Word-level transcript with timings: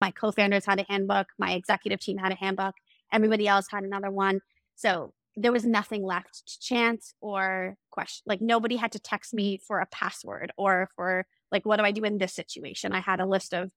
My 0.00 0.10
co 0.10 0.32
founders 0.32 0.66
had 0.66 0.80
a 0.80 0.86
handbook, 0.88 1.28
my 1.38 1.52
executive 1.52 2.00
team 2.00 2.18
had 2.18 2.32
a 2.32 2.36
handbook, 2.36 2.74
everybody 3.12 3.46
else 3.46 3.66
had 3.70 3.84
another 3.84 4.10
one. 4.10 4.40
So 4.76 5.12
there 5.36 5.52
was 5.52 5.64
nothing 5.64 6.04
left 6.04 6.42
to 6.46 6.60
chance 6.60 7.14
or 7.20 7.76
question. 7.90 8.22
Like 8.26 8.40
nobody 8.40 8.76
had 8.76 8.92
to 8.92 8.98
text 8.98 9.32
me 9.32 9.60
for 9.66 9.80
a 9.80 9.86
password 9.86 10.52
or 10.56 10.88
for 10.96 11.26
like, 11.52 11.66
what 11.66 11.76
do 11.76 11.84
I 11.84 11.92
do 11.92 12.04
in 12.04 12.18
this 12.18 12.34
situation? 12.34 12.92
I 12.92 13.00
had 13.00 13.20
a 13.20 13.26
list 13.26 13.52
of 13.54 13.70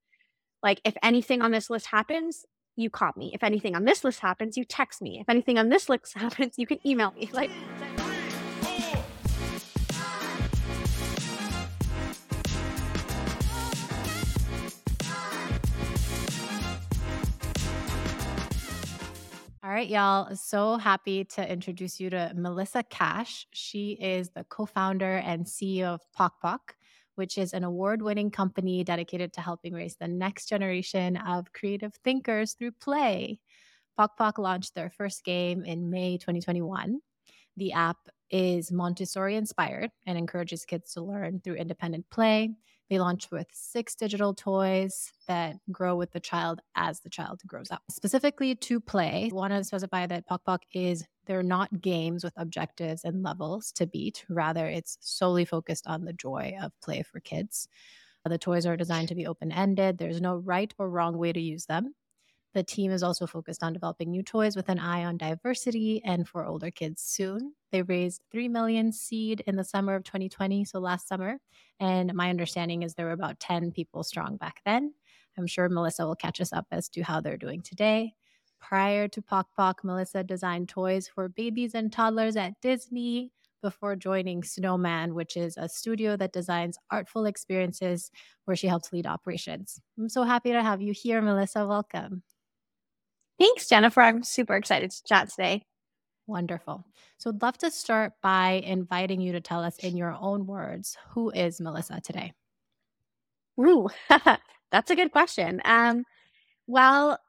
like, 0.62 0.82
if 0.86 0.96
anything 1.04 1.42
on 1.42 1.52
this 1.52 1.70
list 1.70 1.88
happens, 1.88 2.46
you 2.76 2.90
call 2.90 3.12
me. 3.16 3.32
If 3.34 3.44
anything 3.44 3.76
on 3.76 3.86
this 3.86 4.04
list 4.04 4.20
happens, 4.20 4.58
you 4.58 4.66
text 4.66 5.02
me. 5.02 5.20
If 5.20 5.30
anything 5.30 5.58
on 5.58 5.70
this 5.70 5.90
list 5.90 6.14
happens, 6.16 6.56
you 6.58 6.66
can 6.66 6.80
email 6.88 7.12
me. 7.12 7.30
Like, 7.34 7.52
All 19.64 19.70
right, 19.70 19.88
y'all. 19.88 20.36
So 20.36 20.76
happy 20.76 21.24
to 21.24 21.50
introduce 21.50 21.98
you 21.98 22.10
to 22.10 22.34
Melissa 22.36 22.84
Cash. 22.84 23.48
She 23.54 23.94
is 23.94 24.30
the 24.30 24.44
co 24.44 24.66
founder 24.66 25.16
and 25.20 25.46
CEO 25.46 25.86
of 25.86 26.02
Pok, 26.12 26.76
which 27.16 27.38
is 27.38 27.54
an 27.54 27.64
award 27.64 28.02
winning 28.02 28.30
company 28.30 28.84
dedicated 28.84 29.32
to 29.34 29.42
helping 29.42 29.74
raise 29.74 29.96
the 29.96 30.10
next 30.10 30.50
generation 30.50 31.16
of 31.16 31.54
creative 31.54 31.94
thinkers 32.04 32.56
through 32.56 32.72
play. 32.72 33.40
Pok 33.96 34.38
launched 34.38 34.76
their 34.76 34.90
first 34.90 35.24
game 35.24 35.64
in 35.64 35.90
May 35.90 36.18
2021. 36.18 37.00
The 37.56 37.72
app 37.72 38.10
is 38.30 38.70
Montessori 38.70 39.38
inspired 39.38 39.92
and 40.06 40.18
encourages 40.18 40.66
kids 40.66 40.92
to 40.96 41.04
learn 41.04 41.40
through 41.40 41.56
independent 41.56 42.10
play. 42.10 42.54
They 42.90 43.00
launch 43.00 43.32
with 43.32 43.48
six 43.52 43.96
digital 43.96 44.34
toys 44.34 45.12
that 45.28 45.56
grow 45.72 45.96
with 45.96 46.12
the 46.12 46.20
child 46.20 46.62
as 46.76 47.00
the 47.00 47.10
child 47.10 47.42
grows 47.48 47.72
up. 47.72 47.82
Specifically 47.90 48.56
to 48.56 48.80
play, 48.80 49.30
I 49.32 49.36
want 49.36 49.54
to 49.54 49.64
specify 49.64 50.06
that 50.08 50.28
Pok 50.28 50.44
Pok 50.44 50.64
is 50.74 51.06
they're 51.26 51.44
not 51.44 51.82
games 51.82 52.24
with 52.24 52.34
objectives 52.36 53.04
and 53.04 53.24
levels 53.24 53.72
to 53.74 53.88
beat. 53.88 54.26
Rather, 54.30 54.68
it's 54.68 54.98
solely 55.02 55.46
focused 55.46 55.88
on 55.88 56.04
the 56.04 56.14
joy 56.14 56.56
of 56.62 56.72
play 56.82 57.02
for 57.02 57.20
kids. 57.20 57.68
The 58.26 58.38
toys 58.38 58.66
are 58.66 58.78
designed 58.78 59.10
to 59.10 59.16
be 59.16 59.28
open 59.28 59.52
ended. 59.52 59.98
There's 59.98 60.22
no 60.22 60.36
right 60.36 60.74
or 60.78 60.90
wrong 60.90 61.18
way 61.18 61.34
to 61.34 61.42
use 61.42 61.66
them. 61.66 61.94
The 62.54 62.64
team 62.64 62.92
is 62.92 63.02
also 63.02 63.26
focused 63.26 63.64
on 63.64 63.74
developing 63.74 64.12
new 64.12 64.22
toys 64.22 64.56
with 64.56 64.70
an 64.70 64.78
eye 64.78 65.06
on 65.06 65.18
diversity 65.18 66.02
and 66.06 66.28
for 66.28 66.46
older 66.46 66.70
kids 66.70 67.02
soon. 67.02 67.54
They 67.72 67.82
raised 67.82 68.24
3 68.32 68.48
million 68.48 68.92
seed 68.92 69.42
in 69.48 69.56
the 69.56 69.64
summer 69.64 69.96
of 69.96 70.04
2020, 70.04 70.64
so 70.66 70.80
last 70.80 71.08
summer. 71.08 71.40
And 71.80 72.14
my 72.14 72.30
understanding 72.30 72.84
is 72.84 72.94
there 72.94 73.08
were 73.08 73.12
about 73.12 73.40
10 73.40 73.72
people 73.72 74.04
strong 74.04 74.38
back 74.38 74.62
then. 74.66 74.94
I'm 75.36 75.48
sure 75.48 75.68
Melissa 75.68 76.06
will 76.06 76.16
catch 76.16 76.40
us 76.42 76.54
up 76.54 76.68
as 76.72 76.90
to 76.90 77.02
how 77.02 77.22
they're 77.22 77.38
doing 77.38 77.62
today. 77.62 78.14
Prior 78.60 79.08
to 79.08 79.22
Pok 79.22 79.48
Pok, 79.58 79.84
Melissa 79.84 80.24
designed 80.24 80.70
toys 80.70 81.08
for 81.08 81.28
babies 81.28 81.74
and 81.74 81.92
toddlers 81.92 82.36
at 82.36 82.62
Disney 82.62 83.32
before 83.64 83.96
joining 83.96 84.44
Snowman, 84.44 85.16
which 85.16 85.36
is 85.38 85.58
a 85.58 85.68
studio 85.68 86.16
that 86.18 86.34
designs 86.34 86.78
artful 86.92 87.26
experiences 87.26 88.12
where 88.46 88.56
she 88.56 88.68
helps 88.68 88.94
lead 88.94 89.08
operations. 89.08 89.82
I'm 89.98 90.10
so 90.10 90.24
happy 90.24 90.52
to 90.52 90.62
have 90.62 90.82
you 90.82 90.94
here, 90.94 91.22
Melissa. 91.22 91.66
Welcome. 91.66 92.22
Thanks, 93.40 93.68
Jennifer. 93.68 94.02
I'm 94.02 94.24
super 94.24 94.56
excited 94.56 94.92
to 94.92 95.04
chat 95.04 95.30
today. 95.30 95.66
Wonderful. 96.28 96.86
So, 97.18 97.30
I'd 97.32 97.42
love 97.42 97.58
to 97.60 97.72
start 97.72 98.14
by 98.22 98.62
inviting 98.66 99.20
you 99.22 99.34
to 99.34 99.42
tell 99.42 99.64
us 99.64 99.78
in 99.80 99.98
your 99.98 100.16
own 100.20 100.46
words 100.46 100.98
who 101.10 101.32
is 101.32 101.60
Melissa 101.60 102.00
today? 102.02 102.34
Ooh, 103.60 103.90
that's 104.72 104.92
a 104.92 104.96
good 104.96 105.12
question. 105.12 105.62
Um, 105.66 106.06
well, 106.68 107.20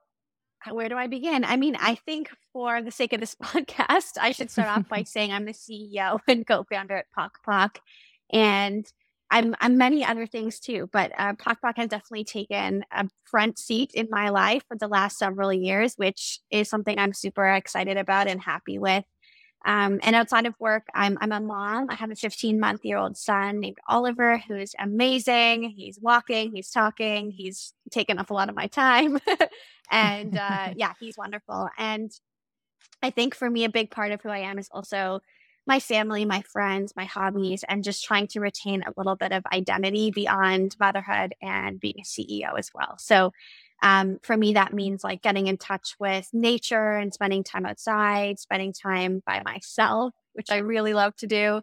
where 0.71 0.89
do 0.89 0.97
I 0.97 1.07
begin? 1.07 1.45
I 1.45 1.57
mean, 1.57 1.77
I 1.79 1.97
think 1.97 2.31
for 2.53 2.81
the 2.81 2.91
sake 2.91 3.13
of 3.13 3.21
this 3.21 3.35
podcast, 3.43 4.13
I 4.21 4.33
should 4.33 4.51
start 4.51 4.69
off 4.69 4.89
by 4.89 5.03
saying 5.07 5.33
I'm 5.33 5.45
the 5.45 5.53
CEO 5.53 6.21
and 6.29 6.47
co 6.47 6.65
founder 6.65 6.97
at 6.97 7.11
Pok 7.15 7.43
Pok. 7.45 7.81
And 8.33 8.91
I'm 9.35 9.57
I'm 9.61 9.77
many 9.77 10.05
other 10.05 10.27
things 10.27 10.61
too, 10.61 10.89
but 10.93 11.11
uh, 11.19 11.35
Pok 11.35 11.59
has 11.77 11.89
definitely 11.89 12.23
taken 12.23 12.85
a 12.93 13.09
front 13.25 13.59
seat 13.59 13.91
in 13.93 14.07
my 14.09 14.29
life 14.29 14.63
for 14.69 14.77
the 14.77 14.87
last 14.87 15.19
several 15.19 15.53
years, 15.53 15.95
which 15.97 16.39
is 16.53 16.69
something 16.71 16.97
I'm 17.01 17.13
super 17.13 17.45
excited 17.49 17.97
about 17.97 18.29
and 18.29 18.41
happy 18.41 18.79
with. 18.79 19.05
Um, 19.67 19.99
and 20.05 20.15
outside 20.15 20.47
of 20.47 20.55
work, 20.61 20.87
I'm 20.95 21.19
I'm 21.21 21.33
a 21.33 21.41
mom. 21.41 21.89
I 21.91 21.97
have 21.97 22.13
a 22.13 22.15
15 22.15 22.61
month 22.61 22.85
year 22.85 22.97
old 22.97 23.17
son 23.17 23.59
named 23.59 23.79
Oliver, 23.89 24.39
who 24.39 24.55
is 24.55 24.73
amazing. 24.79 25.75
He's 25.77 25.99
walking, 26.01 26.53
he's 26.55 26.71
talking, 26.71 27.33
he's 27.33 27.73
taken 27.91 28.21
up 28.21 28.31
a 28.31 28.35
lot 28.35 28.49
of 28.49 28.55
my 28.55 28.69
time, 28.69 29.19
and 29.91 30.37
uh, 30.37 30.75
yeah, 30.77 30.93
he's 31.01 31.19
wonderful. 31.19 31.69
And 31.77 32.13
I 33.03 33.11
think 33.11 33.35
for 33.35 33.51
me, 33.51 33.65
a 33.65 33.69
big 33.69 33.91
part 33.91 34.13
of 34.13 34.23
who 34.23 34.29
I 34.29 34.39
am 34.39 34.61
is 34.61 34.69
also 34.71 35.23
my 35.67 35.81
family, 35.81 36.25
my 36.25 36.43
friends, 36.43 36.93
my 36.97 37.05
hobbies, 37.05 37.65
and 37.69 37.85
just 37.85 38.05
trying 38.05 38.27
to 38.29 38.41
retain 38.41 38.83
a 38.83 38.93
little 38.97 39.17
bit 39.17 39.33
of 39.33 39.45
identity 39.53 40.11
beyond 40.11 40.77
motherhood 40.79 41.35
and 41.43 41.81
being 41.81 41.97
a 42.01 42.05
CEO 42.05 42.59
as 42.59 42.71
well. 42.75 42.97
So, 42.99 43.33
um, 43.83 44.19
for 44.23 44.37
me, 44.37 44.55
that 44.55 44.73
means 44.73 45.05
like 45.05 45.23
getting 45.23 45.47
in 45.47 45.59
touch 45.59 45.95
with 45.99 46.29
nature 46.33 46.93
and 46.93 47.13
spending 47.13 47.45
time 47.45 47.67
outside, 47.67 48.39
spending 48.39 48.73
time 48.73 49.23
by 49.27 49.43
myself, 49.45 50.15
which 50.35 50.51
I 50.51 50.59
really 50.59 50.95
love 50.95 51.17
to 51.17 51.27
do. 51.27 51.61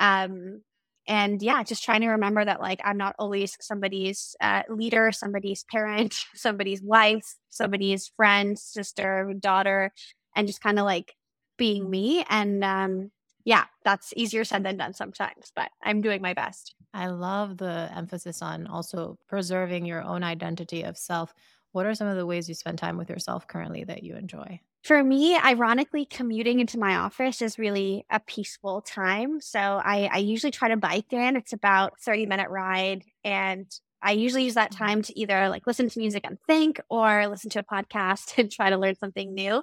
Um, 0.00 0.62
and 1.08 1.42
yeah, 1.42 1.62
just 1.62 1.82
trying 1.84 2.02
to 2.02 2.08
remember 2.08 2.44
that 2.44 2.60
like 2.60 2.80
I'm 2.84 2.96
not 2.96 3.16
always 3.18 3.56
somebody's 3.60 4.36
uh, 4.40 4.62
leader, 4.68 5.12
somebody's 5.12 5.64
parent, 5.70 6.14
somebody's 6.34 6.82
wife, 6.82 7.24
somebody's 7.50 8.12
friend, 8.16 8.58
sister, 8.58 9.32
daughter, 9.38 9.92
and 10.36 10.46
just 10.46 10.60
kind 10.62 10.78
of 10.78 10.84
like 10.84 11.14
being 11.58 11.88
me 11.90 12.24
and 12.28 12.64
um, 12.64 13.10
yeah, 13.44 13.64
that's 13.84 14.12
easier 14.16 14.44
said 14.44 14.64
than 14.64 14.76
done 14.76 14.94
sometimes, 14.94 15.52
but 15.54 15.70
I'm 15.82 16.00
doing 16.00 16.22
my 16.22 16.34
best. 16.34 16.74
I 16.94 17.06
love 17.06 17.56
the 17.56 17.90
emphasis 17.94 18.42
on 18.42 18.66
also 18.66 19.18
preserving 19.28 19.86
your 19.86 20.02
own 20.02 20.22
identity 20.22 20.82
of 20.82 20.96
self. 20.96 21.34
What 21.72 21.86
are 21.86 21.94
some 21.94 22.06
of 22.06 22.16
the 22.16 22.26
ways 22.26 22.48
you 22.48 22.54
spend 22.54 22.78
time 22.78 22.98
with 22.98 23.08
yourself 23.08 23.48
currently 23.48 23.84
that 23.84 24.02
you 24.02 24.14
enjoy? 24.16 24.60
For 24.84 25.02
me, 25.02 25.36
ironically, 25.38 26.04
commuting 26.04 26.60
into 26.60 26.78
my 26.78 26.96
office 26.96 27.40
is 27.40 27.58
really 27.58 28.04
a 28.10 28.20
peaceful 28.20 28.82
time. 28.82 29.40
So 29.40 29.58
I, 29.60 30.10
I 30.12 30.18
usually 30.18 30.50
try 30.50 30.68
to 30.68 30.76
bike 30.76 31.12
in. 31.12 31.36
It's 31.36 31.52
about 31.52 32.00
30 32.00 32.26
minute 32.26 32.50
ride. 32.50 33.04
And 33.24 33.66
I 34.02 34.12
usually 34.12 34.44
use 34.44 34.54
that 34.54 34.72
mm-hmm. 34.72 34.84
time 34.84 35.02
to 35.02 35.18
either 35.18 35.48
like 35.48 35.66
listen 35.66 35.88
to 35.88 35.98
music 35.98 36.26
and 36.26 36.36
think 36.46 36.80
or 36.90 37.28
listen 37.28 37.48
to 37.50 37.60
a 37.60 37.62
podcast 37.62 38.34
and 38.38 38.50
try 38.50 38.70
to 38.70 38.76
learn 38.76 38.96
something 38.96 39.32
new. 39.32 39.62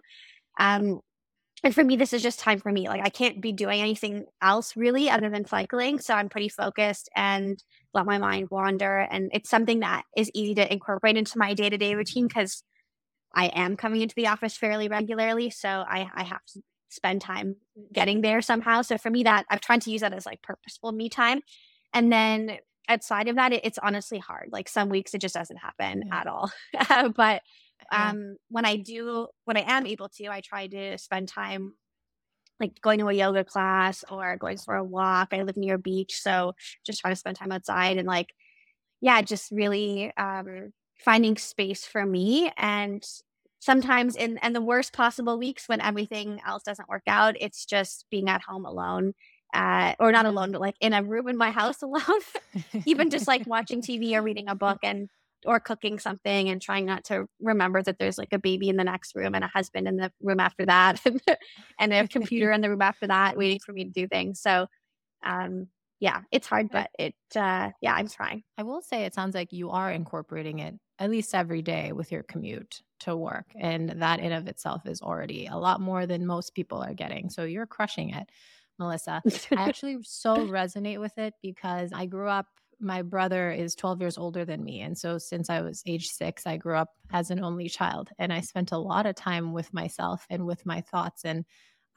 Um, 0.57 1.01
and 1.63 1.75
for 1.75 1.83
me, 1.83 1.95
this 1.95 2.13
is 2.13 2.23
just 2.23 2.39
time 2.39 2.59
for 2.59 2.71
me. 2.71 2.87
Like 2.87 3.01
I 3.03 3.09
can't 3.09 3.41
be 3.41 3.51
doing 3.51 3.81
anything 3.81 4.25
else 4.41 4.77
really 4.77 5.09
other 5.09 5.29
than 5.29 5.45
cycling. 5.45 5.99
So 5.99 6.13
I'm 6.13 6.29
pretty 6.29 6.49
focused 6.49 7.09
and 7.15 7.61
let 7.93 8.05
my 8.05 8.17
mind 8.17 8.49
wander. 8.49 8.99
And 8.99 9.29
it's 9.33 9.49
something 9.49 9.81
that 9.81 10.03
is 10.15 10.31
easy 10.33 10.55
to 10.55 10.71
incorporate 10.71 11.17
into 11.17 11.37
my 11.37 11.53
day 11.53 11.69
to 11.69 11.77
day 11.77 11.95
routine 11.95 12.27
because 12.27 12.63
I 13.33 13.47
am 13.47 13.75
coming 13.75 14.01
into 14.01 14.15
the 14.15 14.27
office 14.27 14.55
fairly 14.55 14.87
regularly. 14.87 15.49
So 15.49 15.69
I, 15.69 16.09
I 16.13 16.23
have 16.23 16.43
to 16.53 16.61
spend 16.89 17.21
time 17.21 17.57
getting 17.93 18.21
there 18.21 18.41
somehow. 18.41 18.81
So 18.81 18.97
for 18.97 19.09
me, 19.09 19.23
that 19.23 19.45
I've 19.49 19.61
tried 19.61 19.81
to 19.83 19.91
use 19.91 20.01
that 20.01 20.13
as 20.13 20.25
like 20.25 20.41
purposeful 20.41 20.91
me 20.91 21.09
time. 21.09 21.41
And 21.93 22.11
then 22.11 22.57
outside 22.87 23.27
of 23.27 23.35
that, 23.35 23.53
it, 23.53 23.61
it's 23.65 23.77
honestly 23.77 24.17
hard. 24.17 24.49
Like 24.51 24.69
some 24.69 24.89
weeks 24.89 25.13
it 25.13 25.21
just 25.21 25.35
doesn't 25.35 25.57
happen 25.57 26.03
yeah. 26.07 26.19
at 26.19 26.27
all. 26.27 26.51
but 27.15 27.41
um, 27.91 28.37
when 28.49 28.65
I 28.65 28.77
do, 28.77 29.27
when 29.45 29.57
I 29.57 29.63
am 29.67 29.85
able 29.85 30.09
to, 30.09 30.27
I 30.27 30.41
try 30.41 30.67
to 30.67 30.97
spend 30.97 31.27
time 31.27 31.73
like 32.59 32.81
going 32.81 32.99
to 32.99 33.07
a 33.07 33.13
yoga 33.13 33.43
class 33.43 34.03
or 34.09 34.35
going 34.37 34.57
for 34.57 34.75
a 34.75 34.83
walk. 34.83 35.29
I 35.31 35.43
live 35.43 35.57
near 35.57 35.75
a 35.75 35.79
beach, 35.79 36.19
so 36.19 36.53
just 36.85 36.99
trying 36.99 37.13
to 37.13 37.19
spend 37.19 37.37
time 37.37 37.51
outside 37.51 37.97
and 37.97 38.07
like, 38.07 38.33
yeah, 39.01 39.21
just 39.21 39.51
really 39.51 40.11
um, 40.17 40.73
finding 40.99 41.37
space 41.37 41.85
for 41.85 42.05
me. 42.05 42.51
And 42.57 43.03
sometimes 43.59 44.15
in 44.15 44.37
and 44.39 44.55
the 44.55 44.61
worst 44.61 44.93
possible 44.93 45.37
weeks 45.37 45.67
when 45.67 45.81
everything 45.81 46.41
else 46.45 46.63
doesn't 46.63 46.89
work 46.89 47.03
out, 47.07 47.35
it's 47.39 47.65
just 47.65 48.05
being 48.11 48.29
at 48.29 48.41
home 48.41 48.65
alone. 48.65 49.13
Uh, 49.51 49.95
or 49.99 50.11
not 50.11 50.27
alone, 50.27 50.51
but 50.51 50.61
like 50.61 50.75
in 50.79 50.93
a 50.93 51.01
room 51.01 51.27
in 51.27 51.35
my 51.35 51.49
house 51.49 51.81
alone, 51.81 52.03
even 52.85 53.09
just 53.09 53.27
like 53.27 53.47
watching 53.47 53.81
TV 53.81 54.13
or 54.13 54.21
reading 54.21 54.47
a 54.47 54.53
book 54.53 54.77
and 54.83 55.09
or 55.45 55.59
cooking 55.59 55.99
something 55.99 56.49
and 56.49 56.61
trying 56.61 56.85
not 56.85 57.03
to 57.05 57.27
remember 57.39 57.81
that 57.81 57.97
there's 57.99 58.17
like 58.17 58.33
a 58.33 58.39
baby 58.39 58.69
in 58.69 58.77
the 58.77 58.83
next 58.83 59.15
room 59.15 59.35
and 59.35 59.43
a 59.43 59.47
husband 59.47 59.87
in 59.87 59.97
the 59.97 60.11
room 60.21 60.39
after 60.39 60.65
that 60.65 61.01
and 61.79 61.93
a 61.93 62.07
computer 62.07 62.51
in 62.53 62.61
the 62.61 62.69
room 62.69 62.81
after 62.81 63.07
that 63.07 63.37
waiting 63.37 63.59
for 63.59 63.73
me 63.73 63.85
to 63.85 63.91
do 63.91 64.07
things. 64.07 64.41
So 64.41 64.67
um 65.25 65.67
yeah 65.99 66.21
it's 66.31 66.47
hard 66.47 66.69
but 66.71 66.89
it 66.97 67.13
uh 67.35 67.69
yeah 67.81 67.93
i'm 67.93 68.07
trying. 68.07 68.43
I 68.57 68.63
will 68.63 68.81
say 68.81 69.03
it 69.03 69.13
sounds 69.13 69.35
like 69.35 69.51
you 69.51 69.69
are 69.71 69.91
incorporating 69.91 70.59
it 70.59 70.75
at 70.97 71.09
least 71.09 71.35
every 71.35 71.61
day 71.61 71.91
with 71.91 72.11
your 72.11 72.23
commute 72.23 72.81
to 73.01 73.15
work 73.15 73.45
and 73.59 74.01
that 74.01 74.19
in 74.19 74.31
of 74.31 74.47
itself 74.47 74.85
is 74.85 75.01
already 75.01 75.47
a 75.47 75.57
lot 75.57 75.81
more 75.81 76.05
than 76.05 76.25
most 76.25 76.53
people 76.53 76.81
are 76.81 76.93
getting 76.93 77.29
so 77.29 77.43
you're 77.43 77.65
crushing 77.65 78.11
it 78.11 78.29
melissa. 78.77 79.21
I 79.25 79.39
actually 79.67 79.97
so 80.03 80.47
resonate 80.47 80.99
with 80.99 81.17
it 81.17 81.33
because 81.41 81.91
i 81.93 82.05
grew 82.05 82.29
up 82.29 82.47
my 82.79 83.01
brother 83.01 83.51
is 83.51 83.75
12 83.75 84.01
years 84.01 84.17
older 84.17 84.45
than 84.45 84.63
me. 84.63 84.81
And 84.81 84.97
so 84.97 85.17
since 85.17 85.49
I 85.49 85.61
was 85.61 85.83
age 85.85 86.09
six, 86.09 86.47
I 86.47 86.57
grew 86.57 86.75
up 86.75 86.89
as 87.11 87.29
an 87.29 87.43
only 87.43 87.67
child. 87.69 88.09
And 88.17 88.31
I 88.31 88.41
spent 88.41 88.71
a 88.71 88.77
lot 88.77 89.05
of 89.05 89.15
time 89.15 89.53
with 89.53 89.73
myself 89.73 90.25
and 90.29 90.45
with 90.45 90.65
my 90.65 90.81
thoughts. 90.81 91.25
And 91.25 91.45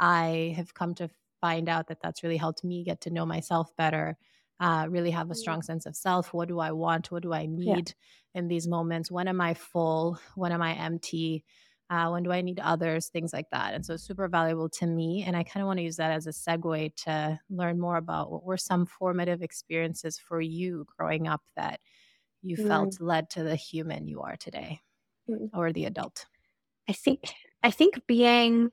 I 0.00 0.54
have 0.56 0.74
come 0.74 0.94
to 0.96 1.08
find 1.40 1.68
out 1.68 1.88
that 1.88 2.00
that's 2.02 2.22
really 2.22 2.36
helped 2.36 2.64
me 2.64 2.84
get 2.84 3.02
to 3.02 3.10
know 3.10 3.26
myself 3.26 3.74
better, 3.76 4.16
uh, 4.60 4.86
really 4.88 5.10
have 5.10 5.30
a 5.30 5.34
strong 5.34 5.62
sense 5.62 5.86
of 5.86 5.96
self. 5.96 6.32
What 6.32 6.48
do 6.48 6.58
I 6.58 6.72
want? 6.72 7.10
What 7.10 7.22
do 7.22 7.32
I 7.32 7.46
need 7.46 7.94
yeah. 8.34 8.40
in 8.40 8.48
these 8.48 8.66
moments? 8.66 9.10
When 9.10 9.28
am 9.28 9.40
I 9.40 9.54
full? 9.54 10.18
When 10.34 10.52
am 10.52 10.62
I 10.62 10.74
empty? 10.74 11.44
Uh, 11.92 12.08
when 12.08 12.22
do 12.22 12.32
I 12.32 12.40
need 12.40 12.58
others? 12.58 13.08
Things 13.08 13.34
like 13.34 13.50
that. 13.50 13.74
And 13.74 13.84
so 13.84 13.98
super 13.98 14.26
valuable 14.26 14.70
to 14.70 14.86
me. 14.86 15.24
And 15.26 15.36
I 15.36 15.42
kind 15.42 15.62
of 15.62 15.66
want 15.66 15.76
to 15.78 15.82
use 15.82 15.96
that 15.96 16.10
as 16.10 16.26
a 16.26 16.30
segue 16.30 16.94
to 17.04 17.38
learn 17.50 17.78
more 17.78 17.98
about 17.98 18.32
what 18.32 18.44
were 18.44 18.56
some 18.56 18.86
formative 18.86 19.42
experiences 19.42 20.18
for 20.18 20.40
you 20.40 20.86
growing 20.96 21.28
up 21.28 21.42
that 21.54 21.80
you 22.40 22.56
mm. 22.56 22.66
felt 22.66 22.98
led 22.98 23.28
to 23.30 23.42
the 23.42 23.56
human 23.56 24.08
you 24.08 24.22
are 24.22 24.36
today 24.36 24.80
mm. 25.28 25.50
or 25.52 25.70
the 25.70 25.84
adult. 25.84 26.24
I 26.88 26.94
think 26.94 27.34
I 27.62 27.70
think 27.70 28.00
being 28.06 28.70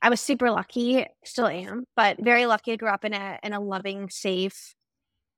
I 0.00 0.08
was 0.08 0.22
super 0.22 0.50
lucky, 0.50 1.06
still 1.22 1.48
am, 1.48 1.84
but 1.96 2.16
very 2.18 2.46
lucky 2.46 2.70
to 2.70 2.78
grow 2.78 2.92
up 2.94 3.04
in 3.04 3.12
a 3.12 3.38
in 3.42 3.52
a 3.52 3.60
loving, 3.60 4.08
safe 4.08 4.74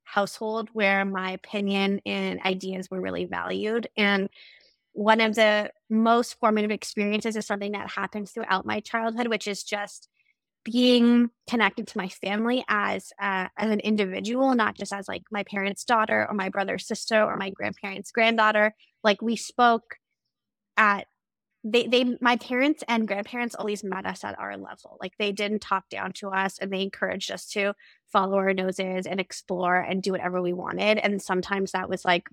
household 0.05 0.69
where 0.75 1.05
my 1.05 1.33
opinion 1.33 2.01
and 2.07 2.41
ideas 2.45 2.89
were 2.89 3.01
really 3.01 3.25
valued. 3.25 3.89
And 3.97 4.29
one 4.97 5.21
of 5.21 5.35
the 5.35 5.71
most 5.91 6.39
formative 6.41 6.71
experiences 6.71 7.37
is 7.37 7.47
something 7.47 7.73
that 7.73 7.91
happens 7.91 8.31
throughout 8.31 8.65
my 8.65 8.81
childhood, 8.81 9.29
which 9.29 9.47
is 9.47 9.63
just 9.63 10.09
being 10.65 11.29
connected 11.49 11.87
to 11.87 11.99
my 11.99 12.09
family 12.09 12.65
as 12.67 13.13
uh, 13.21 13.47
as 13.59 13.71
an 13.71 13.81
individual, 13.81 14.55
not 14.55 14.75
just 14.75 14.95
as 14.95 15.07
like 15.07 15.23
my 15.31 15.43
parents' 15.45 15.85
daughter 15.85 16.27
or 16.27 16.35
my 16.35 16.49
brother's 16.49 16.87
sister 16.87 17.23
or 17.23 17.37
my 17.37 17.51
grandparents' 17.51 18.11
granddaughter. 18.11 18.75
Like 19.05 19.21
we 19.21 19.37
spoke 19.37 19.97
at 20.79 21.07
they 21.63 21.87
they 21.87 22.17
my 22.23 22.37
parents 22.37 22.83
and 22.89 23.07
grandparents 23.07 23.55
always 23.55 23.85
met 23.85 24.07
us 24.07 24.25
at 24.25 24.39
our 24.39 24.57
level. 24.57 24.97
Like 24.99 25.13
they 25.19 25.31
didn't 25.31 25.61
talk 25.61 25.91
down 25.91 26.13
to 26.15 26.31
us 26.31 26.59
and 26.59 26.73
they 26.73 26.81
encouraged 26.81 27.31
us 27.31 27.47
to 27.51 27.75
follow 28.11 28.39
our 28.39 28.55
noses 28.55 29.05
and 29.07 29.21
explore 29.21 29.77
and 29.77 30.03
do 30.03 30.13
whatever 30.13 30.41
we 30.41 30.55
wanted. 30.55 30.97
And 30.99 31.21
sometimes 31.21 31.73
that 31.73 31.91
was 31.91 32.03
like 32.03 32.29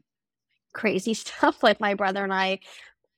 crazy 0.74 1.14
stuff. 1.14 1.64
Like 1.64 1.80
my 1.80 1.94
brother 1.94 2.24
and 2.24 2.34
I 2.34 2.60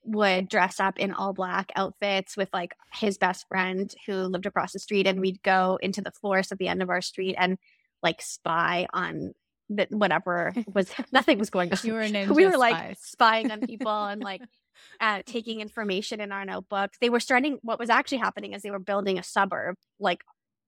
would 0.03 0.47
dress 0.47 0.79
up 0.79 0.99
in 0.99 1.11
all 1.11 1.33
black 1.33 1.71
outfits 1.75 2.37
with 2.37 2.49
like 2.53 2.75
his 2.93 3.17
best 3.17 3.47
friend 3.47 3.93
who 4.05 4.13
lived 4.13 4.45
across 4.45 4.73
the 4.73 4.79
street 4.79 5.07
and 5.07 5.19
we'd 5.19 5.41
go 5.41 5.79
into 5.81 6.01
the 6.01 6.11
forest 6.11 6.51
at 6.51 6.59
the 6.59 6.67
end 6.67 6.83
of 6.83 6.89
our 6.89 7.01
street 7.01 7.35
and 7.39 7.57
like 8.03 8.21
spy 8.21 8.85
on 8.93 9.33
that 9.69 9.91
whatever 9.91 10.53
was 10.73 10.91
nothing 11.11 11.39
was 11.39 11.49
going 11.49 11.71
on. 11.71 11.79
You 11.83 11.93
were 11.93 12.07
we 12.33 12.45
were 12.45 12.57
like 12.57 12.97
spying 13.01 13.51
on 13.51 13.61
people 13.61 14.05
and 14.05 14.21
like 14.21 14.41
uh, 15.01 15.23
taking 15.25 15.61
information 15.61 16.21
in 16.21 16.31
our 16.31 16.45
notebooks. 16.45 16.97
They 17.01 17.09
were 17.09 17.19
starting 17.19 17.57
what 17.63 17.79
was 17.79 17.89
actually 17.89 18.19
happening 18.19 18.53
is 18.53 18.61
they 18.61 18.71
were 18.71 18.79
building 18.79 19.17
a 19.17 19.23
suburb 19.23 19.75
like 19.99 20.21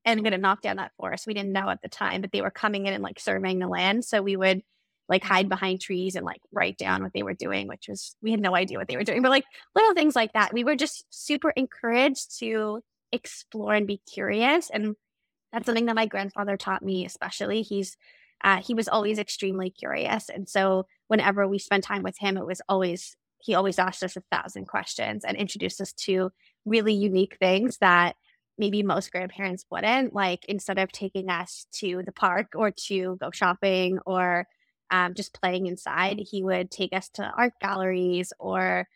and 0.03 0.21
going 0.21 0.31
to 0.31 0.37
knock 0.37 0.61
down 0.61 0.77
that 0.77 0.93
forest. 0.97 1.27
We 1.27 1.33
didn't 1.33 1.51
know 1.51 1.69
at 1.69 1.81
the 1.81 1.89
time, 1.89 2.21
but 2.21 2.31
they 2.31 2.41
were 2.41 2.49
coming 2.49 2.85
in 2.85 2.93
and 2.93 3.03
like 3.03 3.19
surveying 3.19 3.59
the 3.59 3.67
land. 3.67 4.05
So 4.05 4.21
we 4.21 4.37
would 4.37 4.61
like 5.09 5.23
hide 5.23 5.47
behind 5.49 5.79
trees 5.79 6.15
and 6.15 6.25
like 6.25 6.41
write 6.51 6.77
down 6.77 7.01
what 7.01 7.13
they 7.13 7.23
were 7.23 7.33
doing, 7.33 7.67
which 7.67 7.87
was, 7.87 8.15
we 8.21 8.31
had 8.31 8.41
no 8.41 8.55
idea 8.55 8.77
what 8.77 8.87
they 8.87 8.97
were 8.97 9.03
doing, 9.03 9.21
but 9.21 9.31
like 9.31 9.45
little 9.75 9.93
things 9.93 10.15
like 10.15 10.33
that. 10.33 10.53
We 10.53 10.63
were 10.63 10.75
just 10.75 11.05
super 11.09 11.51
encouraged 11.51 12.37
to 12.39 12.81
explore 13.11 13.73
and 13.73 13.87
be 13.87 14.01
curious. 14.11 14.69
And 14.69 14.95
that's 15.53 15.65
something 15.65 15.85
that 15.85 15.95
my 15.95 16.07
grandfather 16.07 16.57
taught 16.57 16.83
me, 16.83 17.05
especially. 17.05 17.61
He's, 17.61 17.95
uh, 18.43 18.61
he 18.61 18.73
was 18.73 18.89
always 18.89 19.17
extremely 19.17 19.69
curious. 19.69 20.29
And 20.29 20.47
so 20.47 20.85
whenever 21.07 21.47
we 21.47 21.57
spent 21.57 21.85
time 21.85 22.03
with 22.03 22.17
him, 22.19 22.37
it 22.37 22.45
was 22.45 22.61
always, 22.67 23.15
he 23.39 23.55
always 23.55 23.79
asked 23.79 24.03
us 24.03 24.17
a 24.17 24.23
thousand 24.29 24.67
questions 24.67 25.23
and 25.23 25.37
introduced 25.37 25.79
us 25.79 25.93
to 25.93 26.31
really 26.65 26.93
unique 26.93 27.37
things 27.39 27.77
that 27.77 28.15
maybe 28.57 28.83
most 28.83 29.11
grandparents 29.11 29.65
wouldn't. 29.71 30.13
Like 30.13 30.43
instead 30.49 30.79
of 30.79 30.91
taking 30.91 31.29
us 31.29 31.65
to 31.75 32.03
the 32.05 32.11
park 32.11 32.47
or 32.55 32.71
to 32.87 33.15
go 33.21 33.31
shopping 33.31 33.99
or 34.05 34.47
um, 34.91 35.13
just 35.13 35.39
playing 35.39 35.67
inside, 35.67 36.19
he 36.19 36.43
would 36.43 36.71
take 36.71 36.93
us 36.93 37.09
to 37.15 37.23
art 37.23 37.53
galleries 37.61 38.33
or 38.39 38.87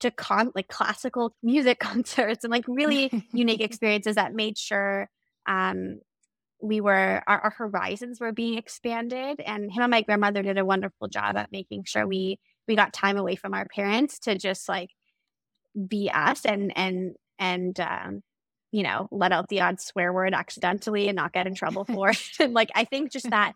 to 0.00 0.10
con 0.10 0.50
like 0.54 0.68
classical 0.68 1.34
music 1.42 1.78
concerts 1.80 2.44
and 2.44 2.50
like 2.50 2.64
really 2.66 3.24
unique 3.32 3.60
experiences 3.68 4.16
that 4.16 4.34
made 4.34 4.58
sure 4.58 5.08
um, 5.46 6.00
we 6.62 6.80
were 6.80 7.22
our, 7.26 7.40
our, 7.40 7.50
horizons 7.50 8.20
were 8.20 8.32
being 8.32 8.58
expanded. 8.58 9.40
And 9.40 9.72
him 9.72 9.82
and 9.82 9.90
my 9.90 10.02
grandmother 10.02 10.42
did 10.42 10.58
a 10.58 10.64
wonderful 10.64 11.08
job 11.08 11.36
at 11.36 11.52
making 11.52 11.84
sure 11.84 12.06
we 12.06 12.38
we 12.68 12.76
got 12.76 12.92
time 12.92 13.16
away 13.16 13.36
from 13.36 13.54
our 13.54 13.66
parents 13.66 14.18
to 14.20 14.36
just 14.36 14.68
like 14.68 14.90
be 15.88 16.10
us 16.12 16.44
and 16.44 16.72
and 16.76 17.14
and 17.38 17.78
um, 17.80 18.22
you 18.72 18.82
know 18.82 19.08
let 19.10 19.32
out 19.32 19.48
the 19.48 19.60
odd 19.62 19.80
swear 19.80 20.12
word 20.12 20.34
accidentally 20.34 21.08
and 21.08 21.16
not 21.16 21.32
get 21.32 21.46
in 21.46 21.54
trouble 21.54 21.84
for 21.84 22.10
it. 22.10 22.20
And 22.38 22.54
like 22.54 22.70
i 22.74 22.84
think 22.84 23.12
just 23.12 23.30
that 23.30 23.54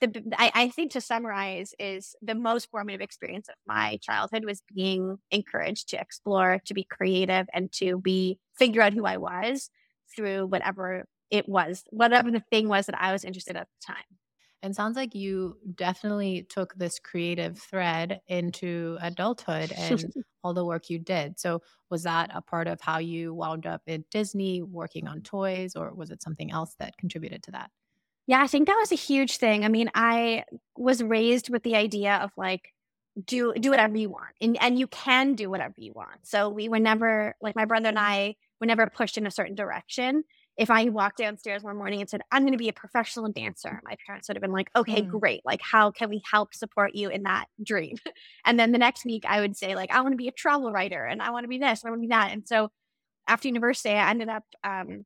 the 0.00 0.22
I, 0.36 0.50
I 0.54 0.68
think 0.68 0.92
to 0.92 1.00
summarize 1.00 1.74
is 1.78 2.14
the 2.22 2.34
most 2.34 2.70
formative 2.70 3.00
experience 3.00 3.48
of 3.48 3.54
my 3.66 3.98
childhood 4.02 4.44
was 4.44 4.62
being 4.74 5.18
encouraged 5.30 5.88
to 5.90 6.00
explore, 6.00 6.60
to 6.66 6.74
be 6.74 6.84
creative, 6.84 7.46
and 7.52 7.72
to 7.72 7.98
be 8.00 8.38
figure 8.58 8.82
out 8.82 8.92
who 8.92 9.06
I 9.06 9.16
was 9.16 9.70
through 10.14 10.46
whatever 10.46 11.06
it 11.30 11.48
was, 11.48 11.84
whatever 11.90 12.30
the 12.30 12.44
thing 12.50 12.68
was 12.68 12.86
that 12.86 13.00
I 13.00 13.12
was 13.12 13.24
interested 13.24 13.52
in 13.52 13.62
at 13.62 13.68
the 13.68 13.92
time. 13.92 14.18
And 14.62 14.74
sounds 14.74 14.96
like 14.96 15.14
you 15.14 15.58
definitely 15.74 16.42
took 16.48 16.74
this 16.74 16.98
creative 16.98 17.58
thread 17.58 18.20
into 18.26 18.98
adulthood 19.00 19.72
and 19.72 20.12
all 20.42 20.54
the 20.54 20.64
work 20.64 20.88
you 20.90 20.98
did. 20.98 21.38
So, 21.38 21.62
was 21.90 22.02
that 22.04 22.30
a 22.34 22.42
part 22.42 22.66
of 22.66 22.80
how 22.80 22.98
you 22.98 23.34
wound 23.34 23.66
up 23.66 23.82
at 23.86 24.08
Disney 24.10 24.62
working 24.62 25.08
on 25.08 25.22
toys, 25.22 25.76
or 25.76 25.92
was 25.94 26.10
it 26.10 26.22
something 26.22 26.50
else 26.50 26.74
that 26.78 26.96
contributed 26.96 27.42
to 27.44 27.50
that? 27.52 27.70
Yeah, 28.26 28.42
I 28.42 28.46
think 28.48 28.66
that 28.66 28.76
was 28.78 28.92
a 28.92 28.96
huge 28.96 29.36
thing. 29.36 29.64
I 29.64 29.68
mean, 29.68 29.90
I 29.94 30.44
was 30.76 31.02
raised 31.02 31.48
with 31.48 31.62
the 31.62 31.76
idea 31.76 32.16
of 32.16 32.30
like 32.36 32.72
do 33.24 33.54
do 33.54 33.70
whatever 33.70 33.96
you 33.96 34.10
want. 34.10 34.34
And 34.40 34.58
and 34.60 34.78
you 34.78 34.86
can 34.88 35.34
do 35.34 35.48
whatever 35.48 35.74
you 35.78 35.92
want. 35.94 36.26
So 36.26 36.48
we 36.48 36.68
were 36.68 36.78
never 36.78 37.34
like 37.40 37.56
my 37.56 37.64
brother 37.64 37.88
and 37.88 37.98
I 37.98 38.36
were 38.60 38.66
never 38.66 38.86
pushed 38.88 39.16
in 39.16 39.26
a 39.26 39.30
certain 39.30 39.54
direction. 39.54 40.24
If 40.56 40.70
I 40.70 40.84
walked 40.84 41.18
downstairs 41.18 41.62
one 41.62 41.76
morning 41.76 42.00
and 42.00 42.08
said, 42.08 42.22
I'm 42.32 42.42
going 42.42 42.52
to 42.52 42.58
be 42.58 42.70
a 42.70 42.72
professional 42.72 43.30
dancer, 43.30 43.78
my 43.84 43.94
parents 44.06 44.26
would 44.26 44.38
have 44.38 44.42
been 44.42 44.52
like, 44.52 44.70
okay, 44.74 45.02
mm. 45.02 45.10
great. 45.10 45.42
Like, 45.44 45.60
how 45.60 45.90
can 45.90 46.08
we 46.08 46.22
help 46.30 46.54
support 46.54 46.94
you 46.94 47.10
in 47.10 47.24
that 47.24 47.46
dream? 47.62 47.96
And 48.46 48.58
then 48.58 48.72
the 48.72 48.78
next 48.78 49.04
week, 49.04 49.24
I 49.28 49.40
would 49.40 49.56
say, 49.56 49.74
like, 49.74 49.90
I 49.90 50.00
want 50.00 50.12
to 50.12 50.16
be 50.16 50.28
a 50.28 50.32
travel 50.32 50.72
writer 50.72 51.04
and 51.04 51.20
I 51.20 51.30
want 51.30 51.44
to 51.44 51.48
be 51.48 51.58
this, 51.58 51.82
and 51.82 51.88
I 51.88 51.90
want 51.90 52.00
to 52.00 52.06
be 52.06 52.12
that. 52.12 52.32
And 52.32 52.46
so 52.46 52.70
after 53.28 53.48
university, 53.48 53.90
I 53.90 54.08
ended 54.08 54.28
up 54.28 54.44
um, 54.64 55.04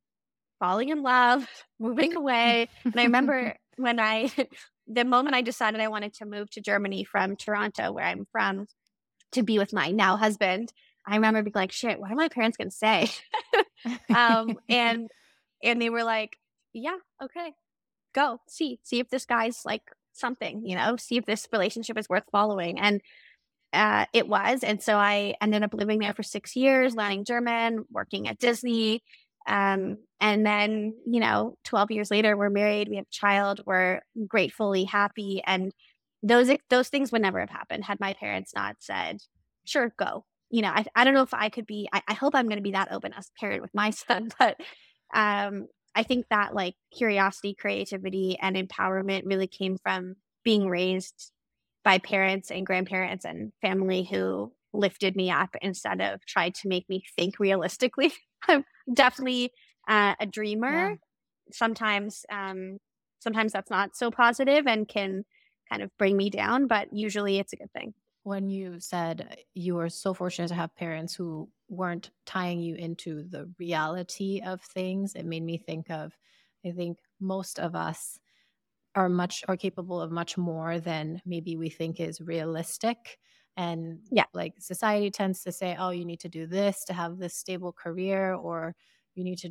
falling 0.61 0.91
in 0.91 1.03
love, 1.03 1.49
moving 1.81 2.15
away. 2.15 2.69
and 2.85 2.95
I 2.97 3.05
remember 3.05 3.57
when 3.77 3.99
I, 3.99 4.31
the 4.87 5.05
moment 5.05 5.35
I 5.35 5.43
decided 5.43 5.81
I 5.81 5.89
wanted 5.89 6.15
to 6.15 6.27
move 6.27 6.51
to 6.51 6.61
Germany 6.61 7.03
from 7.03 7.35
Toronto, 7.35 7.91
where 7.91 8.05
I'm 8.05 8.27
from, 8.31 8.67
to 9.33 9.43
be 9.43 9.59
with 9.59 9.73
my 9.73 9.91
now 9.91 10.17
husband, 10.17 10.73
I 11.07 11.17
remember 11.17 11.43
being 11.43 11.53
like, 11.55 11.73
shit, 11.73 11.99
what 11.99 12.13
are 12.13 12.17
my 12.17 12.29
parents 12.29 12.57
going 12.57 12.71
to 12.71 12.77
say? 12.77 13.11
um, 14.15 14.59
and, 14.69 15.09
and 15.63 15.81
they 15.81 15.91
were 15.91 16.05
like, 16.05 16.37
yeah, 16.73 16.99
okay, 17.23 17.53
go 18.15 18.39
see, 18.49 18.79
see 18.83 19.01
if 19.01 19.09
this 19.09 19.25
guy's 19.25 19.65
like 19.65 19.83
something, 20.13 20.67
you 20.67 20.77
know, 20.77 20.97
see 20.97 21.17
if 21.17 21.25
this 21.25 21.49
relationship 21.53 21.97
is 21.97 22.09
worth 22.09 22.25
following. 22.31 22.79
And 22.79 23.01
uh, 23.73 24.07
it 24.13 24.29
was. 24.29 24.65
And 24.65 24.83
so 24.83 24.97
I 24.97 25.35
ended 25.41 25.63
up 25.63 25.75
living 25.75 26.01
there 26.01 26.15
for 26.15 26.23
six 26.23 26.57
years, 26.57 26.95
learning 26.95 27.25
German, 27.25 27.85
working 27.91 28.29
at 28.29 28.39
Disney, 28.39 29.03
um, 29.47 29.99
and 30.21 30.45
then, 30.45 30.95
you 31.07 31.21
know, 31.21 31.57
12 31.65 31.91
years 31.91 32.11
later, 32.11 32.37
we're 32.37 32.51
married, 32.51 32.89
we 32.89 32.97
have 32.97 33.07
a 33.07 33.11
child, 33.11 33.63
we're 33.67 34.01
gratefully 34.29 34.85
happy. 34.85 35.43
And 35.47 35.73
those 36.23 36.51
those 36.69 36.89
things 36.89 37.13
would 37.13 37.23
never 37.23 37.41
have 37.41 37.51
happened 37.51 37.85
had 37.85 38.01
my 38.01 38.13
parents 38.15 38.53
not 38.55 38.77
said, 38.81 39.19
sure, 39.65 39.93
go. 39.99 40.25
You 40.51 40.63
know, 40.63 40.69
I, 40.69 40.85
I 40.95 41.05
don't 41.05 41.15
know 41.15 41.23
if 41.23 41.35
I 41.35 41.49
could 41.49 41.67
be, 41.67 41.89
I, 41.93 42.03
I 42.09 42.15
hope 42.15 42.35
I'm 42.35 42.47
going 42.47 42.57
to 42.59 42.63
be 42.63 42.73
that 42.73 42.93
open 42.93 43.13
as 43.15 43.31
parent 43.39 43.63
with 43.63 43.75
my 43.75 43.91
son, 43.91 44.31
but 44.39 44.61
um, 45.15 45.67
I 45.95 46.03
think 46.03 46.27
that 46.31 46.55
like 46.55 46.75
curiosity, 46.97 47.55
creativity, 47.55 48.37
and 48.41 48.57
empowerment 48.57 49.23
really 49.27 49.47
came 49.47 49.79
from 49.79 50.17
being 50.45 50.69
raised 50.69 51.33
by 51.85 51.99
parents 51.99 52.51
and 52.51 52.67
grandparents 52.67 53.25
and 53.25 53.53
family 53.63 54.05
who 54.05 54.53
lifted 54.73 55.17
me 55.17 55.31
up 55.31 55.57
instead 55.63 56.01
of 56.01 56.25
tried 56.27 56.55
to 56.57 56.69
make 56.69 56.89
me 56.89 57.05
think 57.17 57.39
realistically. 57.41 58.13
I'm 58.49 58.65
definitely 58.93 59.53
uh, 59.89 60.15
a 60.21 60.27
dreamer. 60.27 60.91
Yeah. 60.91 60.95
Sometimes, 61.53 62.25
um, 62.31 62.79
sometimes 63.21 63.53
that's 63.53 63.71
not 63.71 63.97
so 63.97 64.11
positive 64.11 64.67
and 64.67 64.89
can 64.89 65.25
kind 65.69 65.83
of 65.83 65.91
bring 65.99 66.17
me 66.17 66.31
down, 66.31 66.67
but 66.67 66.93
usually 66.93 67.39
it's 67.39 67.53
a 67.53 67.57
good 67.57 67.73
thing. 67.73 67.95
When 68.23 68.51
you 68.51 68.81
said 68.81 69.45
you 69.55 69.77
were 69.77 69.89
so 69.89 70.13
fortunate 70.13 70.49
to 70.49 70.55
have 70.55 70.75
parents 70.77 71.15
who 71.15 71.49
weren't 71.69 72.11
tying 72.27 72.61
you 72.61 72.75
into 72.75 73.23
the 73.23 73.51
reality 73.59 74.43
of 74.45 74.61
things, 74.61 75.15
it 75.15 75.25
made 75.25 75.43
me 75.43 75.57
think 75.57 75.91
of, 75.91 76.17
I 76.65 76.73
think 76.73 76.99
most 77.19 77.59
of 77.59 77.75
us 77.75 78.19
are 78.95 79.09
much 79.09 79.45
are 79.49 79.57
capable 79.57 80.01
of 80.01 80.11
much 80.11 80.37
more 80.37 80.81
than 80.81 81.23
maybe 81.25 81.57
we 81.57 81.71
think 81.71 82.01
is 82.01 82.21
realistic 82.21 83.19
and 83.61 83.99
yeah 84.11 84.25
like 84.33 84.55
society 84.59 85.11
tends 85.11 85.43
to 85.43 85.53
say 85.53 85.77
oh 85.79 85.91
you 85.91 86.05
need 86.05 86.21
to 86.21 86.29
do 86.29 86.47
this 86.47 86.85
to 86.85 86.93
have 86.95 87.19
this 87.19 87.35
stable 87.35 87.73
career 87.73 88.35
or 88.35 88.75
you 89.15 89.23
need 89.25 89.39
to 89.39 89.51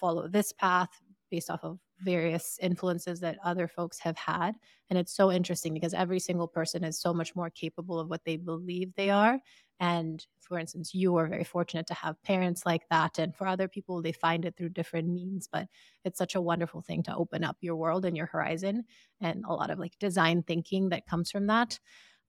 follow 0.00 0.26
this 0.26 0.52
path 0.52 0.88
based 1.30 1.50
off 1.50 1.64
of 1.64 1.78
various 2.00 2.58
influences 2.60 3.20
that 3.20 3.38
other 3.42 3.66
folks 3.66 3.98
have 3.98 4.16
had. 4.18 4.54
And 4.90 4.98
it's 4.98 5.16
so 5.16 5.32
interesting 5.32 5.72
because 5.72 5.94
every 5.94 6.18
single 6.18 6.46
person 6.46 6.84
is 6.84 7.00
so 7.00 7.14
much 7.14 7.34
more 7.34 7.48
capable 7.48 7.98
of 7.98 8.10
what 8.10 8.24
they 8.24 8.36
believe 8.36 8.94
they 8.94 9.08
are. 9.08 9.38
And 9.80 10.24
for 10.40 10.58
instance, 10.58 10.94
you 10.94 11.16
are 11.16 11.26
very 11.26 11.44
fortunate 11.44 11.86
to 11.86 11.94
have 11.94 12.22
parents 12.22 12.66
like 12.66 12.82
that. 12.90 13.18
And 13.18 13.34
for 13.34 13.46
other 13.46 13.66
people, 13.66 14.02
they 14.02 14.12
find 14.12 14.44
it 14.44 14.56
through 14.56 14.68
different 14.70 15.08
means. 15.08 15.48
But 15.50 15.68
it's 16.04 16.18
such 16.18 16.34
a 16.34 16.40
wonderful 16.40 16.82
thing 16.82 17.02
to 17.04 17.16
open 17.16 17.44
up 17.44 17.56
your 17.62 17.76
world 17.76 18.04
and 18.04 18.16
your 18.16 18.26
horizon 18.26 18.84
and 19.20 19.44
a 19.46 19.54
lot 19.54 19.70
of 19.70 19.78
like 19.78 19.98
design 19.98 20.42
thinking 20.42 20.90
that 20.90 21.06
comes 21.06 21.30
from 21.30 21.46
that. 21.46 21.80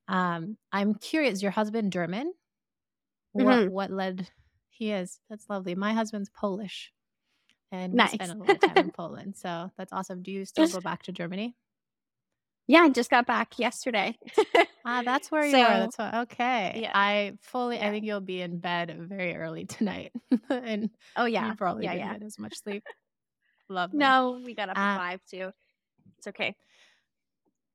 Um, 0.08 0.58
I'm 0.72 0.96
curious, 0.96 1.42
your 1.42 1.52
husband 1.52 1.92
German? 1.92 2.34
Mm-hmm. 3.36 3.46
What 3.46 3.72
what 3.72 3.92
led 3.92 4.28
he 4.70 4.92
is. 4.92 5.20
That's 5.30 5.50
lovely. 5.50 5.76
My 5.76 5.94
husband's 5.94 6.30
Polish 6.30 6.92
and 7.72 7.94
nice. 7.94 8.12
spent 8.12 8.32
a 8.32 8.36
lot 8.36 8.50
of 8.50 8.60
time 8.60 8.78
in 8.78 8.92
Poland. 8.96 9.36
So 9.36 9.72
that's 9.78 9.94
awesome. 9.94 10.22
Do 10.22 10.32
you 10.32 10.46
still 10.46 10.68
go 10.68 10.82
back 10.82 11.04
to 11.04 11.12
Germany? 11.12 11.56
Yeah, 12.68 12.82
I 12.82 12.90
just 12.90 13.10
got 13.10 13.26
back 13.26 13.60
yesterday. 13.60 14.18
ah, 14.86 15.02
that's 15.04 15.30
where 15.30 15.50
so, 15.50 15.58
you 15.58 15.64
are. 15.64 15.80
That's 15.80 15.98
what, 15.98 16.14
okay. 16.16 16.80
Yeah. 16.84 16.92
I 16.94 17.34
fully. 17.42 17.78
Yeah. 17.78 17.88
I 17.88 17.92
think 17.92 18.06
you'll 18.06 18.22
be 18.22 18.42
in 18.42 18.60
bed 18.60 18.96
very 19.10 19.36
early 19.36 19.66
tonight, 19.66 20.14
and 20.50 20.90
oh 21.18 21.26
yeah, 21.26 21.50
you 21.50 21.56
probably 21.56 21.84
yeah, 21.84 21.94
didn't 21.94 22.08
yeah. 22.08 22.14
get 22.14 22.24
as 22.24 22.40
much 22.40 22.56
sleep. 22.64 22.84
Love. 23.70 23.94
No, 23.94 24.42
we 24.46 24.56
got 24.56 24.70
up 24.70 24.78
at 24.78 24.96
uh, 24.96 24.98
five 24.98 25.20
too. 25.30 25.52
It's 26.18 26.28
okay. 26.28 26.56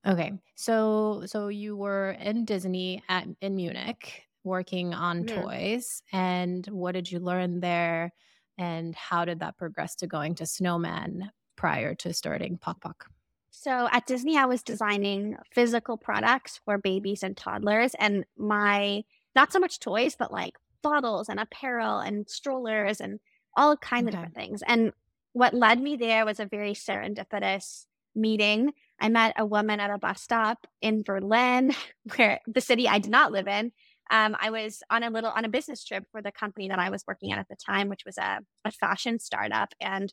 Okay, 0.06 0.32
so 0.54 1.22
so 1.26 1.48
you 1.48 1.76
were 1.76 2.12
in 2.12 2.44
Disney 2.44 3.02
at 3.08 3.26
in 3.40 3.56
Munich 3.56 4.22
working 4.44 4.94
on 4.94 5.24
mm-hmm. 5.24 5.42
toys, 5.42 6.02
and 6.12 6.66
what 6.68 6.92
did 6.92 7.10
you 7.10 7.18
learn 7.18 7.60
there? 7.60 8.12
and 8.58 8.94
how 8.96 9.24
did 9.24 9.40
that 9.40 9.56
progress 9.56 9.94
to 9.94 10.06
going 10.06 10.34
to 10.34 10.46
Snowman 10.46 11.30
prior 11.56 11.94
to 11.94 12.12
starting 12.12 12.58
Pok 12.58 12.80
Pok? 12.80 13.06
So 13.50 13.88
at 13.90 14.06
Disney, 14.06 14.36
I 14.36 14.44
was 14.44 14.62
designing 14.62 15.36
physical 15.52 15.96
products 15.96 16.60
for 16.64 16.76
babies 16.76 17.22
and 17.22 17.36
toddlers, 17.36 17.94
and 17.98 18.24
my 18.36 19.04
not 19.34 19.52
so 19.52 19.58
much 19.58 19.78
toys, 19.78 20.16
but 20.18 20.32
like 20.32 20.54
bottles 20.82 21.28
and 21.28 21.40
apparel 21.40 21.98
and 21.98 22.28
strollers 22.28 23.00
and 23.00 23.20
all 23.56 23.76
kinds 23.76 24.08
okay. 24.08 24.08
of 24.08 24.12
different 24.14 24.34
things. 24.34 24.62
And 24.66 24.92
what 25.32 25.54
led 25.54 25.80
me 25.80 25.96
there 25.96 26.24
was 26.24 26.40
a 26.40 26.46
very 26.46 26.72
serendipitous 26.72 27.86
meeting. 28.14 28.72
I 29.00 29.08
met 29.08 29.34
a 29.36 29.46
woman 29.46 29.80
at 29.80 29.90
a 29.90 29.98
bus 29.98 30.22
stop 30.22 30.66
in 30.80 31.02
Berlin, 31.02 31.74
where 32.16 32.40
the 32.46 32.60
city 32.60 32.88
I 32.88 32.98
did 32.98 33.10
not 33.10 33.32
live 33.32 33.48
in, 33.48 33.72
um, 34.10 34.36
I 34.40 34.50
was 34.50 34.82
on 34.90 35.02
a 35.02 35.10
little 35.10 35.30
on 35.30 35.44
a 35.44 35.48
business 35.48 35.84
trip 35.84 36.04
for 36.10 36.22
the 36.22 36.32
company 36.32 36.68
that 36.68 36.78
I 36.78 36.90
was 36.90 37.04
working 37.06 37.32
at 37.32 37.38
at 37.38 37.48
the 37.48 37.56
time, 37.56 37.88
which 37.88 38.04
was 38.06 38.16
a, 38.18 38.40
a 38.64 38.70
fashion 38.70 39.18
startup. 39.18 39.74
And 39.80 40.12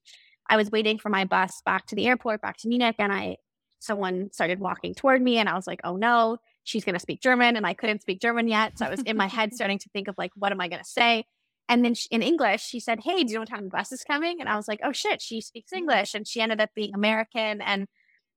I 0.50 0.58
was 0.58 0.70
waiting 0.70 0.98
for 0.98 1.10
my 1.10 1.26
bus 1.26 1.62
back 1.66 1.88
to 1.88 1.96
the 1.96 2.08
airport, 2.08 2.42
back 2.42 2.58
to 2.58 2.68
Munich, 2.68 2.96
and 3.00 3.12
I 3.12 3.38
someone 3.80 4.32
started 4.32 4.60
walking 4.60 4.96
toward 4.96 5.22
me, 5.22 5.38
and 5.38 5.48
I 5.48 5.56
was 5.56 5.68
like, 5.68 5.82
"Oh 5.84 5.96
no, 5.96 6.38
she's 6.64 6.84
going 6.84 6.96
to 6.96 7.00
speak 7.00 7.22
German," 7.22 7.56
and 7.56 7.66
I 7.66 7.74
couldn't 7.74 8.02
speak 8.02 8.20
German 8.20 8.48
yet, 8.48 8.78
so 8.78 8.86
I 8.86 8.90
was 8.90 9.02
in 9.02 9.18
my 9.18 9.28
head 9.28 9.54
starting 9.56 9.80
to 9.80 9.90
think 9.90 10.08
of 10.08 10.16
like, 10.18 10.32
"What 10.36 10.52
am 10.52 10.62
I 10.62 10.68
going 10.68 10.84
to 10.84 10.90
say?" 10.90 11.26
And 11.68 11.84
then 11.84 11.96
she, 11.96 12.08
in 12.12 12.22
English, 12.22 12.64
she 12.64 12.80
said, 12.80 13.00
"Hey, 13.04 13.24
do 13.24 13.32
you 13.32 13.36
know 13.36 13.42
what 13.42 13.50
time 13.50 13.64
the 13.64 13.70
bus 13.70 13.92
is 13.92 14.04
coming?" 14.04 14.38
And 14.40 14.50
I 14.50 14.58
was 14.58 14.68
like, 14.68 14.82
"Oh 14.84 14.92
shit, 14.92 15.22
she 15.22 15.42
speaks 15.42 15.72
English," 15.72 16.14
and 16.14 16.28
she 16.28 16.42
ended 16.42 16.60
up 16.60 16.70
being 16.76 16.94
American 16.94 17.62
and 17.62 17.88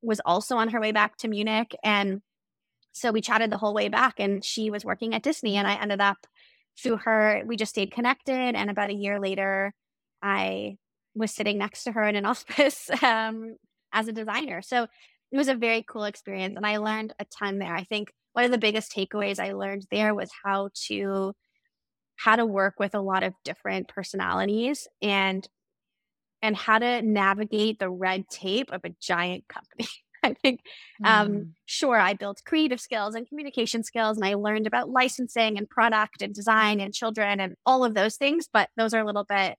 was 0.03 0.21
also 0.25 0.57
on 0.57 0.71
her 0.71 0.81
way 0.81 0.93
back 0.93 1.17
to 1.19 1.29
Munich, 1.29 1.75
and 1.83 2.23
so 2.93 3.13
we 3.13 3.21
chatted 3.21 3.51
the 3.51 3.59
whole 3.59 3.75
way 3.75 3.89
back, 3.89 4.15
and 4.19 4.45
she 4.45 4.71
was 4.71 4.85
working 4.85 5.15
at 5.15 5.23
Disney, 5.23 5.57
and 5.57 5.67
I 5.67 5.75
ended 5.75 6.01
up 6.01 6.27
through 6.81 6.99
her, 6.99 7.43
we 7.47 7.57
just 7.57 7.73
stayed 7.73 7.93
connected. 7.93 8.55
And 8.55 8.71
about 8.71 8.91
a 8.91 8.95
year 8.95 9.21
later, 9.21 9.75
I 10.23 10.77
was 11.15 11.35
sitting 11.35 11.59
next 11.59 11.85
to 11.85 11.93
her 11.93 12.05
in 12.05 12.17
an 12.17 12.27
office 12.27 12.91
um, 13.03 13.57
as 13.93 14.09
a 14.09 14.13
designer. 14.13 14.63
So 14.63 14.85
it 15.31 15.37
was 15.37 15.49
a 15.49 15.55
very 15.55 15.85
cool 15.87 16.05
experience, 16.05 16.55
and 16.57 16.67
I 16.67 16.79
learned 16.79 17.13
a 17.19 17.27
ton 17.27 17.59
there. 17.59 17.75
I 17.75 17.85
think 17.85 18.13
one 18.33 18.45
of 18.45 18.51
the 18.51 18.59
biggest 18.59 18.95
takeaways 18.95 19.39
I 19.39 19.53
learned 19.53 19.87
there 19.91 20.15
was 20.15 20.31
how 20.45 20.71
to 20.87 21.35
how 22.17 22.35
to 22.35 22.47
work 22.47 22.81
with 22.81 22.95
a 22.95 23.01
lot 23.01 23.23
of 23.23 23.33
different 23.45 23.87
personalities 23.89 24.89
and 25.01 25.47
and 26.43 26.57
how 26.57 26.79
to 26.79 27.03
navigate 27.03 27.79
the 27.79 27.91
red 27.91 28.29
tape 28.29 28.71
of 28.73 28.85
a 28.85 28.95
giant 29.01 29.49
company. 29.49 29.89
I 30.25 30.35
think, 30.35 30.61
um, 31.05 31.29
mm. 31.29 31.49
sure, 31.67 31.99
I 31.99 32.15
built 32.15 32.43
creative 32.45 32.81
skills 32.81 33.15
and 33.15 33.29
communication 33.29 33.85
skills, 33.85 34.17
and 34.17 34.27
I 34.27 34.35
learned 34.35 34.67
about 34.67 34.91
licensing 34.91 35.57
and 35.57 35.71
product 35.71 36.23
and 36.23 36.35
design 36.35 36.81
and 36.81 36.93
children 36.93 37.39
and 37.39 37.55
all 37.65 37.85
of 37.85 37.95
those 37.95 38.17
things. 38.17 38.49
But 38.53 38.69
those 38.77 38.95
are 38.95 39.01
a 39.01 39.07
little 39.07 39.25
bit 39.25 39.57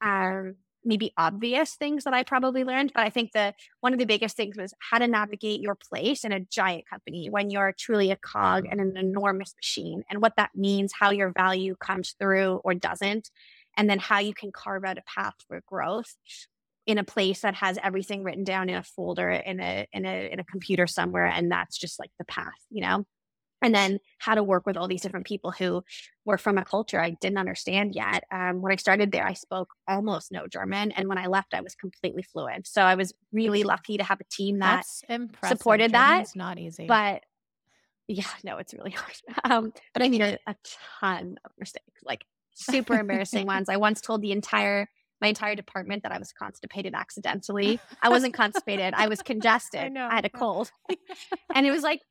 um, 0.00 0.54
maybe 0.84 1.12
obvious 1.16 1.74
things 1.74 2.04
that 2.04 2.14
I 2.14 2.22
probably 2.22 2.64
learned. 2.64 2.92
But 2.94 3.04
I 3.04 3.10
think 3.10 3.32
the 3.32 3.54
one 3.80 3.92
of 3.92 3.98
the 3.98 4.06
biggest 4.06 4.36
things 4.36 4.56
was 4.56 4.72
how 4.78 4.98
to 4.98 5.08
navigate 5.08 5.60
your 5.60 5.74
place 5.74 6.24
in 6.24 6.32
a 6.32 6.40
giant 6.40 6.88
company 6.88 7.28
when 7.28 7.50
you're 7.50 7.74
truly 7.78 8.10
a 8.10 8.16
cog 8.16 8.66
in 8.70 8.80
an 8.80 8.96
enormous 8.96 9.54
machine, 9.56 10.02
and 10.10 10.22
what 10.22 10.36
that 10.36 10.50
means, 10.54 10.92
how 10.98 11.10
your 11.10 11.32
value 11.36 11.76
comes 11.76 12.14
through 12.18 12.60
or 12.64 12.74
doesn't, 12.74 13.30
and 13.78 13.88
then 13.88 13.98
how 13.98 14.18
you 14.18 14.34
can 14.34 14.52
carve 14.52 14.84
out 14.84 14.98
a 14.98 15.02
path 15.02 15.34
for 15.46 15.62
growth 15.66 16.14
in 16.86 16.98
a 16.98 17.04
place 17.04 17.40
that 17.40 17.54
has 17.54 17.78
everything 17.82 18.24
written 18.24 18.44
down 18.44 18.68
in 18.68 18.74
a 18.74 18.82
folder 18.82 19.30
in 19.30 19.60
a 19.60 19.86
in 19.92 20.04
a 20.04 20.30
in 20.32 20.40
a 20.40 20.44
computer 20.44 20.86
somewhere 20.86 21.26
and 21.26 21.50
that's 21.50 21.78
just 21.78 21.98
like 21.98 22.10
the 22.18 22.24
path 22.24 22.60
you 22.70 22.82
know 22.82 23.04
and 23.62 23.74
then 23.74 23.98
how 24.18 24.34
to 24.34 24.42
work 24.42 24.66
with 24.66 24.76
all 24.76 24.88
these 24.88 25.02
different 25.02 25.26
people 25.26 25.50
who 25.50 25.82
were 26.24 26.38
from 26.38 26.58
a 26.58 26.64
culture 26.64 27.00
I 27.00 27.10
didn't 27.10 27.38
understand 27.38 27.94
yet. 27.94 28.24
Um, 28.32 28.62
when 28.62 28.72
I 28.72 28.76
started 28.76 29.10
there, 29.10 29.26
I 29.26 29.32
spoke 29.32 29.70
almost 29.88 30.30
no 30.30 30.46
German, 30.46 30.92
and 30.92 31.08
when 31.08 31.18
I 31.18 31.26
left, 31.26 31.54
I 31.54 31.60
was 31.60 31.74
completely 31.74 32.22
fluent. 32.22 32.68
So 32.68 32.82
I 32.82 32.94
was 32.94 33.12
really 33.32 33.64
lucky 33.64 33.96
to 33.96 34.04
have 34.04 34.20
a 34.20 34.24
team 34.30 34.60
that 34.60 34.84
supported 35.48 35.90
German's 35.90 35.92
that. 35.92 36.20
It's 36.20 36.36
not 36.36 36.58
easy, 36.58 36.86
but 36.86 37.24
yeah, 38.06 38.24
no, 38.44 38.58
it's 38.58 38.74
really 38.74 38.90
hard. 38.92 39.14
Um, 39.44 39.72
but 39.92 40.02
I 40.02 40.08
made 40.08 40.20
a, 40.20 40.38
a 40.46 40.54
ton 41.00 41.38
of 41.44 41.52
mistakes, 41.58 42.00
like 42.04 42.24
super 42.58 42.94
embarrassing 43.00 43.46
ones. 43.46 43.68
I 43.68 43.76
once 43.76 44.00
told 44.00 44.22
the 44.22 44.32
entire 44.32 44.88
my 45.20 45.28
entire 45.28 45.56
department 45.56 46.04
that 46.04 46.12
I 46.12 46.18
was 46.18 46.32
constipated 46.32 46.94
accidentally. 46.94 47.80
I 48.02 48.08
wasn't 48.10 48.34
constipated. 48.34 48.94
I 48.94 49.08
was 49.08 49.20
congested. 49.20 49.96
I. 49.96 50.08
I 50.08 50.14
had 50.14 50.24
a 50.24 50.30
cold. 50.30 50.70
and 51.54 51.66
it 51.66 51.72
was 51.72 51.82
like 51.82 52.02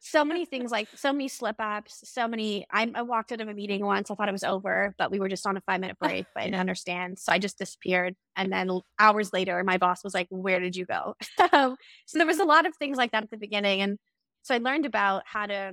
so 0.00 0.24
many 0.24 0.44
things, 0.44 0.70
like 0.70 0.88
so 0.94 1.12
many 1.12 1.26
slip 1.26 1.56
ups, 1.58 2.02
so 2.04 2.28
many. 2.28 2.64
I, 2.70 2.90
I, 2.94 3.02
walked 3.02 3.32
out 3.32 3.40
of 3.40 3.48
a 3.48 3.54
meeting 3.54 3.84
once. 3.84 4.10
I 4.10 4.14
thought 4.14 4.28
it 4.28 4.32
was 4.32 4.44
over, 4.44 4.94
but 4.96 5.10
we 5.10 5.18
were 5.18 5.28
just 5.28 5.46
on 5.46 5.56
a 5.56 5.60
five 5.62 5.80
minute 5.80 5.98
break, 5.98 6.26
but 6.34 6.42
I 6.42 6.46
didn't 6.46 6.60
understand. 6.60 7.18
So 7.18 7.32
I 7.32 7.38
just 7.38 7.58
disappeared. 7.58 8.14
And 8.36 8.52
then 8.52 8.70
hours 8.98 9.32
later, 9.32 9.62
my 9.64 9.78
boss 9.78 10.04
was 10.04 10.14
like, 10.14 10.28
Where 10.30 10.60
did 10.60 10.76
you 10.76 10.86
go? 10.86 11.14
so 11.50 11.76
there 12.14 12.26
was 12.26 12.38
a 12.38 12.44
lot 12.44 12.66
of 12.66 12.76
things 12.76 12.96
like 12.96 13.12
that 13.12 13.24
at 13.24 13.30
the 13.30 13.36
beginning. 13.36 13.80
And 13.80 13.98
so 14.42 14.54
I 14.54 14.58
learned 14.58 14.86
about 14.86 15.24
how 15.26 15.46
to 15.46 15.72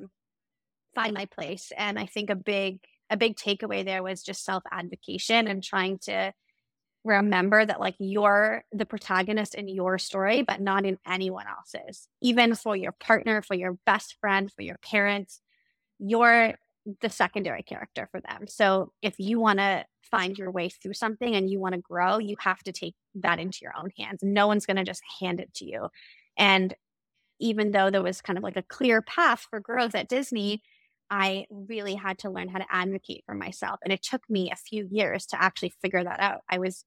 find 0.96 1.14
my 1.14 1.26
place. 1.26 1.72
And 1.78 2.00
I 2.00 2.06
think 2.06 2.30
a 2.30 2.36
big, 2.36 2.80
a 3.10 3.18
big 3.18 3.36
takeaway 3.36 3.86
there 3.86 4.04
was 4.04 4.24
just 4.24 4.44
self 4.44 4.64
advocation 4.72 5.48
and 5.48 5.64
trying 5.64 6.00
to 6.00 6.34
remember 7.04 7.66
that 7.66 7.80
like 7.80 7.96
you're 8.00 8.64
the 8.72 8.86
protagonist 8.86 9.56
in 9.56 9.68
your 9.68 9.98
story, 9.98 10.42
but 10.42 10.62
not 10.62 10.86
in 10.86 10.98
anyone 11.06 11.46
else's. 11.48 12.08
Even 12.22 12.56
for 12.56 12.76
your 12.76 12.94
partner, 12.94 13.42
for 13.42 13.56
your 13.56 13.78
best 13.86 14.16
friend, 14.22 14.52
for 14.52 14.62
your 14.62 14.78
parents, 14.78 15.42
you're 16.00 16.54
the 17.02 17.10
secondary 17.10 17.64
character 17.64 18.08
for 18.12 18.22
them. 18.22 18.48
So 18.48 18.92
if 19.02 19.16
you 19.18 19.40
want 19.40 19.60
to 19.60 19.86
find 20.12 20.38
your 20.38 20.52
way 20.52 20.70
through 20.70 20.94
something 20.94 21.36
and 21.36 21.50
you 21.50 21.60
want 21.60 21.76
to 21.76 21.82
grow, 21.82 22.18
you 22.18 22.36
have 22.40 22.62
to 22.64 22.72
take 22.72 22.96
that 23.16 23.40
into 23.40 23.60
your 23.62 23.74
own 23.78 23.90
hands. 23.98 24.20
No 24.22 24.48
one's 24.48 24.66
going 24.66 24.78
to 24.78 24.84
just 24.84 25.02
hand 25.20 25.40
it 25.40 25.54
to 25.56 25.66
you. 25.66 25.88
And 26.38 26.74
even 27.40 27.72
though 27.72 27.90
there 27.90 28.04
was 28.04 28.22
kind 28.22 28.38
of 28.38 28.44
like 28.44 28.58
a 28.58 28.64
clear 28.64 29.02
path 29.02 29.48
for 29.50 29.60
growth 29.60 29.96
at 29.96 30.10
Disney, 30.10 30.62
I 31.10 31.46
really 31.50 31.96
had 31.96 32.20
to 32.20 32.30
learn 32.30 32.50
how 32.50 32.60
to 32.60 32.66
advocate 32.70 33.24
for 33.26 33.36
myself. 33.36 33.80
And 33.84 33.94
it 33.94 34.02
took 34.02 34.22
me 34.30 34.52
a 34.52 34.56
few 34.56 34.88
years 34.90 35.26
to 35.28 35.42
actually 35.42 35.74
figure 35.82 36.04
that 36.04 36.20
out. 36.20 36.42
I 36.50 36.58
was 36.60 36.86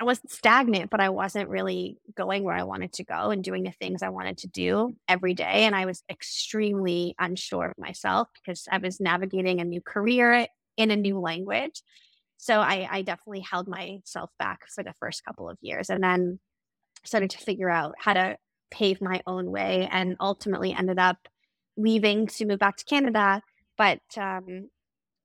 I 0.00 0.04
wasn't 0.04 0.32
stagnant, 0.32 0.90
but 0.90 1.00
I 1.00 1.10
wasn't 1.10 1.48
really 1.48 1.98
going 2.16 2.42
where 2.42 2.56
I 2.56 2.64
wanted 2.64 2.92
to 2.94 3.04
go 3.04 3.30
and 3.30 3.44
doing 3.44 3.62
the 3.62 3.70
things 3.70 4.02
I 4.02 4.08
wanted 4.08 4.38
to 4.38 4.48
do 4.48 4.96
every 5.06 5.32
day. 5.32 5.64
And 5.64 5.76
I 5.76 5.86
was 5.86 6.02
extremely 6.10 7.14
unsure 7.20 7.66
of 7.66 7.78
myself 7.78 8.28
because 8.34 8.66
I 8.70 8.78
was 8.78 9.00
navigating 9.00 9.60
a 9.60 9.64
new 9.64 9.80
career 9.80 10.46
in 10.76 10.90
a 10.90 10.96
new 10.96 11.20
language. 11.20 11.82
So 12.36 12.58
I, 12.58 12.88
I 12.90 13.02
definitely 13.02 13.44
held 13.48 13.68
myself 13.68 14.30
back 14.38 14.66
for 14.74 14.82
the 14.82 14.94
first 14.98 15.24
couple 15.24 15.48
of 15.48 15.58
years 15.60 15.88
and 15.88 16.02
then 16.02 16.40
started 17.04 17.30
to 17.30 17.38
figure 17.38 17.70
out 17.70 17.94
how 17.98 18.14
to 18.14 18.36
pave 18.72 19.00
my 19.00 19.20
own 19.26 19.50
way 19.50 19.88
and 19.92 20.16
ultimately 20.18 20.72
ended 20.72 20.98
up 20.98 21.28
leaving 21.76 22.26
to 22.26 22.46
move 22.46 22.58
back 22.58 22.76
to 22.78 22.84
Canada. 22.84 23.42
But 23.82 23.98
um, 24.16 24.68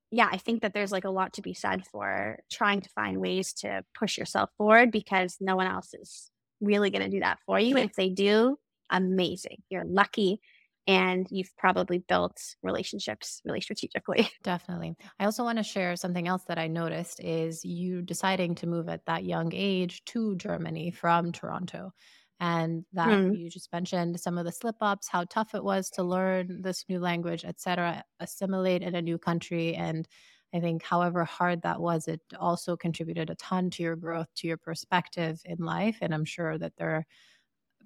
yeah, 0.10 0.28
I 0.32 0.38
think 0.38 0.64
that 0.64 0.74
there's 0.74 0.92
like 0.92 1.06
a 1.06 1.12
lot 1.12 1.34
to 1.34 1.44
be 1.44 1.54
said 1.54 1.86
for 1.86 2.40
trying 2.52 2.82
to 2.82 2.90
find 2.90 3.20
ways 3.20 3.54
to 3.60 3.84
push 3.94 4.18
yourself 4.18 4.50
forward 4.58 4.92
because 4.92 5.38
no 5.40 5.56
one 5.56 5.68
else 5.68 5.94
is 5.94 6.32
really 6.60 6.90
going 6.90 7.04
to 7.04 7.12
do 7.12 7.20
that 7.20 7.38
for 7.46 7.60
you. 7.60 7.78
And 7.78 7.88
if 7.88 7.96
they 7.96 8.10
do, 8.10 8.58
amazing. 8.90 9.58
You're 9.70 9.86
lucky 9.86 10.40
and 10.88 11.28
you've 11.30 11.56
probably 11.56 12.00
built 12.00 12.42
relationships 12.64 13.42
really 13.46 13.62
strategically. 13.62 14.28
Definitely. 14.44 14.96
I 15.20 15.26
also 15.26 15.44
want 15.44 15.60
to 15.60 15.64
share 15.64 15.96
something 15.96 16.28
else 16.28 16.42
that 16.48 16.58
I 16.58 16.66
noticed 16.66 17.20
is 17.24 17.64
you 17.64 18.02
deciding 18.02 18.56
to 18.56 18.68
move 18.68 18.90
at 18.90 19.06
that 19.06 19.24
young 19.24 19.52
age 19.54 20.04
to 20.06 20.36
Germany 20.36 20.90
from 20.90 21.32
Toronto. 21.32 21.92
And 22.39 22.86
that 22.94 23.10
mm. 23.10 23.38
you 23.38 23.50
just 23.50 23.72
mentioned 23.74 24.20
some 24.20 24.38
of 24.38 24.46
the 24.46 24.51
slip 24.51 24.75
ups, 24.82 25.08
how 25.08 25.24
tough 25.24 25.56
it 25.56 25.63
was 25.63 25.89
to 25.91 26.03
learn 26.03 26.62
this 26.62 26.86
new 26.88 27.00
language, 27.00 27.44
etc., 27.44 28.03
assimilate 28.20 28.84
in 28.84 28.94
a 28.94 29.01
new 29.01 29.17
country. 29.17 29.74
And 29.74 30.08
I 30.53 30.60
think, 30.60 30.84
however 30.84 31.25
hard 31.25 31.63
that 31.63 31.82
was, 31.82 32.08
it 32.08 32.22
also 32.39 32.77
contributed 32.77 33.29
a 33.29 33.36
ton 33.36 33.70
to 33.72 33.84
your 33.84 33.96
growth, 33.96 34.27
to 34.36 34.48
your 34.48 34.58
perspective 34.58 35.41
in 35.46 35.58
life. 35.58 35.98
And 36.01 36.13
I'm 36.13 36.25
sure 36.25 36.58
that 36.60 36.74
there 36.77 36.91
are 36.91 37.06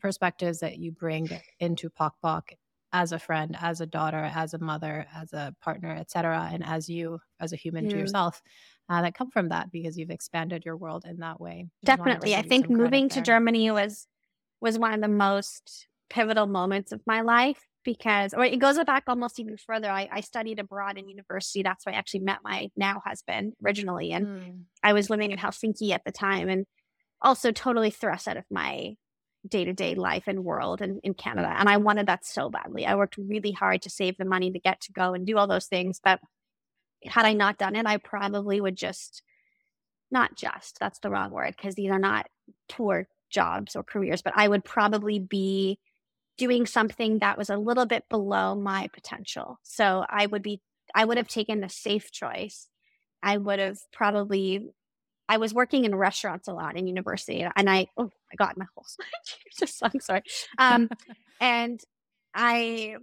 perspectives 0.01 0.59
that 0.59 0.77
you 0.77 0.91
bring 0.91 1.29
into 1.59 1.89
Pok 1.89 2.15
Pok 2.21 2.51
as 2.93 3.13
a 3.13 3.19
friend, 3.19 3.55
as 3.61 3.79
a 3.79 3.85
daughter, 3.85 4.29
as 4.35 4.53
a 4.53 4.59
mother, 4.59 5.05
as 5.15 5.31
a 5.31 5.55
partner, 5.61 5.95
etc., 5.95 6.49
and 6.51 6.63
as 6.65 6.89
you, 6.89 7.19
as 7.39 7.53
a 7.53 7.55
human 7.55 7.87
to 7.87 7.97
yourself, 7.97 8.41
uh, 8.89 9.01
that 9.01 9.15
come 9.15 9.31
from 9.31 9.49
that 9.49 9.71
because 9.71 9.97
you've 9.97 10.09
expanded 10.09 10.65
your 10.65 10.75
world 10.75 11.05
in 11.07 11.17
that 11.17 11.39
way. 11.39 11.67
Definitely, 11.85 12.35
I 12.35 12.41
think 12.41 12.69
moving 12.69 13.07
to 13.09 13.21
Germany 13.21 13.71
was 13.71 14.07
was 14.61 14.79
one 14.79 14.93
of 14.93 15.01
the 15.01 15.07
most 15.07 15.87
pivotal 16.09 16.47
moments 16.47 16.91
of 16.91 17.01
my 17.05 17.21
life 17.21 17.59
because, 17.83 18.33
or 18.33 18.45
it 18.45 18.59
goes 18.59 18.81
back 18.83 19.03
almost 19.07 19.39
even 19.39 19.57
further. 19.57 19.89
I, 19.89 20.07
I 20.11 20.21
studied 20.21 20.59
abroad 20.59 20.97
in 20.97 21.09
university. 21.09 21.63
That's 21.63 21.85
where 21.85 21.95
I 21.95 21.97
actually 21.97 22.19
met 22.21 22.39
my 22.43 22.69
now 22.77 23.01
husband 23.05 23.53
originally, 23.65 24.11
and 24.11 24.27
mm. 24.27 24.59
I 24.83 24.93
was 24.93 25.09
living 25.09 25.31
in 25.31 25.39
Helsinki 25.39 25.91
at 25.91 26.05
the 26.05 26.11
time, 26.11 26.47
and 26.47 26.65
also 27.21 27.51
totally 27.51 27.89
thrust 27.89 28.27
out 28.27 28.37
of 28.37 28.45
my 28.51 28.95
day 29.47 29.65
to 29.65 29.73
day 29.73 29.95
life 29.95 30.25
and 30.27 30.43
world 30.43 30.81
in, 30.81 30.99
in 31.03 31.15
Canada. 31.15 31.51
And 31.57 31.67
I 31.67 31.77
wanted 31.77 32.05
that 32.05 32.25
so 32.25 32.49
badly. 32.49 32.85
I 32.85 32.93
worked 32.93 33.17
really 33.17 33.51
hard 33.51 33.81
to 33.81 33.89
save 33.89 34.17
the 34.17 34.25
money 34.25 34.51
to 34.51 34.59
get 34.59 34.81
to 34.81 34.91
go 34.91 35.15
and 35.15 35.25
do 35.25 35.37
all 35.37 35.47
those 35.47 35.65
things. 35.65 35.99
But 36.03 36.19
had 37.03 37.25
I 37.25 37.33
not 37.33 37.57
done 37.57 37.75
it, 37.75 37.87
I 37.87 37.97
probably 37.97 38.61
would 38.61 38.75
just, 38.75 39.23
not 40.11 40.35
just, 40.35 40.77
that's 40.79 40.99
the 40.99 41.09
wrong 41.09 41.31
word, 41.31 41.55
because 41.57 41.73
these 41.73 41.89
are 41.89 41.97
not 41.97 42.27
poor 42.69 43.07
jobs 43.31 43.75
or 43.75 43.83
careers, 43.83 44.21
but 44.21 44.33
I 44.35 44.47
would 44.47 44.63
probably 44.63 45.19
be 45.19 45.79
doing 46.37 46.65
something 46.65 47.19
that 47.19 47.37
was 47.37 47.49
a 47.49 47.57
little 47.57 47.85
bit 47.85 48.05
below 48.09 48.55
my 48.55 48.89
potential. 48.93 49.59
So 49.63 50.05
I 50.09 50.25
would 50.25 50.41
be, 50.41 50.61
I 50.93 51.05
would 51.05 51.17
have 51.17 51.27
taken 51.27 51.61
the 51.61 51.69
safe 51.69 52.11
choice. 52.11 52.67
I 53.23 53.37
would 53.37 53.59
have 53.59 53.77
probably 53.91 54.69
I 55.31 55.37
was 55.37 55.53
working 55.53 55.85
in 55.85 55.95
restaurants 55.95 56.49
a 56.49 56.53
lot 56.53 56.75
in 56.75 56.87
university, 56.87 57.47
and 57.55 57.69
I 57.69 57.87
oh 57.95 58.11
I 58.31 58.35
got 58.35 58.57
my 58.57 58.65
whole 58.75 58.85
just 59.57 59.81
I'm 59.81 60.01
sorry, 60.01 60.23
um, 60.57 60.89
and 61.39 61.79
I 62.35 62.97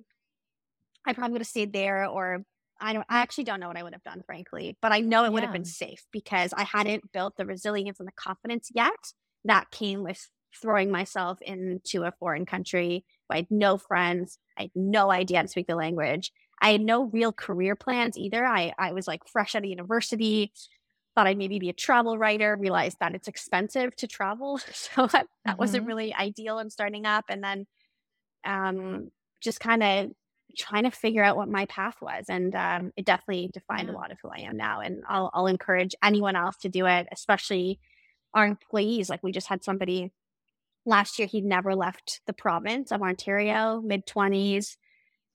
I 1.07 1.15
probably 1.15 1.33
would 1.33 1.41
have 1.41 1.49
stayed 1.49 1.73
there, 1.73 2.07
or 2.07 2.45
I 2.83 2.93
don't 2.93 3.07
I 3.09 3.21
actually 3.21 3.45
don't 3.45 3.61
know 3.61 3.69
what 3.69 3.79
I 3.79 3.83
would 3.83 3.95
have 3.95 4.03
done, 4.03 4.23
frankly, 4.27 4.77
but 4.83 4.93
I 4.93 5.01
know 5.01 5.25
it 5.25 5.33
would 5.33 5.43
yeah. 5.43 5.47
have 5.47 5.55
been 5.55 5.65
safe 5.65 6.05
because 6.13 6.53
I 6.53 6.65
hadn't 6.65 7.11
built 7.13 7.35
the 7.39 7.47
resilience 7.47 7.99
and 7.99 8.07
the 8.07 8.13
confidence 8.13 8.69
yet 8.75 9.13
that 9.45 9.71
came 9.71 10.03
with 10.03 10.29
throwing 10.61 10.91
myself 10.91 11.39
into 11.43 12.05
a 12.05 12.13
foreign 12.19 12.47
country. 12.47 13.05
I 13.31 13.37
had 13.37 13.51
no 13.51 13.79
friends. 13.79 14.39
I 14.57 14.63
had 14.63 14.71
no 14.75 15.11
idea 15.11 15.39
how 15.39 15.43
to 15.43 15.49
speak 15.49 15.67
the 15.67 15.77
language. 15.77 16.33
I 16.61 16.73
had 16.73 16.81
no 16.81 17.05
real 17.05 17.33
career 17.33 17.77
plans 17.77 18.17
either. 18.19 18.45
I, 18.45 18.73
I 18.79 18.93
was 18.93 19.07
like 19.07 19.21
fresh 19.29 19.55
out 19.55 19.63
of 19.63 19.69
university 19.69 20.53
thought 21.19 21.27
I'd 21.27 21.37
maybe 21.37 21.59
be 21.59 21.69
a 21.69 21.73
travel 21.73 22.17
writer, 22.17 22.57
realized 22.57 22.99
that 23.01 23.13
it's 23.13 23.27
expensive 23.27 23.97
to 23.97 24.07
travel. 24.07 24.61
So 24.73 25.09
that, 25.09 25.11
that 25.13 25.27
mm-hmm. 25.53 25.59
wasn't 25.59 25.87
really 25.87 26.15
ideal 26.15 26.61
in 26.61 26.71
starting 26.71 27.07
up. 27.07 27.25
And 27.29 27.43
then 27.43 27.67
um, 28.45 29.11
just 29.41 29.59
kind 29.59 29.83
of 29.83 30.11
trying 30.57 30.85
to 30.85 30.93
figure 30.93 31.25
out 31.25 31.37
what 31.37 31.49
my 31.49 31.67
path 31.67 31.97
was. 32.01 32.27
And 32.29 32.55
um, 32.55 32.93
it 32.97 33.05
definitely 33.05 33.51
defined 33.53 33.89
yeah. 33.89 33.95
a 33.95 33.97
lot 33.97 34.13
of 34.13 34.19
who 34.23 34.29
I 34.29 34.43
am 34.43 34.57
now. 34.57 34.81
And 34.81 35.03
I'll, 35.09 35.29
I'll 35.35 35.49
encourage 35.49 35.97
anyone 36.05 36.37
else 36.37 36.57
to 36.59 36.69
do 36.69 36.87
it, 36.87 37.09
especially 37.11 37.81
our 38.35 38.47
employees. 38.47 39.09
Like 39.09 39.23
we 39.23 39.33
just 39.33 39.49
had 39.49 39.65
somebody 39.65 40.13
last 40.87 41.19
year, 41.19 41.29
he'd 41.29 41.45
never 41.45 41.75
left 41.75 42.21
the 42.27 42.33
province 42.33 42.93
of 42.93 43.03
Ontario, 43.03 43.81
mid 43.85 44.07
20s 44.07 44.77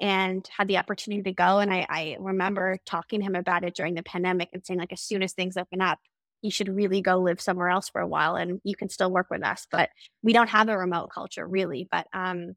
and 0.01 0.47
had 0.57 0.67
the 0.67 0.77
opportunity 0.77 1.23
to 1.23 1.33
go. 1.33 1.59
And 1.59 1.73
I, 1.73 1.85
I 1.89 2.17
remember 2.19 2.77
talking 2.85 3.19
to 3.21 3.25
him 3.25 3.35
about 3.35 3.63
it 3.63 3.75
during 3.75 3.93
the 3.95 4.03
pandemic 4.03 4.49
and 4.51 4.65
saying, 4.65 4.79
like, 4.79 4.91
as 4.91 5.01
soon 5.01 5.23
as 5.23 5.33
things 5.33 5.55
open 5.55 5.81
up, 5.81 5.99
you 6.41 6.51
should 6.51 6.67
really 6.67 7.01
go 7.01 7.19
live 7.19 7.39
somewhere 7.39 7.69
else 7.69 7.89
for 7.89 8.01
a 8.01 8.07
while 8.07 8.35
and 8.35 8.59
you 8.63 8.75
can 8.75 8.89
still 8.89 9.09
work 9.09 9.27
with 9.31 9.43
us. 9.43 9.65
But 9.71 9.89
we 10.21 10.33
don't 10.33 10.49
have 10.49 10.67
a 10.67 10.77
remote 10.77 11.09
culture 11.13 11.47
really. 11.47 11.87
But 11.89 12.07
um, 12.13 12.55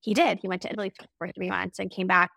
he 0.00 0.12
did. 0.12 0.38
He 0.42 0.48
went 0.48 0.62
to 0.62 0.70
Italy 0.70 0.92
for 1.18 1.28
three 1.28 1.48
months 1.48 1.78
and 1.78 1.90
came 1.90 2.06
back 2.06 2.30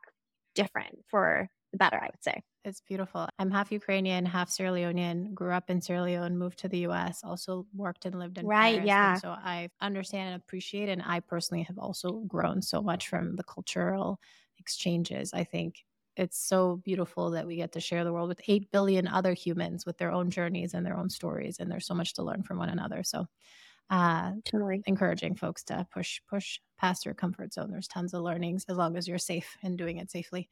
different 0.53 0.99
for 1.11 1.49
the 1.73 1.77
better, 1.77 1.97
I 1.97 2.05
would 2.05 2.23
say. 2.23 2.41
It's 2.65 2.81
beautiful. 2.81 3.29
I'm 3.37 3.51
half 3.51 3.71
Ukrainian, 3.71 4.25
half 4.25 4.49
Sierra 4.49 4.71
Leonean, 4.71 5.35
grew 5.35 5.51
up 5.51 5.69
in 5.69 5.81
Sierra 5.81 6.01
Leone, 6.01 6.35
moved 6.35 6.57
to 6.59 6.67
the 6.67 6.79
US, 6.87 7.23
also 7.23 7.67
worked 7.75 8.05
and 8.05 8.17
lived 8.17 8.39
in 8.39 8.47
right, 8.47 8.77
Paris. 8.77 8.87
Yeah. 8.87 9.15
So 9.17 9.29
I 9.29 9.69
understand 9.81 10.33
and 10.33 10.41
appreciate, 10.41 10.89
and 10.89 11.03
I 11.05 11.19
personally 11.19 11.63
have 11.63 11.77
also 11.77 12.23
grown 12.27 12.63
so 12.63 12.81
much 12.81 13.07
from 13.07 13.35
the 13.35 13.43
cultural 13.43 14.19
exchanges. 14.57 15.31
I 15.31 15.43
think 15.43 15.85
it's 16.17 16.39
so 16.39 16.77
beautiful 16.77 17.29
that 17.31 17.45
we 17.45 17.55
get 17.55 17.73
to 17.73 17.79
share 17.79 18.03
the 18.03 18.11
world 18.11 18.29
with 18.29 18.41
8 18.47 18.71
billion 18.71 19.07
other 19.07 19.33
humans 19.33 19.85
with 19.85 19.99
their 19.99 20.11
own 20.11 20.31
journeys 20.31 20.73
and 20.73 20.83
their 20.83 20.97
own 20.97 21.09
stories. 21.09 21.59
And 21.59 21.69
there's 21.69 21.85
so 21.85 21.93
much 21.93 22.13
to 22.13 22.23
learn 22.23 22.41
from 22.41 22.57
one 22.57 22.69
another. 22.69 23.03
So, 23.03 23.27
uh, 23.91 24.31
totally 24.43 24.81
encouraging 24.87 25.35
folks 25.35 25.63
to 25.65 25.85
push, 25.93 26.19
push 26.27 26.59
past 26.79 27.05
your 27.05 27.13
comfort 27.13 27.53
zone. 27.53 27.69
There's 27.69 27.87
tons 27.87 28.15
of 28.15 28.23
learnings 28.23 28.65
as 28.67 28.77
long 28.77 28.97
as 28.97 29.07
you're 29.07 29.19
safe 29.19 29.55
and 29.61 29.77
doing 29.77 29.97
it 29.97 30.09
safely. 30.09 30.49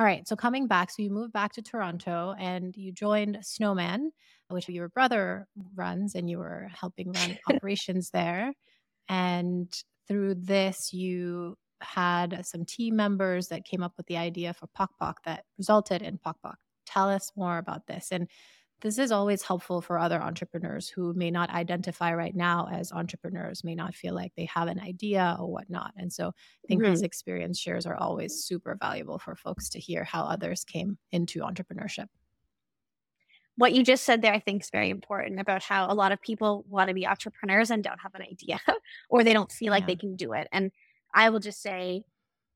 All 0.00 0.06
right. 0.06 0.26
So, 0.26 0.34
coming 0.34 0.66
back, 0.66 0.90
so 0.90 1.02
you 1.02 1.10
moved 1.10 1.34
back 1.34 1.52
to 1.52 1.62
Toronto 1.62 2.34
and 2.38 2.74
you 2.74 2.90
joined 2.90 3.36
Snowman, 3.42 4.12
which 4.48 4.66
your 4.66 4.88
brother 4.88 5.46
runs, 5.74 6.14
and 6.14 6.30
you 6.30 6.38
were 6.38 6.70
helping 6.74 7.12
run 7.12 7.36
operations 7.50 8.08
there. 8.08 8.54
And 9.10 9.70
through 10.08 10.36
this, 10.36 10.94
you 10.94 11.58
had 11.82 12.46
some 12.46 12.64
team 12.64 12.96
members 12.96 13.48
that 13.48 13.66
came 13.66 13.82
up 13.82 13.92
with 13.98 14.06
the 14.06 14.16
idea 14.16 14.54
for 14.54 14.68
Pok 14.68 14.96
Pok 14.98 15.22
that 15.26 15.44
resulted 15.58 16.00
in 16.00 16.16
Pok 16.16 16.40
Pok. 16.42 16.56
Tell 16.86 17.10
us 17.10 17.30
more 17.36 17.58
about 17.58 17.86
this. 17.86 18.08
And 18.10 18.26
this 18.80 18.98
is 18.98 19.12
always 19.12 19.42
helpful 19.42 19.80
for 19.80 19.98
other 19.98 20.20
entrepreneurs 20.20 20.88
who 20.88 21.12
may 21.14 21.30
not 21.30 21.50
identify 21.50 22.14
right 22.14 22.34
now 22.34 22.68
as 22.72 22.92
entrepreneurs, 22.92 23.64
may 23.64 23.74
not 23.74 23.94
feel 23.94 24.14
like 24.14 24.32
they 24.36 24.46
have 24.46 24.68
an 24.68 24.80
idea 24.80 25.36
or 25.38 25.50
whatnot. 25.50 25.92
And 25.96 26.12
so 26.12 26.28
I 26.28 26.66
think 26.68 26.82
mm-hmm. 26.82 26.90
these 26.90 27.02
experience 27.02 27.58
shares 27.58 27.86
are 27.86 27.96
always 27.96 28.44
super 28.44 28.76
valuable 28.80 29.18
for 29.18 29.34
folks 29.34 29.68
to 29.70 29.80
hear 29.80 30.04
how 30.04 30.24
others 30.24 30.64
came 30.64 30.98
into 31.12 31.40
entrepreneurship. 31.40 32.06
What 33.56 33.72
you 33.72 33.84
just 33.84 34.04
said 34.04 34.22
there, 34.22 34.32
I 34.32 34.40
think, 34.40 34.62
is 34.62 34.70
very 34.70 34.88
important 34.90 35.38
about 35.40 35.62
how 35.62 35.90
a 35.90 35.94
lot 35.94 36.12
of 36.12 36.22
people 36.22 36.64
want 36.68 36.88
to 36.88 36.94
be 36.94 37.06
entrepreneurs 37.06 37.70
and 37.70 37.84
don't 37.84 38.00
have 38.00 38.14
an 38.14 38.22
idea 38.22 38.58
or 39.10 39.22
they 39.22 39.32
don't 39.32 39.52
feel 39.52 39.70
like 39.70 39.82
yeah. 39.82 39.86
they 39.88 39.96
can 39.96 40.16
do 40.16 40.32
it. 40.32 40.48
And 40.52 40.70
I 41.14 41.30
will 41.30 41.40
just 41.40 41.60
say, 41.60 42.02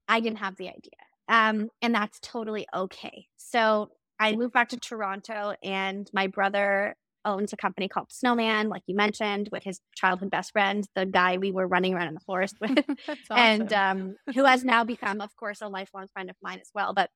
I 0.09 0.21
didn't 0.21 0.39
have 0.39 0.57
the 0.57 0.69
idea. 0.69 0.91
Um, 1.29 1.69
and 1.83 1.95
that's 1.95 2.19
totally 2.21 2.67
okay. 2.75 3.27
So 3.37 3.91
I 4.25 4.37
moved 4.37 4.55
back 4.55 4.71
to 4.71 4.79
Toronto, 4.79 5.55
and 5.63 6.09
my 6.13 6.29
brother 6.29 6.97
owns 7.27 7.53
a 7.53 7.57
company 7.57 7.89
called 7.89 8.11
Snowman, 8.11 8.69
like 8.69 8.83
you 8.87 8.95
mentioned, 8.95 9.49
with 9.53 9.65
his 9.65 9.81
childhood 9.95 10.31
best 10.31 10.53
friend, 10.53 10.87
the 10.95 11.07
guy 11.07 11.39
we 11.39 11.53
were 11.53 11.67
running 11.67 11.95
around 11.95 12.09
in 12.09 12.15
the 12.15 12.21
forest 12.21 12.57
with, 12.61 12.79
awesome. 13.09 13.37
and 13.37 13.73
um, 13.73 14.17
who 14.35 14.45
has 14.45 14.65
now 14.65 14.85
become, 14.85 15.21
of 15.21 15.35
course, 15.37 15.61
a 15.61 15.69
lifelong 15.69 16.07
friend 16.13 16.31
of 16.31 16.37
mine 16.43 16.59
as 16.61 16.71
well. 16.75 16.95
But 16.95 17.11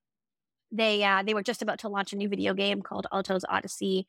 they 0.71 1.03
uh, 1.03 1.23
they 1.23 1.35
were 1.35 1.43
just 1.43 1.63
about 1.63 1.79
to 1.81 1.89
launch 1.89 2.13
a 2.13 2.17
new 2.17 2.29
video 2.29 2.53
game 2.53 2.83
called 2.83 3.07
Alto's 3.11 3.45
Odyssey, 3.49 4.07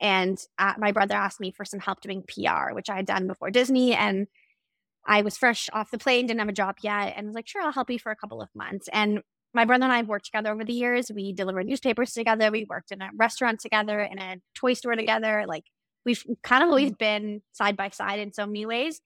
and 0.00 0.38
uh, 0.58 0.74
my 0.78 0.92
brother 0.92 1.14
asked 1.14 1.40
me 1.40 1.50
for 1.50 1.64
some 1.64 1.80
help 1.80 2.00
doing 2.00 2.22
PR, 2.22 2.74
which 2.74 2.90
I 2.90 2.96
had 2.96 3.06
done 3.06 3.26
before 3.26 3.50
Disney, 3.50 3.94
and 3.94 4.28
I 5.04 5.22
was 5.22 5.36
fresh 5.36 5.68
off 5.72 5.90
the 5.90 5.98
plane, 5.98 6.26
didn't 6.26 6.40
have 6.40 6.48
a 6.48 6.52
job 6.52 6.76
yet, 6.82 7.14
and 7.16 7.26
was 7.26 7.34
like, 7.34 7.48
sure, 7.48 7.62
I'll 7.62 7.72
help 7.72 7.90
you 7.90 7.98
for 7.98 8.12
a 8.12 8.16
couple 8.16 8.40
of 8.40 8.48
months. 8.54 8.88
And 8.92 9.20
my 9.56 9.64
brother 9.64 9.84
and 9.84 9.92
I 9.92 9.98
have 9.98 10.08
worked 10.08 10.26
together 10.26 10.52
over 10.52 10.64
the 10.64 10.72
years. 10.72 11.10
We 11.12 11.32
delivered 11.32 11.66
newspapers 11.66 12.12
together. 12.12 12.50
We 12.50 12.66
worked 12.68 12.92
in 12.92 13.02
a 13.02 13.10
restaurant 13.16 13.60
together, 13.60 14.00
in 14.00 14.18
a 14.18 14.36
toy 14.54 14.74
store 14.74 14.94
together. 14.94 15.44
Like 15.48 15.64
we've 16.04 16.24
kind 16.42 16.62
of 16.62 16.68
always 16.68 16.90
mm-hmm. 16.90 16.98
been 16.98 17.42
side 17.52 17.76
by 17.76 17.88
side 17.88 18.20
in 18.20 18.32
so 18.32 18.46
many 18.46 18.66
ways. 18.66 19.00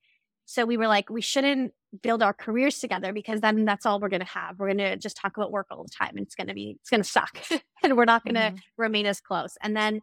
So 0.45 0.65
we 0.65 0.77
were 0.77 0.87
like, 0.87 1.09
we 1.09 1.21
shouldn't 1.21 1.73
build 2.03 2.21
our 2.21 2.33
careers 2.33 2.79
together 2.79 3.13
because 3.13 3.41
then 3.41 3.65
that's 3.65 3.85
all 3.85 3.99
we're 3.99 4.09
going 4.09 4.21
to 4.21 4.27
have. 4.27 4.59
We're 4.59 4.67
going 4.67 4.77
to 4.79 4.97
just 4.97 5.17
talk 5.17 5.37
about 5.37 5.51
work 5.51 5.67
all 5.71 5.83
the 5.83 5.89
time 5.89 6.17
and 6.17 6.25
it's 6.25 6.35
going 6.35 6.47
to 6.47 6.53
be, 6.53 6.77
it's 6.79 6.89
going 6.89 7.01
to 7.01 7.09
suck 7.09 7.41
and 7.83 7.95
we're 7.95 8.05
not 8.05 8.23
going 8.23 8.35
to 8.35 8.41
mm-hmm. 8.41 8.57
remain 8.77 9.05
as 9.05 9.21
close. 9.21 9.57
And 9.61 9.75
then, 9.75 10.01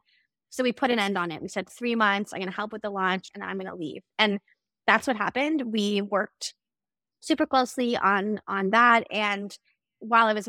so 0.51 0.63
we 0.63 0.73
put 0.73 0.91
an 0.91 0.99
end 0.99 1.19
on 1.19 1.31
it. 1.31 1.43
We 1.43 1.49
said 1.49 1.69
three 1.69 1.95
months, 1.95 2.33
I'm 2.33 2.41
going 2.41 2.51
to 2.51 2.57
help 2.57 2.73
with 2.73 2.83
the 2.83 2.91
launch 2.91 3.29
and 3.35 3.45
I'm 3.45 3.59
going 3.59 3.71
to 3.71 3.77
leave. 3.77 4.03
And 4.19 4.41
that's 4.87 5.07
what 5.07 5.17
happened. 5.17 5.71
We 5.71 6.01
worked 6.01 6.55
super 7.21 7.47
closely 7.47 7.97
on 7.97 8.41
on 8.47 8.71
that, 8.71 9.07
and 9.11 9.57
while 10.01 10.27
I 10.27 10.33
was 10.35 10.49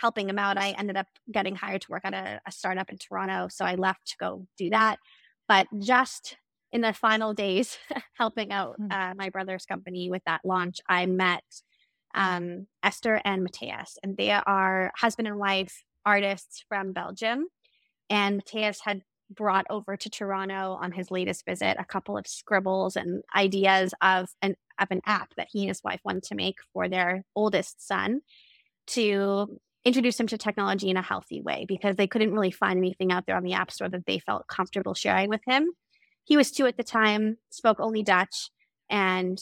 helping 0.00 0.28
him 0.28 0.38
out, 0.38 0.58
I 0.58 0.70
ended 0.70 0.96
up 0.96 1.06
getting 1.30 1.54
hired 1.56 1.82
to 1.82 1.90
work 1.90 2.02
at 2.04 2.14
a, 2.14 2.40
a 2.46 2.52
startup 2.52 2.90
in 2.90 2.98
Toronto. 2.98 3.48
So 3.50 3.64
I 3.64 3.74
left 3.74 4.08
to 4.08 4.16
go 4.18 4.46
do 4.56 4.70
that. 4.70 4.98
But 5.48 5.66
just 5.78 6.36
in 6.72 6.80
the 6.80 6.92
final 6.92 7.34
days 7.34 7.76
helping 8.14 8.52
out 8.52 8.76
Mm. 8.80 8.92
uh, 8.92 9.14
my 9.16 9.30
brother's 9.30 9.66
company 9.66 10.10
with 10.10 10.22
that 10.26 10.40
launch, 10.44 10.78
I 10.88 11.06
met 11.06 11.44
um, 12.14 12.66
Esther 12.82 13.20
and 13.24 13.46
Mathijs, 13.46 13.96
and 14.02 14.16
they 14.16 14.30
are 14.30 14.92
husband 14.96 15.28
and 15.28 15.38
wife 15.38 15.84
artists 16.04 16.64
from 16.68 16.92
Belgium. 16.92 17.46
And 18.08 18.42
Mathijs 18.44 18.78
had 18.82 19.02
brought 19.30 19.66
over 19.70 19.96
to 19.96 20.10
Toronto 20.10 20.76
on 20.80 20.92
his 20.92 21.10
latest 21.10 21.44
visit 21.46 21.76
a 21.78 21.84
couple 21.84 22.16
of 22.16 22.26
scribbles 22.26 22.96
and 22.96 23.22
ideas 23.36 23.94
of 24.02 24.28
an 24.42 24.56
of 24.80 24.88
an 24.90 25.00
app 25.06 25.34
that 25.36 25.48
he 25.52 25.60
and 25.60 25.68
his 25.68 25.84
wife 25.84 26.00
wanted 26.04 26.24
to 26.24 26.34
make 26.34 26.56
for 26.72 26.88
their 26.88 27.24
oldest 27.36 27.86
son 27.86 28.22
to 28.88 29.60
introduce 29.84 30.20
him 30.20 30.26
to 30.26 30.38
technology 30.38 30.90
in 30.90 30.96
a 30.96 31.02
healthy 31.02 31.40
way 31.40 31.64
because 31.66 31.96
they 31.96 32.06
couldn't 32.06 32.32
really 32.32 32.50
find 32.50 32.78
anything 32.78 33.12
out 33.12 33.26
there 33.26 33.36
on 33.36 33.42
the 33.42 33.54
app 33.54 33.70
store 33.70 33.88
that 33.88 34.04
they 34.06 34.18
felt 34.18 34.46
comfortable 34.46 34.94
sharing 34.94 35.28
with 35.28 35.40
him. 35.46 35.70
He 36.24 36.36
was 36.36 36.50
two 36.50 36.66
at 36.66 36.76
the 36.76 36.84
time, 36.84 37.38
spoke 37.50 37.80
only 37.80 38.02
Dutch, 38.02 38.50
and 38.90 39.40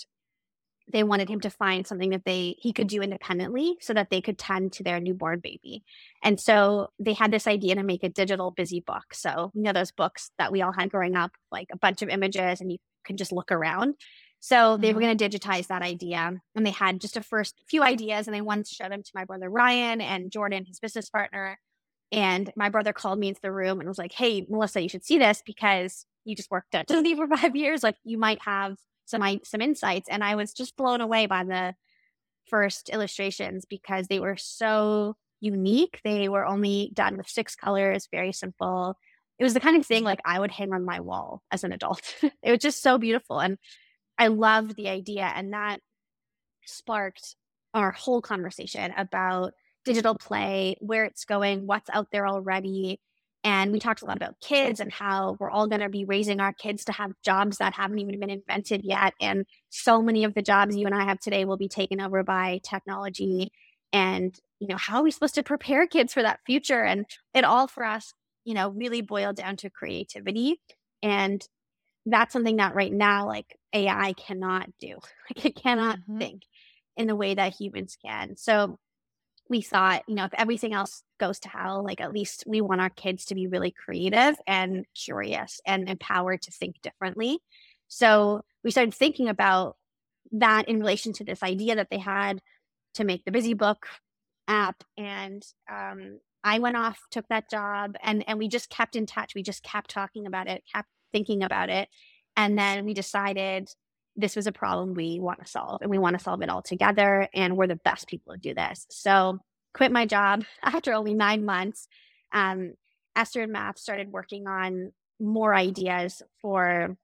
they 0.91 1.03
wanted 1.03 1.29
him 1.29 1.41
to 1.41 1.51
find 1.51 1.87
something 1.87 2.11
that 2.11 2.25
they 2.25 2.57
he 2.59 2.73
could 2.73 2.89
do 2.89 3.03
independently 3.03 3.77
so 3.81 3.93
that 3.93 4.11
they 4.11 4.21
could 4.21 4.39
tend 4.39 4.73
to 4.73 4.83
their 4.83 5.01
newborn 5.01 5.41
baby. 5.41 5.83
And 6.23 6.41
so 6.41 6.89
they 6.99 7.13
had 7.13 7.31
this 7.31 7.47
idea 7.47 7.75
to 7.75 7.83
make 7.83 8.03
a 8.05 8.09
digital 8.09 8.51
busy 8.51 8.81
book. 8.81 9.13
So, 9.13 9.51
you 9.55 9.63
know 9.63 9.73
those 9.73 9.93
books 9.93 10.31
that 10.39 10.53
we 10.53 10.63
all 10.63 10.73
had 10.73 10.91
growing 10.91 11.17
up, 11.17 11.33
like 11.53 11.69
a 11.73 11.79
bunch 11.79 12.03
of 12.03 12.09
images 12.09 12.61
and 12.61 12.73
you 12.73 12.79
can 13.05 13.17
just 13.17 13.33
look 13.33 13.53
around. 13.53 13.95
So 14.41 14.77
they 14.77 14.93
were 14.93 15.01
Mhm. 15.01 15.03
going 15.03 15.19
to 15.19 15.29
digitize 15.29 15.67
that 15.69 15.83
idea. 15.83 16.41
And 16.55 16.67
they 16.67 16.71
had 16.71 17.01
just 17.01 17.17
a 17.17 17.23
first 17.23 17.57
few 17.69 17.83
ideas 17.83 18.27
and 18.29 18.35
they 18.35 18.41
wanted 18.41 18.67
to 18.67 18.75
show 18.75 18.89
them 18.89 19.03
to 19.03 19.11
my 19.15 19.25
brother 19.25 19.51
Ryan 19.51 20.01
and 20.01 20.31
Jordan, 20.31 20.65
his 20.65 20.81
business 20.81 21.11
partner. 21.11 21.59
And 22.13 22.53
my 22.57 22.69
brother 22.71 22.93
called 22.93 23.19
me 23.19 23.29
into 23.29 23.41
the 23.43 23.53
room 23.53 23.81
and 23.81 23.89
was 23.89 23.99
like, 23.99 24.13
Hey, 24.13 24.47
Melissa, 24.49 24.81
you 24.83 24.89
should 24.89 25.05
see 25.05 25.19
this 25.19 25.43
because 25.45 26.07
you 26.25 26.37
just 26.37 26.51
worked 26.51 26.75
at 26.75 26.87
Disney 26.89 27.15
for 27.17 27.27
five 27.29 27.57
years. 27.57 27.83
Like 27.83 27.97
you 28.05 28.19
might 28.19 28.41
have 28.43 28.77
some 29.07 29.23
some 29.45 29.61
insights. 29.61 30.09
And 30.09 30.23
I 30.25 30.37
was 30.37 30.53
just 30.53 30.77
blown 30.77 31.01
away 31.01 31.27
by 31.27 31.45
the 31.45 31.75
first 32.49 32.89
illustrations 32.91 33.65
because 33.69 34.07
they 34.09 34.21
were 34.21 34.37
so 34.37 35.17
unique. 35.41 36.01
They 36.05 36.29
were 36.29 36.47
only 36.47 36.91
done 36.95 37.17
with 37.17 37.29
six 37.29 37.55
colors, 37.55 38.09
very 38.11 38.33
simple. 38.33 38.97
It 39.39 39.45
was 39.45 39.55
the 39.55 39.61
kind 39.61 39.77
of 39.77 39.87
thing 39.87 40.03
like 40.05 40.21
I 40.25 40.41
would 40.41 40.51
hang 40.51 40.73
on 40.73 40.85
my 40.85 41.01
wall 41.01 41.43
as 41.51 41.63
an 41.65 41.73
adult. 41.73 42.03
it 42.43 42.51
was 42.51 42.61
just 42.61 42.83
so 42.83 42.99
beautiful. 42.99 43.39
And 43.41 43.59
I 44.19 44.29
loved 44.29 44.77
the 44.77 44.89
idea. 44.89 45.31
And 45.35 45.53
that 45.53 45.81
sparked 46.65 47.37
our 47.75 47.93
whole 47.93 48.21
conversation 48.21 48.93
about 48.97 49.53
digital 49.85 50.15
play, 50.15 50.77
where 50.81 51.05
it's 51.05 51.25
going, 51.25 51.67
what's 51.67 51.89
out 51.91 52.09
there 52.13 52.27
already. 52.27 53.01
And 53.45 53.71
we 53.73 53.79
talked 53.79 54.03
a 54.03 54.05
lot 54.05 54.17
about 54.17 54.41
kids 54.41 54.81
and 54.81 54.93
how 54.93 55.37
we're 55.39 55.51
all 55.51 55.69
going 55.69 55.81
to 55.81 55.89
be 55.89 56.05
raising 56.05 56.41
our 56.41 56.53
kids 56.53 56.85
to 56.87 56.93
have 56.93 57.13
jobs 57.25 57.59
that 57.59 57.75
haven't 57.75 58.01
even 58.01 58.19
been 58.19 58.31
invented 58.31 58.83
yet. 58.85 59.15
And 59.21 59.47
so 59.71 60.03
many 60.03 60.25
of 60.25 60.35
the 60.35 60.43
jobs 60.43 60.77
you 60.77 60.87
and 60.87 60.95
I 60.95 61.05
have 61.05 61.21
today 61.21 61.45
will 61.45 61.57
be 61.57 61.69
taken 61.69 62.01
over 62.01 62.23
by 62.25 62.61
technology. 62.65 63.53
And, 63.93 64.39
you 64.59 64.67
know, 64.69 64.77
how 64.77 64.99
are 64.99 65.03
we 65.05 65.11
supposed 65.11 65.37
to 65.37 65.43
prepare 65.43 65.87
kids 65.87 66.13
for 66.13 66.23
that 66.23 66.41
future? 66.45 66.83
And 66.83 67.07
it 67.33 67.45
all 67.45 67.69
for 67.69 67.85
us, 67.85 68.13
you 68.45 68.55
know, 68.55 68.71
really 68.71 69.01
boiled 69.01 69.37
down 69.37 69.57
to 69.59 69.71
creativity. 69.71 70.61
And 71.03 71.47
that's 72.05 72.33
something 72.33 72.57
that 72.57 72.75
right 72.75 72.93
now, 72.93 73.27
like 73.27 73.58
AI 73.73 74.13
cannot 74.15 74.71
do. 74.79 74.99
Like 75.37 75.45
it 75.45 75.57
cannot 75.57 75.99
Mhm. 76.09 76.19
think 76.19 76.43
in 76.97 77.07
the 77.07 77.17
way 77.17 77.35
that 77.35 77.55
humans 77.61 77.97
can. 78.05 78.37
So 78.37 78.79
we 79.49 79.63
thought, 79.63 80.03
you 80.09 80.15
know, 80.15 80.25
if 80.27 80.35
everything 80.35 80.75
else 80.75 81.03
goes 81.19 81.39
to 81.41 81.49
hell, 81.49 81.83
like 81.85 82.01
at 82.01 82.13
least 82.13 82.45
we 82.47 82.61
want 82.61 82.81
our 82.81 82.91
kids 82.91 83.25
to 83.27 83.35
be 83.35 83.47
really 83.47 83.71
creative 83.71 84.37
and 84.47 84.85
curious 84.95 85.61
and 85.67 85.89
empowered 85.89 86.43
to 86.43 86.51
think 86.53 86.81
differently. 86.83 87.39
So 87.89 88.43
we 88.63 88.71
started 88.71 88.95
thinking 88.95 89.29
about 89.29 89.77
that 90.33 90.69
in 90.69 90.81
relation 90.81 91.13
to 91.15 91.25
this 91.25 91.43
idea 91.43 91.77
that 91.77 91.89
they 91.91 91.99
had 91.99 92.41
to 92.95 93.05
make 93.05 93.25
the 93.25 93.33
Busy 93.33 93.55
Book 93.55 93.87
app. 94.49 94.83
And 94.97 95.43
um, 95.71 96.21
I 96.45 96.59
went 96.59 96.77
off, 96.77 97.01
took 97.11 97.29
that 97.29 97.51
job, 97.51 97.97
and 98.03 98.25
and 98.29 98.39
we 98.39 98.49
just 98.49 98.71
kept 98.71 98.97
in 98.97 99.07
touch. 99.07 99.35
We 99.35 99.43
just 99.43 99.63
kept 99.63 99.91
talking 99.91 100.27
about 100.27 100.49
it, 100.49 100.65
kept 100.73 100.89
thinking 101.13 101.43
about 101.43 101.71
it, 101.71 101.89
and 102.39 102.57
then 102.57 102.85
we 102.85 102.95
decided 102.95 103.69
this 104.15 104.37
was 104.37 104.47
a 104.47 104.53
problem 104.53 104.95
we 104.95 105.19
want 105.19 105.45
to 105.45 105.51
solve, 105.51 105.83
and 105.83 105.91
we 105.91 105.99
want 105.99 106.17
to 106.17 106.23
solve 106.23 106.41
it 106.41 106.49
all 106.49 106.63
together. 106.63 107.29
And 107.35 107.57
we're 107.57 107.67
the 107.67 107.77
best 107.77 108.07
people 108.07 108.33
to 108.33 108.39
do 108.39 108.55
this. 108.55 108.87
So 108.91 109.41
quit 109.75 109.91
my 109.91 110.07
job 110.07 110.45
after 110.63 110.95
only 110.95 111.15
nine 111.15 111.45
months. 111.45 111.89
Um, 112.33 112.75
Esther 113.17 113.43
and 113.43 113.53
Math 113.53 113.79
started 113.79 114.13
working 114.13 114.47
on 114.47 114.93
more 115.19 115.53
ideas 115.53 116.23
for 116.41 116.97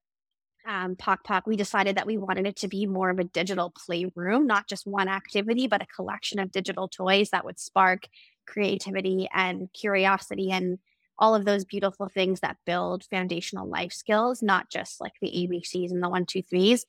um, 0.67 0.95
Pok 0.95 1.25
Pok. 1.25 1.49
We 1.49 1.57
decided 1.57 1.97
that 1.97 2.07
we 2.07 2.17
wanted 2.17 2.47
it 2.47 2.57
to 2.59 2.69
be 2.69 2.87
more 2.87 3.11
of 3.11 3.19
a 3.19 3.25
digital 3.25 3.73
playroom, 3.85 4.47
not 4.47 4.69
just 4.69 4.87
one 4.87 5.09
activity, 5.09 5.67
but 5.67 5.83
a 5.83 5.87
collection 5.87 6.39
of 6.39 6.53
digital 6.53 6.87
toys 6.87 7.31
that 7.31 7.45
would 7.45 7.59
spark 7.59 8.07
creativity 8.47 9.29
and 9.35 9.69
curiosity 9.73 10.53
and 10.53 10.79
all 11.19 11.35
of 11.35 11.45
those 11.45 11.65
beautiful 11.65 12.09
things 12.09 12.41
that 12.41 12.57
build 12.67 13.05
foundational 13.05 13.69
life 13.69 13.93
skills, 13.93 14.43
not 14.43 14.71
just 14.71 15.01
like 15.01 15.13
the 15.21 15.29
ABCs 15.29 15.91
and 15.91 16.03
the 16.03 16.09
one, 16.09 16.27
two, 16.27 16.43
threes. 16.43 16.87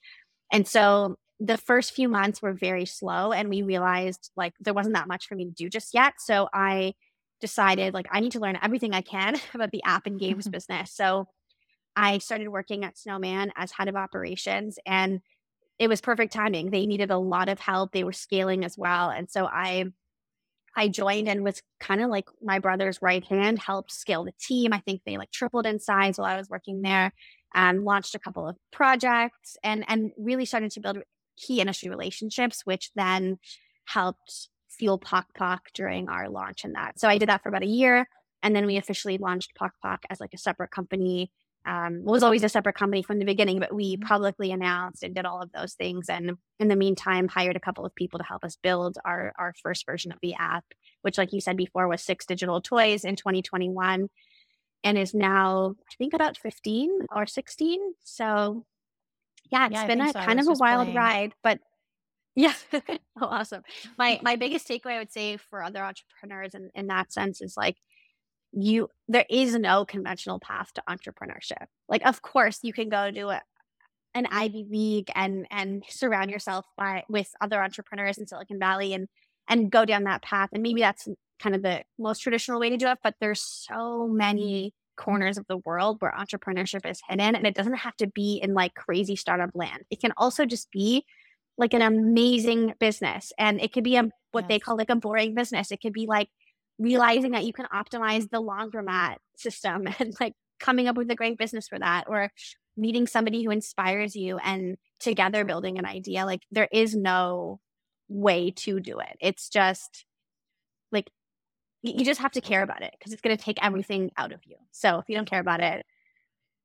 And 0.52 0.68
so 0.68 1.18
the 1.40 1.58
first 1.58 1.94
few 1.94 2.08
months 2.08 2.42
were 2.42 2.54
very 2.54 2.86
slow 2.86 3.32
and 3.32 3.50
we 3.50 3.62
realized 3.62 4.32
like 4.36 4.54
there 4.60 4.74
wasn't 4.74 4.96
that 4.96 5.08
much 5.08 5.28
for 5.28 5.36
me 5.36 5.46
to 5.46 5.52
do 5.52 5.70
just 5.70 5.94
yet. 5.94 6.14
So 6.20 6.48
I 6.54 6.94
decided 7.42 7.94
like 7.94 8.08
I 8.10 8.22
need 8.22 8.32
to 8.34 8.40
learn 8.40 8.58
everything 8.62 8.94
I 8.94 9.02
can 9.02 9.36
about 9.54 9.72
the 9.72 9.84
app 9.84 10.06
and 10.06 10.20
games 10.20 10.48
business. 10.50 10.94
So 10.94 11.28
I 11.96 12.18
started 12.18 12.50
working 12.50 12.84
at 12.84 12.98
Snowman 12.98 13.52
as 13.56 13.72
head 13.72 13.88
of 13.88 13.96
operations 13.96 14.80
and 14.86 15.22
it 15.78 15.88
was 15.90 16.02
perfect 16.02 16.32
timing. 16.34 16.72
They 16.72 16.86
needed 16.86 17.12
a 17.12 17.18
lot 17.18 17.50
of 17.50 17.60
help. 17.60 17.92
They 17.92 18.06
were 18.06 18.14
scaling 18.14 18.64
as 18.64 18.78
well. 18.78 19.10
And 19.10 19.30
so 19.30 19.46
I 19.46 19.86
I 20.76 20.88
joined 20.90 21.28
and 21.30 21.44
was 21.44 21.62
kind 21.80 22.02
of 22.02 22.10
like 22.10 22.26
my 22.42 22.60
brother's 22.60 23.02
right 23.02 23.24
hand, 23.24 23.60
helped 23.60 23.92
scale 23.92 24.24
the 24.26 24.34
team. 24.40 24.74
I 24.74 24.80
think 24.80 25.02
they 25.06 25.18
like 25.18 25.32
tripled 25.32 25.66
in 25.66 25.80
size 25.80 26.18
while 26.18 26.28
I 26.28 26.38
was 26.38 26.50
working 26.50 26.82
there. 26.82 27.14
and 27.54 27.84
launched 27.86 28.16
a 28.16 28.20
couple 28.20 28.48
of 28.48 28.58
projects 28.72 29.58
and 29.64 29.86
and 29.88 30.12
really 30.18 30.46
started 30.46 30.72
to 30.72 30.80
build 30.82 31.00
key 31.38 31.62
industry 31.62 31.90
relationships, 31.90 32.62
which 32.66 32.92
then 32.96 33.38
helped 33.86 34.50
fuel 34.70 34.98
Pok 35.00 35.28
Pok 35.36 35.70
during 35.74 36.10
our 36.10 36.30
launch 36.30 36.66
and 36.66 36.76
that. 36.76 37.00
So 37.00 37.08
I 37.08 37.18
did 37.18 37.30
that 37.30 37.42
for 37.42 37.50
about 37.50 37.64
a 37.64 37.68
year, 37.68 38.08
and 38.44 38.56
then 38.56 38.66
we 38.66 38.78
officially 38.78 39.18
launched 39.18 39.56
Pok 39.56 39.74
Pok 39.82 40.02
as 40.10 40.20
like 40.20 40.34
a 40.34 40.38
separate 40.38 40.72
company. 40.72 41.32
Um, 41.66 42.04
was 42.04 42.24
always 42.24 42.44
a 42.44 42.50
separate 42.50 42.76
company 42.76 43.02
from 43.02 43.20
the 43.20 43.26
beginning, 43.26 43.60
but 43.60 43.74
we 43.74 43.98
Mhm. 43.98 44.04
publicly 44.08 44.52
announced 44.52 45.04
and 45.04 45.16
did 45.16 45.26
all 45.26 45.42
of 45.42 45.52
those 45.52 45.74
things. 45.74 46.10
And 46.10 46.38
in 46.60 46.68
the 46.68 46.76
meantime, 46.76 47.28
hired 47.28 47.56
a 47.56 47.60
couple 47.60 47.86
of 47.86 47.96
people 47.96 48.20
to 48.20 48.26
help 48.26 48.44
us 48.44 48.56
build 48.62 48.98
our 49.06 49.34
our 49.40 49.54
first 49.64 49.86
version 49.86 50.12
of 50.12 50.20
the 50.22 50.36
app, 50.36 50.66
which, 51.02 51.18
like 51.18 51.34
you 51.34 51.42
said 51.42 51.58
before, 51.58 51.88
was 51.88 52.04
six 52.04 52.26
digital 52.26 52.62
toys 52.62 53.04
in 53.06 53.16
2021 53.16 54.10
and 54.84 54.98
is 54.98 55.14
now 55.14 55.76
I 55.92 55.94
think 55.98 56.14
about 56.14 56.38
15 56.38 57.08
or 57.12 57.26
16. 57.26 57.96
So 58.04 58.66
yeah, 59.52 59.68
it's 59.68 59.76
Yeah, 59.76 59.88
been 59.88 60.02
a 60.02 60.14
so. 60.14 60.20
Kind 60.20 60.40
of 60.40 60.48
a 60.48 60.54
wild 60.54 60.88
playing. 60.88 60.96
ride, 60.96 61.34
but 61.44 61.60
yeah. 62.36 62.54
oh, 62.74 62.80
awesome. 63.22 63.64
My 63.98 64.20
my 64.24 64.36
biggest 64.36 64.68
takeaway 64.68 64.94
I 64.94 65.00
would 65.00 65.12
say 65.12 65.38
for 65.38 65.64
other 65.64 65.84
entrepreneurs 65.84 66.54
in, 66.56 66.70
in 66.76 66.88
that 66.88 67.14
sense 67.14 67.42
is 67.42 67.56
like 67.58 67.78
you 68.56 68.90
there 69.08 69.26
is 69.30 69.54
no 69.56 69.86
conventional 69.86 70.40
path 70.40 70.72
to 70.74 70.84
entrepreneurship. 70.90 71.68
Like 71.90 72.06
of 72.06 72.22
course 72.22 72.60
you 72.64 72.74
can 72.74 72.90
go 72.90 73.12
to 73.12 73.30
a, 73.30 73.42
an 74.14 74.28
Ivy 74.32 74.66
League 74.70 75.12
and 75.14 75.46
and 75.52 75.84
surround 75.90 76.32
yourself 76.32 76.66
by 76.78 77.04
with 77.10 77.30
other 77.42 77.62
entrepreneurs 77.62 78.18
in 78.18 78.28
Silicon 78.28 78.60
Valley 78.60 78.94
and 78.94 79.08
and 79.48 79.72
go 79.72 79.86
down 79.86 80.06
that 80.06 80.24
path. 80.24 80.50
And 80.54 80.64
maybe 80.64 80.82
that's 80.82 81.08
kind 81.40 81.56
of 81.56 81.62
the 81.62 81.84
most 82.00 82.20
traditional 82.20 82.60
way 82.60 82.70
to 82.70 82.78
do 82.78 82.88
it. 82.88 83.00
But 83.04 83.16
there's 83.20 83.42
so 83.42 84.08
many 84.08 84.74
corners 84.96 85.38
of 85.38 85.46
the 85.48 85.58
world 85.58 85.98
where 86.00 86.14
entrepreneurship 86.18 86.90
is 86.90 87.02
hidden, 87.08 87.36
and 87.36 87.46
it 87.46 87.56
doesn't 87.56 87.76
have 87.76 87.96
to 87.98 88.08
be 88.08 88.40
in 88.42 88.54
like 88.54 88.74
crazy 88.74 89.16
startup 89.16 89.52
land. 89.54 89.84
It 89.90 90.00
can 90.00 90.14
also 90.18 90.46
just 90.46 90.72
be 90.72 91.06
like 91.58 91.74
an 91.74 91.82
amazing 91.82 92.74
business, 92.80 93.32
and 93.38 93.62
it 93.62 93.74
could 93.74 93.84
be 93.84 93.98
a 93.98 94.10
what 94.32 94.48
they 94.48 94.60
call 94.60 94.78
like 94.78 94.90
a 94.90 94.96
boring 94.96 95.36
business. 95.36 95.72
It 95.72 95.82
could 95.82 95.94
be 95.94 96.06
like 96.08 96.30
realizing 96.78 97.32
that 97.32 97.46
you 97.46 97.54
can 97.54 97.66
optimize 97.74 98.30
the 98.30 98.42
laundromat 98.42 99.18
system 99.38 99.88
and 100.00 100.14
like 100.20 100.34
coming 100.60 100.88
up 100.88 100.98
with 100.98 101.10
a 101.10 101.16
great 101.16 101.38
business 101.38 101.68
for 101.68 101.80
that 101.80 102.06
or 102.08 102.32
meeting 102.78 103.08
somebody 103.08 103.44
who 103.44 103.52
inspires 103.52 104.16
you 104.16 104.38
and 104.38 104.78
together 105.00 105.46
building 105.46 105.78
an 105.78 105.86
idea 105.86 106.26
like 106.26 106.42
there 106.52 106.68
is 106.72 106.96
no 106.96 107.60
way 108.08 108.52
to 108.52 108.80
do 108.80 109.00
it. 109.00 109.18
It's 109.20 109.50
just 109.50 110.06
like 110.92 111.10
you 111.82 112.04
just 112.04 112.22
have 112.22 112.32
to 112.32 112.42
care 112.42 112.64
about 112.64 112.82
it 112.82 112.94
because 112.98 113.14
it's 113.14 113.22
going 113.22 113.36
to 113.36 113.44
take 113.44 113.64
everything 113.64 114.12
out 114.18 114.32
of 114.32 114.40
you. 114.46 114.56
So 114.72 115.00
if 115.00 115.06
you 115.08 115.16
don't 115.16 115.30
care 115.30 115.40
about 115.40 115.62
it 115.62 115.86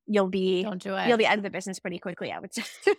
you'll 0.06 0.28
be 0.28 0.64
Don't 0.64 0.82
do 0.82 0.96
you'll 1.06 1.18
be 1.18 1.26
out 1.26 1.36
of 1.36 1.44
the 1.44 1.50
business 1.50 1.78
pretty 1.78 2.00
quickly 2.00 2.32
i 2.32 2.38
would 2.40 2.52
say. 2.52 2.64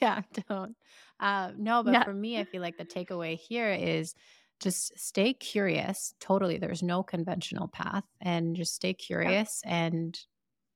Yeah, 0.00 0.22
don't. 0.48 0.76
Uh, 1.20 1.52
no, 1.56 1.82
but 1.82 1.92
no. 1.92 2.02
for 2.02 2.12
me, 2.12 2.38
I 2.38 2.44
feel 2.44 2.60
like 2.60 2.76
the 2.76 2.84
takeaway 2.84 3.38
here 3.38 3.70
is 3.70 4.14
just 4.60 4.98
stay 4.98 5.34
curious. 5.34 6.14
Totally. 6.20 6.58
There's 6.58 6.82
no 6.82 7.02
conventional 7.02 7.68
path 7.68 8.04
and 8.20 8.56
just 8.56 8.74
stay 8.74 8.94
yeah 9.20 9.34
curious 9.34 9.60
and 9.64 10.18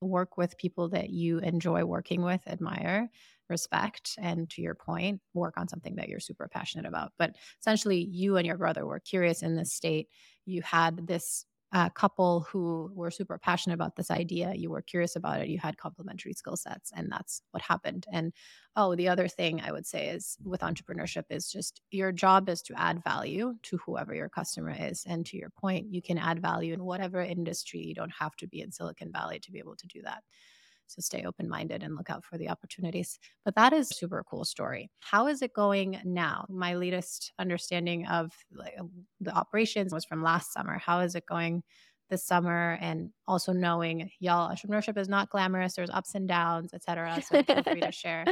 work 0.01 0.37
with 0.37 0.59
people 0.59 0.89
that 0.91 1.11
you 1.11 1.39
enjoy 1.39 1.85
working 1.85 2.23
with, 2.23 2.47
admire, 2.47 3.11
respect, 3.49 4.15
and 4.19 4.49
to 4.51 4.63
your 4.63 4.75
point, 4.75 5.21
work 5.35 5.55
on 5.57 5.69
something 5.69 5.97
that 5.97 6.09
you're 6.09 6.21
super 6.21 6.49
passionate 6.49 6.87
about. 6.87 7.13
But 7.19 7.37
essentially, 7.61 8.05
you 8.05 8.37
and 8.37 8.47
your 8.47 8.59
brother 8.59 8.87
were 8.87 9.01
curious 9.01 9.43
in 9.43 9.57
this 9.57 9.73
state. 9.73 10.09
You 10.45 10.63
had 10.63 11.07
this 11.07 11.47
uh, 11.73 11.91
couple 11.91 12.47
who 12.51 12.91
were 12.95 13.11
super 13.11 13.39
passionate 13.39 13.75
about 13.75 13.95
this 13.97 14.11
idea. 14.11 14.55
You 14.55 14.71
were 14.71 14.81
curious 14.81 15.17
about 15.17 15.41
it. 15.41 15.49
You 15.49 15.59
had 15.59 15.77
complementary 15.77 16.33
skill 16.33 16.57
sets, 16.57 16.91
and 16.95 17.11
that's 17.11 17.43
what 17.51 17.63
happened. 17.63 18.07
And 18.13 18.33
oh, 18.77 18.95
the 18.95 19.09
other 19.09 19.29
thing 19.29 19.61
I 19.61 19.73
would 19.73 19.87
say 19.87 20.09
is 20.09 20.39
with 20.43 20.63
entrepreneurship 20.63 21.25
is 21.31 21.51
just 21.51 21.83
your 21.91 22.11
job 22.13 22.49
is 22.49 22.63
to 22.63 22.81
add 22.81 23.05
value 23.05 23.55
to 23.65 23.79
whoever 23.79 24.15
your 24.15 24.31
customer 24.31 24.75
is. 24.79 25.05
And 25.07 25.27
to 25.27 25.37
your 25.37 25.51
point, 25.51 25.93
you 25.93 26.01
can 26.01 26.17
add 26.17 26.41
value 26.41 26.73
in 26.73 26.85
whatever 26.85 27.21
industry. 27.21 27.81
You 27.81 27.95
don't 27.95 28.15
have 28.19 28.35
to 28.37 28.47
be 28.47 28.63
in 28.63 28.73
Silicon 28.73 29.13
Valley 29.13 29.39
to 29.41 29.53
be 29.53 29.59
able 29.59 29.77
to 29.77 29.87
do 29.87 30.01
that. 30.03 30.23
So 30.89 31.01
stay 31.01 31.25
open 31.25 31.49
minded 31.49 31.83
and 31.83 31.95
look 31.95 32.11
out 32.11 32.25
for 32.25 32.39
the 32.39 32.49
opportunities. 32.49 33.19
But 33.45 33.55
that 33.55 33.73
is 33.73 33.89
super 33.91 34.25
cool 34.29 34.45
story. 34.45 34.91
How 35.01 35.27
is 35.27 35.43
it 35.43 35.53
going 35.53 36.01
now? 36.05 36.47
My 36.49 36.75
latest 36.75 37.33
understanding 37.39 38.07
of 38.07 38.33
the 39.21 39.33
operations 39.33 39.93
was 39.93 40.05
from 40.05 40.23
last 40.23 40.53
summer. 40.53 40.79
How 40.79 41.01
is 41.01 41.15
it 41.15 41.27
going 41.27 41.63
this 42.11 42.25
summer? 42.25 42.79
And 42.81 43.11
also 43.27 43.53
knowing 43.53 44.11
y'all, 44.19 44.51
entrepreneurship 44.51 44.99
is 44.99 45.09
not 45.09 45.31
glamorous. 45.31 45.75
There's 45.75 45.91
ups 45.91 46.15
and 46.15 46.27
downs, 46.27 46.73
etc. 46.73 47.21
So 47.23 47.43
feel 47.43 47.63
free 47.63 47.81
to 47.81 47.93
share. 47.93 48.25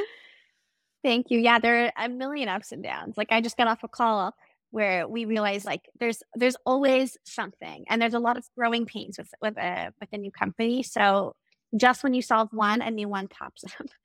Thank 1.04 1.26
you. 1.28 1.38
Yeah, 1.38 1.58
there 1.58 1.86
are 1.86 2.06
a 2.06 2.08
million 2.08 2.48
ups 2.48 2.72
and 2.72 2.82
downs. 2.82 3.16
Like 3.16 3.30
I 3.30 3.40
just 3.40 3.56
got 3.56 3.68
off 3.68 3.84
a 3.84 3.88
call 3.88 4.34
where 4.70 5.06
we 5.06 5.24
realized 5.24 5.64
like 5.64 5.88
there's 6.00 6.22
there's 6.34 6.56
always 6.66 7.16
something 7.24 7.84
and 7.88 8.02
there's 8.02 8.14
a 8.14 8.18
lot 8.18 8.36
of 8.36 8.44
growing 8.56 8.84
pains 8.84 9.18
with 9.18 9.32
with 9.40 9.56
a 9.56 9.92
with 10.00 10.08
a 10.12 10.18
new 10.18 10.30
company 10.30 10.82
so 10.82 11.34
just 11.76 12.02
when 12.02 12.14
you 12.14 12.22
solve 12.22 12.48
one, 12.52 12.82
a 12.82 12.90
new 12.90 13.08
one 13.08 13.28
pops 13.28 13.64
up. 13.64 13.86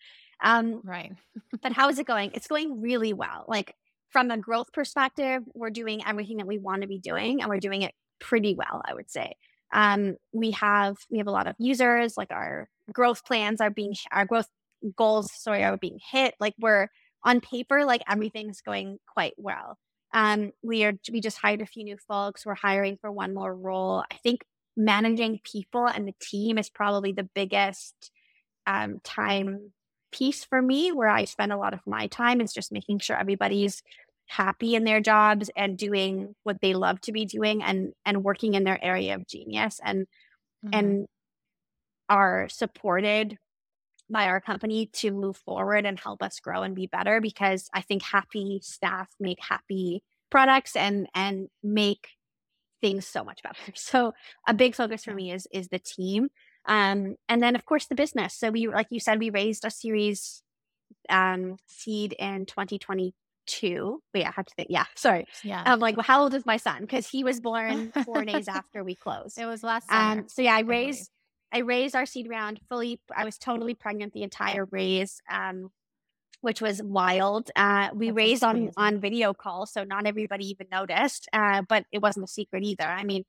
Um, 0.43 0.81
right. 0.83 1.11
but 1.61 1.71
how 1.71 1.89
is 1.89 1.99
it 1.99 2.07
going? 2.07 2.31
It's 2.33 2.47
going 2.47 2.81
really 2.81 3.13
well. 3.13 3.45
Like 3.47 3.75
from 4.09 4.31
a 4.31 4.39
growth 4.39 4.73
perspective, 4.73 5.43
we're 5.53 5.69
doing 5.69 6.01
everything 6.03 6.37
that 6.37 6.47
we 6.47 6.57
want 6.57 6.81
to 6.81 6.87
be 6.87 6.97
doing, 6.97 7.41
and 7.41 7.47
we're 7.47 7.59
doing 7.59 7.83
it 7.83 7.93
pretty 8.19 8.55
well, 8.55 8.81
I 8.83 8.95
would 8.95 9.11
say. 9.11 9.35
Um, 9.71 10.15
we 10.33 10.49
have 10.51 10.97
we 11.11 11.19
have 11.19 11.27
a 11.27 11.31
lot 11.31 11.45
of 11.45 11.55
users. 11.59 12.17
Like 12.17 12.31
our 12.31 12.69
growth 12.91 13.23
plans 13.23 13.61
are 13.61 13.69
being 13.69 13.93
our 14.11 14.25
growth 14.25 14.47
goals, 14.95 15.31
sorry, 15.31 15.63
are 15.63 15.77
being 15.77 15.99
hit. 16.11 16.33
Like 16.39 16.55
we're 16.59 16.87
on 17.23 17.39
paper, 17.39 17.85
like 17.85 18.01
everything's 18.09 18.61
going 18.61 18.97
quite 19.13 19.33
well. 19.37 19.77
Um, 20.13 20.51
we 20.61 20.83
are 20.83 20.93
we 21.11 21.21
just 21.21 21.37
hired 21.37 21.61
a 21.61 21.65
few 21.65 21.83
new 21.83 21.97
folks. 22.07 22.45
We're 22.45 22.55
hiring 22.55 22.97
for 22.99 23.11
one 23.11 23.33
more 23.33 23.55
role. 23.55 24.03
I 24.11 24.15
think 24.23 24.43
managing 24.85 25.39
people 25.43 25.85
and 25.85 26.07
the 26.07 26.15
team 26.21 26.57
is 26.57 26.69
probably 26.69 27.11
the 27.11 27.29
biggest 27.35 28.11
um, 28.67 28.99
time 29.03 29.71
piece 30.11 30.43
for 30.43 30.61
me 30.61 30.91
where 30.91 31.09
I 31.09 31.25
spend 31.25 31.51
a 31.51 31.57
lot 31.57 31.73
of 31.73 31.79
my 31.85 32.07
time 32.07 32.41
is 32.41 32.53
just 32.53 32.71
making 32.71 32.99
sure 32.99 33.17
everybody's 33.17 33.81
happy 34.27 34.75
in 34.75 34.83
their 34.83 35.01
jobs 35.01 35.49
and 35.55 35.77
doing 35.77 36.35
what 36.43 36.61
they 36.61 36.73
love 36.73 37.01
to 37.01 37.11
be 37.11 37.25
doing 37.25 37.61
and 37.61 37.93
and 38.05 38.23
working 38.23 38.53
in 38.53 38.63
their 38.63 38.83
area 38.83 39.15
of 39.15 39.27
genius 39.27 39.79
and 39.83 40.07
mm-hmm. 40.65 40.69
and 40.73 41.07
are 42.09 42.47
supported 42.49 43.37
by 44.09 44.25
our 44.25 44.41
company 44.41 44.87
to 44.87 45.11
move 45.11 45.37
forward 45.37 45.85
and 45.85 45.99
help 45.99 46.21
us 46.21 46.39
grow 46.39 46.63
and 46.63 46.75
be 46.75 46.87
better 46.87 47.21
because 47.21 47.69
I 47.73 47.81
think 47.81 48.03
happy 48.03 48.59
staff 48.61 49.09
make 49.19 49.39
happy 49.41 50.03
products 50.29 50.75
and 50.75 51.07
and 51.13 51.47
make 51.63 52.07
things 52.81 53.07
so 53.07 53.23
much 53.23 53.41
better. 53.43 53.55
So 53.75 54.13
a 54.47 54.53
big 54.53 54.75
focus 54.75 55.03
for 55.03 55.13
me 55.13 55.31
is 55.31 55.47
is 55.51 55.69
the 55.69 55.79
team. 55.79 56.29
Um, 56.65 57.15
and 57.29 57.41
then 57.41 57.55
of 57.55 57.65
course 57.65 57.87
the 57.87 57.95
business. 57.95 58.33
So 58.33 58.49
we 58.51 58.67
like 58.67 58.87
you 58.89 58.99
said, 58.99 59.19
we 59.19 59.29
raised 59.29 59.65
a 59.65 59.71
series 59.71 60.43
um 61.09 61.57
seed 61.67 62.13
in 62.19 62.45
2022. 62.45 64.01
Wait, 64.13 64.25
I 64.25 64.31
have 64.31 64.45
to 64.45 64.53
think. 64.55 64.69
Yeah, 64.69 64.85
sorry. 64.95 65.27
Yeah. 65.43 65.63
I'm 65.65 65.79
like, 65.79 65.97
well, 65.97 66.03
how 66.03 66.23
old 66.23 66.33
is 66.33 66.45
my 66.45 66.57
son? 66.57 66.81
Because 66.81 67.07
he 67.07 67.23
was 67.23 67.39
born 67.39 67.91
four 68.05 68.23
days 68.25 68.47
after 68.59 68.83
we 68.83 68.95
closed. 68.95 69.37
It 69.37 69.45
was 69.45 69.63
last 69.63 69.89
summer. 69.89 70.21
Um, 70.21 70.27
so 70.27 70.41
yeah, 70.41 70.55
I 70.55 70.61
raised 70.61 71.09
I 71.53 71.59
raised 71.59 71.95
our 71.95 72.05
seed 72.05 72.29
round 72.29 72.59
fully. 72.69 72.99
I 73.15 73.25
was 73.25 73.37
totally 73.37 73.73
pregnant 73.73 74.13
the 74.13 74.23
entire 74.23 74.65
raise. 74.71 75.21
Um, 75.29 75.71
which 76.41 76.61
was 76.61 76.81
wild. 76.83 77.49
Uh, 77.55 77.89
we 77.93 78.07
That's 78.07 78.17
raised 78.17 78.43
on 78.43 78.71
on 78.77 78.99
video 78.99 79.33
call, 79.33 79.65
so 79.65 79.83
not 79.83 80.05
everybody 80.05 80.49
even 80.49 80.67
noticed, 80.71 81.27
uh, 81.33 81.61
but 81.67 81.85
it 81.91 82.01
wasn't 82.01 82.25
a 82.25 82.27
secret 82.27 82.63
either. 82.63 82.85
I 82.85 83.03
mean, 83.03 83.23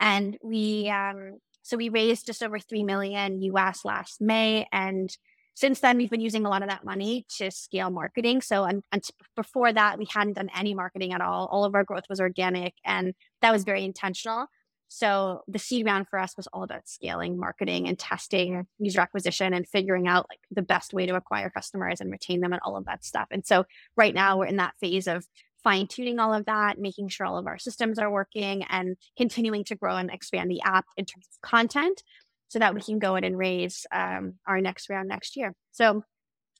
and 0.00 0.36
we 0.42 0.88
um, 0.90 1.38
so 1.62 1.76
we 1.76 1.88
raised 1.88 2.26
just 2.26 2.42
over 2.42 2.58
three 2.58 2.84
million 2.84 3.40
US 3.42 3.84
last 3.84 4.20
May, 4.20 4.66
and 4.72 5.10
since 5.54 5.80
then 5.80 5.96
we've 5.96 6.10
been 6.10 6.20
using 6.20 6.46
a 6.46 6.48
lot 6.48 6.62
of 6.62 6.68
that 6.68 6.84
money 6.84 7.26
to 7.38 7.50
scale 7.50 7.90
marketing. 7.90 8.42
So 8.42 8.64
and, 8.64 8.82
and 8.92 9.02
before 9.36 9.72
that, 9.72 9.98
we 9.98 10.06
hadn't 10.12 10.34
done 10.34 10.50
any 10.56 10.74
marketing 10.74 11.12
at 11.12 11.20
all. 11.20 11.48
All 11.50 11.64
of 11.64 11.74
our 11.74 11.84
growth 11.84 12.04
was 12.08 12.20
organic, 12.20 12.74
and 12.84 13.14
that 13.40 13.52
was 13.52 13.64
very 13.64 13.84
intentional. 13.84 14.46
So 14.88 15.42
the 15.46 15.58
seed 15.58 15.86
round 15.86 16.08
for 16.08 16.18
us 16.18 16.36
was 16.36 16.46
all 16.48 16.62
about 16.62 16.88
scaling 16.88 17.38
marketing 17.38 17.88
and 17.88 17.98
testing 17.98 18.66
user 18.78 19.00
acquisition 19.00 19.52
and 19.52 19.68
figuring 19.68 20.08
out 20.08 20.26
like 20.30 20.40
the 20.50 20.62
best 20.62 20.94
way 20.94 21.06
to 21.06 21.14
acquire 21.14 21.50
customers 21.50 22.00
and 22.00 22.10
retain 22.10 22.40
them 22.40 22.52
and 22.52 22.60
all 22.64 22.76
of 22.76 22.86
that 22.86 23.04
stuff. 23.04 23.28
And 23.30 23.46
so 23.46 23.64
right 23.96 24.14
now 24.14 24.38
we're 24.38 24.46
in 24.46 24.56
that 24.56 24.74
phase 24.80 25.06
of 25.06 25.26
fine 25.62 25.86
tuning 25.86 26.18
all 26.18 26.32
of 26.32 26.46
that, 26.46 26.78
making 26.78 27.08
sure 27.08 27.26
all 27.26 27.36
of 27.36 27.46
our 27.46 27.58
systems 27.58 27.98
are 27.98 28.10
working 28.10 28.64
and 28.70 28.96
continuing 29.16 29.64
to 29.64 29.74
grow 29.74 29.96
and 29.96 30.10
expand 30.10 30.50
the 30.50 30.62
app 30.62 30.86
in 30.96 31.04
terms 31.04 31.26
of 31.32 31.48
content 31.48 32.02
so 32.48 32.58
that 32.58 32.74
we 32.74 32.80
can 32.80 32.98
go 32.98 33.16
in 33.16 33.24
and 33.24 33.36
raise 33.36 33.86
um, 33.92 34.34
our 34.46 34.60
next 34.60 34.88
round 34.88 35.08
next 35.08 35.36
year. 35.36 35.54
So 35.72 36.02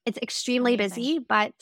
it's 0.04 0.18
extremely 0.18 0.74
Amazing. 0.74 1.02
busy, 1.02 1.18
but 1.26 1.52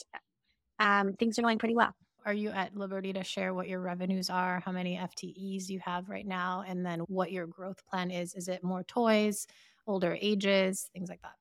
um, 0.81 1.12
things 1.12 1.38
are 1.38 1.42
going 1.42 1.59
pretty 1.59 1.76
well 1.76 1.94
are 2.27 2.35
you 2.35 2.51
at 2.51 2.77
liberty 2.77 3.12
to 3.12 3.23
share 3.23 3.55
what 3.55 3.69
your 3.69 3.81
revenues 3.81 4.29
are, 4.29 4.61
how 4.65 4.73
many 4.73 4.97
FTEs 4.97 5.69
you 5.69 5.81
have 5.85 6.09
right 6.09 6.27
now, 6.27 6.65
and 6.67 6.85
then 6.85 7.01
what 7.01 7.31
your 7.31 7.47
growth 7.47 7.87
plan 7.89 8.11
is? 8.11 8.35
Is 8.35 8.49
it 8.49 8.65
more 8.65 8.83
toys, 8.83 9.47
older 9.87 10.19
ages, 10.21 10.91
things 10.93 11.09
like 11.09 11.23
that? 11.23 11.35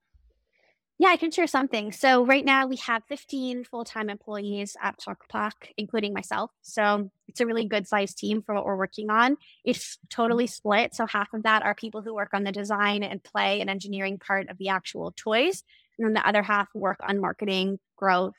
Yeah, 0.98 1.10
I 1.10 1.18
can 1.18 1.32
share 1.32 1.48
something. 1.48 1.92
So 1.92 2.26
right 2.26 2.46
now 2.46 2.68
we 2.68 2.78
have 2.78 3.04
15 3.10 3.66
full-time 3.66 4.10
employees 4.10 4.78
at 4.82 4.98
PokPok, 5.00 5.52
including 5.76 6.14
myself. 6.14 6.52
So 6.62 7.10
it's 7.28 7.42
a 7.42 7.46
really 7.46 7.66
good 7.66 7.86
sized 7.86 8.18
team 8.18 8.42
for 8.42 8.56
what 8.56 8.66
we're 8.66 8.78
working 8.78 9.10
on. 9.10 9.36
It's 9.66 9.98
totally 10.10 10.48
split. 10.48 10.96
So 10.96 11.06
half 11.06 11.34
of 11.34 11.44
that 11.44 11.64
are 11.64 11.76
people 11.76 12.02
who 12.02 12.14
work 12.14 12.30
on 12.34 12.46
the 12.46 12.52
design 12.52 13.04
and 13.04 13.22
play 13.22 13.60
and 13.60 13.70
engineering 13.70 14.20
part 14.20 14.50
of 14.50 14.58
the 14.58 14.70
actual 14.70 15.12
toys. 15.18 15.64
And 15.98 16.06
then 16.06 16.14
the 16.14 16.26
other 16.26 16.44
half 16.44 16.70
work 16.74 17.00
on 17.06 17.20
marketing, 17.20 17.80
growth, 17.98 18.36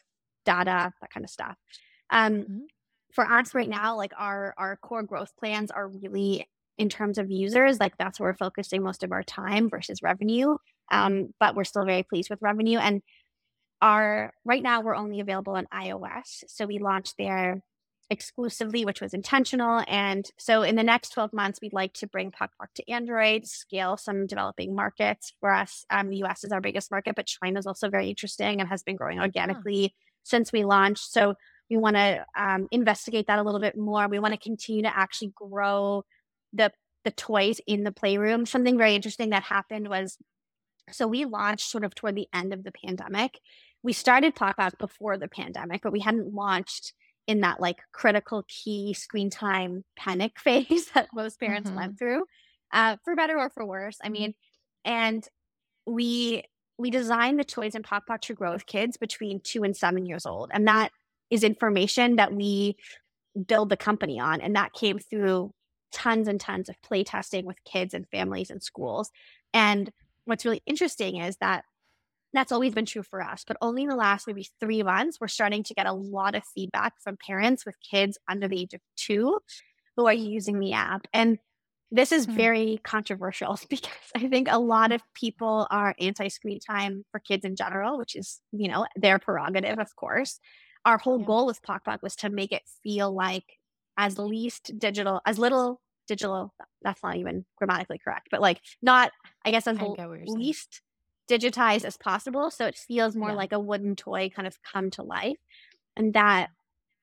data, 0.46 0.92
that 1.00 1.10
kind 1.12 1.24
of 1.24 1.30
stuff. 1.30 1.56
Um, 2.10 2.32
mm-hmm. 2.32 2.58
For 3.12 3.24
us 3.24 3.54
right 3.54 3.68
now, 3.68 3.96
like 3.96 4.12
our 4.18 4.54
our 4.58 4.76
core 4.76 5.02
growth 5.02 5.32
plans 5.38 5.70
are 5.70 5.88
really 5.88 6.46
in 6.78 6.88
terms 6.88 7.16
of 7.16 7.30
users, 7.30 7.80
like 7.80 7.96
that's 7.96 8.20
where 8.20 8.30
we're 8.30 8.36
focusing 8.36 8.82
most 8.82 9.02
of 9.02 9.12
our 9.12 9.22
time 9.22 9.70
versus 9.70 10.02
revenue. 10.02 10.56
Um, 10.90 11.32
but 11.40 11.56
we're 11.56 11.64
still 11.64 11.86
very 11.86 12.02
pleased 12.02 12.28
with 12.28 12.42
revenue. 12.42 12.78
And 12.78 13.02
our 13.80 14.32
right 14.44 14.62
now 14.62 14.80
we're 14.82 14.94
only 14.94 15.20
available 15.20 15.54
on 15.54 15.66
iOS, 15.72 16.44
so 16.48 16.66
we 16.66 16.78
launched 16.78 17.14
there 17.18 17.62
exclusively, 18.10 18.84
which 18.84 19.00
was 19.00 19.14
intentional. 19.14 19.82
And 19.88 20.28
so 20.38 20.62
in 20.62 20.76
the 20.76 20.82
next 20.82 21.10
12 21.10 21.32
months, 21.32 21.58
we'd 21.60 21.72
like 21.72 21.92
to 21.94 22.06
bring 22.06 22.30
PokPok 22.30 22.68
to 22.76 22.90
Android, 22.90 23.46
scale 23.46 23.96
some 23.96 24.26
developing 24.26 24.74
markets 24.74 25.32
for 25.40 25.50
us. 25.50 25.84
Um, 25.90 26.10
the 26.10 26.22
US 26.24 26.44
is 26.44 26.52
our 26.52 26.60
biggest 26.60 26.90
market, 26.90 27.16
but 27.16 27.26
China 27.26 27.58
is 27.58 27.66
also 27.66 27.90
very 27.90 28.08
interesting 28.08 28.60
and 28.60 28.68
has 28.68 28.82
been 28.82 28.96
growing 28.96 29.20
organically 29.20 29.82
huh. 29.82 29.88
since 30.22 30.52
we 30.52 30.64
launched. 30.64 31.10
So 31.10 31.34
we 31.70 31.76
want 31.76 31.96
to 31.96 32.24
um, 32.36 32.68
investigate 32.70 33.26
that 33.26 33.38
a 33.38 33.42
little 33.42 33.60
bit 33.60 33.76
more. 33.76 34.08
We 34.08 34.18
want 34.18 34.34
to 34.34 34.40
continue 34.40 34.82
to 34.82 34.96
actually 34.96 35.32
grow 35.34 36.04
the 36.52 36.72
the 37.04 37.10
toys 37.12 37.60
in 37.66 37.84
the 37.84 37.92
playroom. 37.92 38.46
Something 38.46 38.76
very 38.76 38.94
interesting 38.94 39.30
that 39.30 39.44
happened 39.44 39.88
was 39.88 40.18
so 40.90 41.06
we 41.06 41.24
launched 41.24 41.70
sort 41.70 41.84
of 41.84 41.94
toward 41.94 42.16
the 42.16 42.28
end 42.32 42.52
of 42.52 42.64
the 42.64 42.72
pandemic. 42.72 43.40
We 43.82 43.92
started 43.92 44.34
PokPok 44.34 44.78
before 44.78 45.18
the 45.18 45.28
pandemic, 45.28 45.82
but 45.82 45.92
we 45.92 46.00
hadn't 46.00 46.34
launched 46.34 46.92
in 47.26 47.40
that 47.40 47.60
like 47.60 47.78
critical 47.92 48.44
key 48.48 48.94
screen 48.94 49.30
time 49.30 49.84
panic 49.96 50.38
phase 50.40 50.90
that 50.94 51.08
most 51.14 51.40
parents 51.40 51.68
mm-hmm. 51.68 51.78
went 51.78 51.98
through, 51.98 52.24
uh, 52.72 52.96
for 53.04 53.14
better 53.16 53.38
or 53.38 53.50
for 53.50 53.64
worse. 53.64 53.98
I 54.02 54.08
mean, 54.08 54.34
and 54.84 55.26
we 55.86 56.44
we 56.78 56.90
designed 56.90 57.38
the 57.38 57.44
toys 57.44 57.74
in 57.74 57.82
PokPok 57.82 58.20
to 58.22 58.34
grow 58.34 58.52
with 58.52 58.66
kids 58.66 58.96
between 58.96 59.40
two 59.40 59.62
and 59.62 59.76
seven 59.76 60.06
years 60.06 60.26
old, 60.26 60.50
and 60.52 60.66
that 60.68 60.90
is 61.30 61.44
information 61.44 62.16
that 62.16 62.32
we 62.32 62.76
build 63.46 63.68
the 63.68 63.76
company 63.76 64.18
on. 64.18 64.40
And 64.40 64.56
that 64.56 64.72
came 64.72 64.98
through 64.98 65.52
tons 65.92 66.28
and 66.28 66.40
tons 66.40 66.68
of 66.68 66.80
play 66.82 67.04
testing 67.04 67.46
with 67.46 67.56
kids 67.64 67.94
and 67.94 68.08
families 68.08 68.50
and 68.50 68.62
schools. 68.62 69.10
And 69.52 69.90
what's 70.24 70.44
really 70.44 70.62
interesting 70.66 71.16
is 71.16 71.36
that 71.38 71.64
that's 72.32 72.52
always 72.52 72.74
been 72.74 72.86
true 72.86 73.02
for 73.02 73.22
us, 73.22 73.44
but 73.46 73.56
only 73.62 73.84
in 73.84 73.88
the 73.88 73.96
last 73.96 74.26
maybe 74.26 74.46
three 74.60 74.82
months, 74.82 75.18
we're 75.20 75.28
starting 75.28 75.62
to 75.64 75.74
get 75.74 75.86
a 75.86 75.92
lot 75.92 76.34
of 76.34 76.42
feedback 76.54 76.94
from 77.02 77.16
parents 77.24 77.64
with 77.64 77.76
kids 77.80 78.18
under 78.28 78.46
the 78.46 78.60
age 78.60 78.74
of 78.74 78.80
two 78.96 79.38
who 79.96 80.06
are 80.06 80.12
using 80.12 80.58
the 80.58 80.72
app. 80.72 81.06
And 81.14 81.38
this 81.90 82.12
is 82.12 82.26
mm-hmm. 82.26 82.36
very 82.36 82.80
controversial 82.84 83.58
because 83.70 83.90
I 84.14 84.28
think 84.28 84.48
a 84.50 84.58
lot 84.58 84.92
of 84.92 85.00
people 85.14 85.66
are 85.70 85.94
anti 85.98 86.28
screen 86.28 86.60
time 86.60 87.04
for 87.10 87.20
kids 87.20 87.44
in 87.44 87.56
general, 87.56 87.96
which 87.96 88.14
is, 88.16 88.40
you 88.52 88.68
know, 88.68 88.86
their 88.96 89.18
prerogative, 89.18 89.78
of 89.78 89.94
course. 89.96 90.38
Our 90.86 90.96
whole 90.96 91.20
yeah. 91.20 91.26
goal 91.26 91.46
with 91.46 91.62
Pok 91.62 91.82
was 92.00 92.16
to 92.16 92.30
make 92.30 92.52
it 92.52 92.62
feel 92.82 93.12
like 93.12 93.58
as 93.98 94.18
least 94.18 94.78
digital, 94.78 95.20
as 95.26 95.38
little 95.38 95.80
digital, 96.08 96.54
that's 96.82 97.02
not 97.02 97.16
even 97.16 97.44
grammatically 97.56 97.98
correct, 97.98 98.28
but 98.30 98.40
like 98.40 98.60
not, 98.80 99.12
I 99.44 99.50
guess, 99.50 99.66
as 99.66 99.78
I 99.78 100.06
least 100.26 100.80
digitized 101.28 101.84
as 101.84 101.96
possible. 101.96 102.50
So 102.50 102.66
it 102.66 102.76
feels 102.76 103.16
more 103.16 103.30
yeah. 103.30 103.36
like 103.36 103.52
a 103.52 103.60
wooden 103.60 103.96
toy 103.96 104.30
kind 104.34 104.46
of 104.46 104.62
come 104.62 104.90
to 104.92 105.02
life. 105.02 105.38
And 105.96 106.14
that 106.14 106.48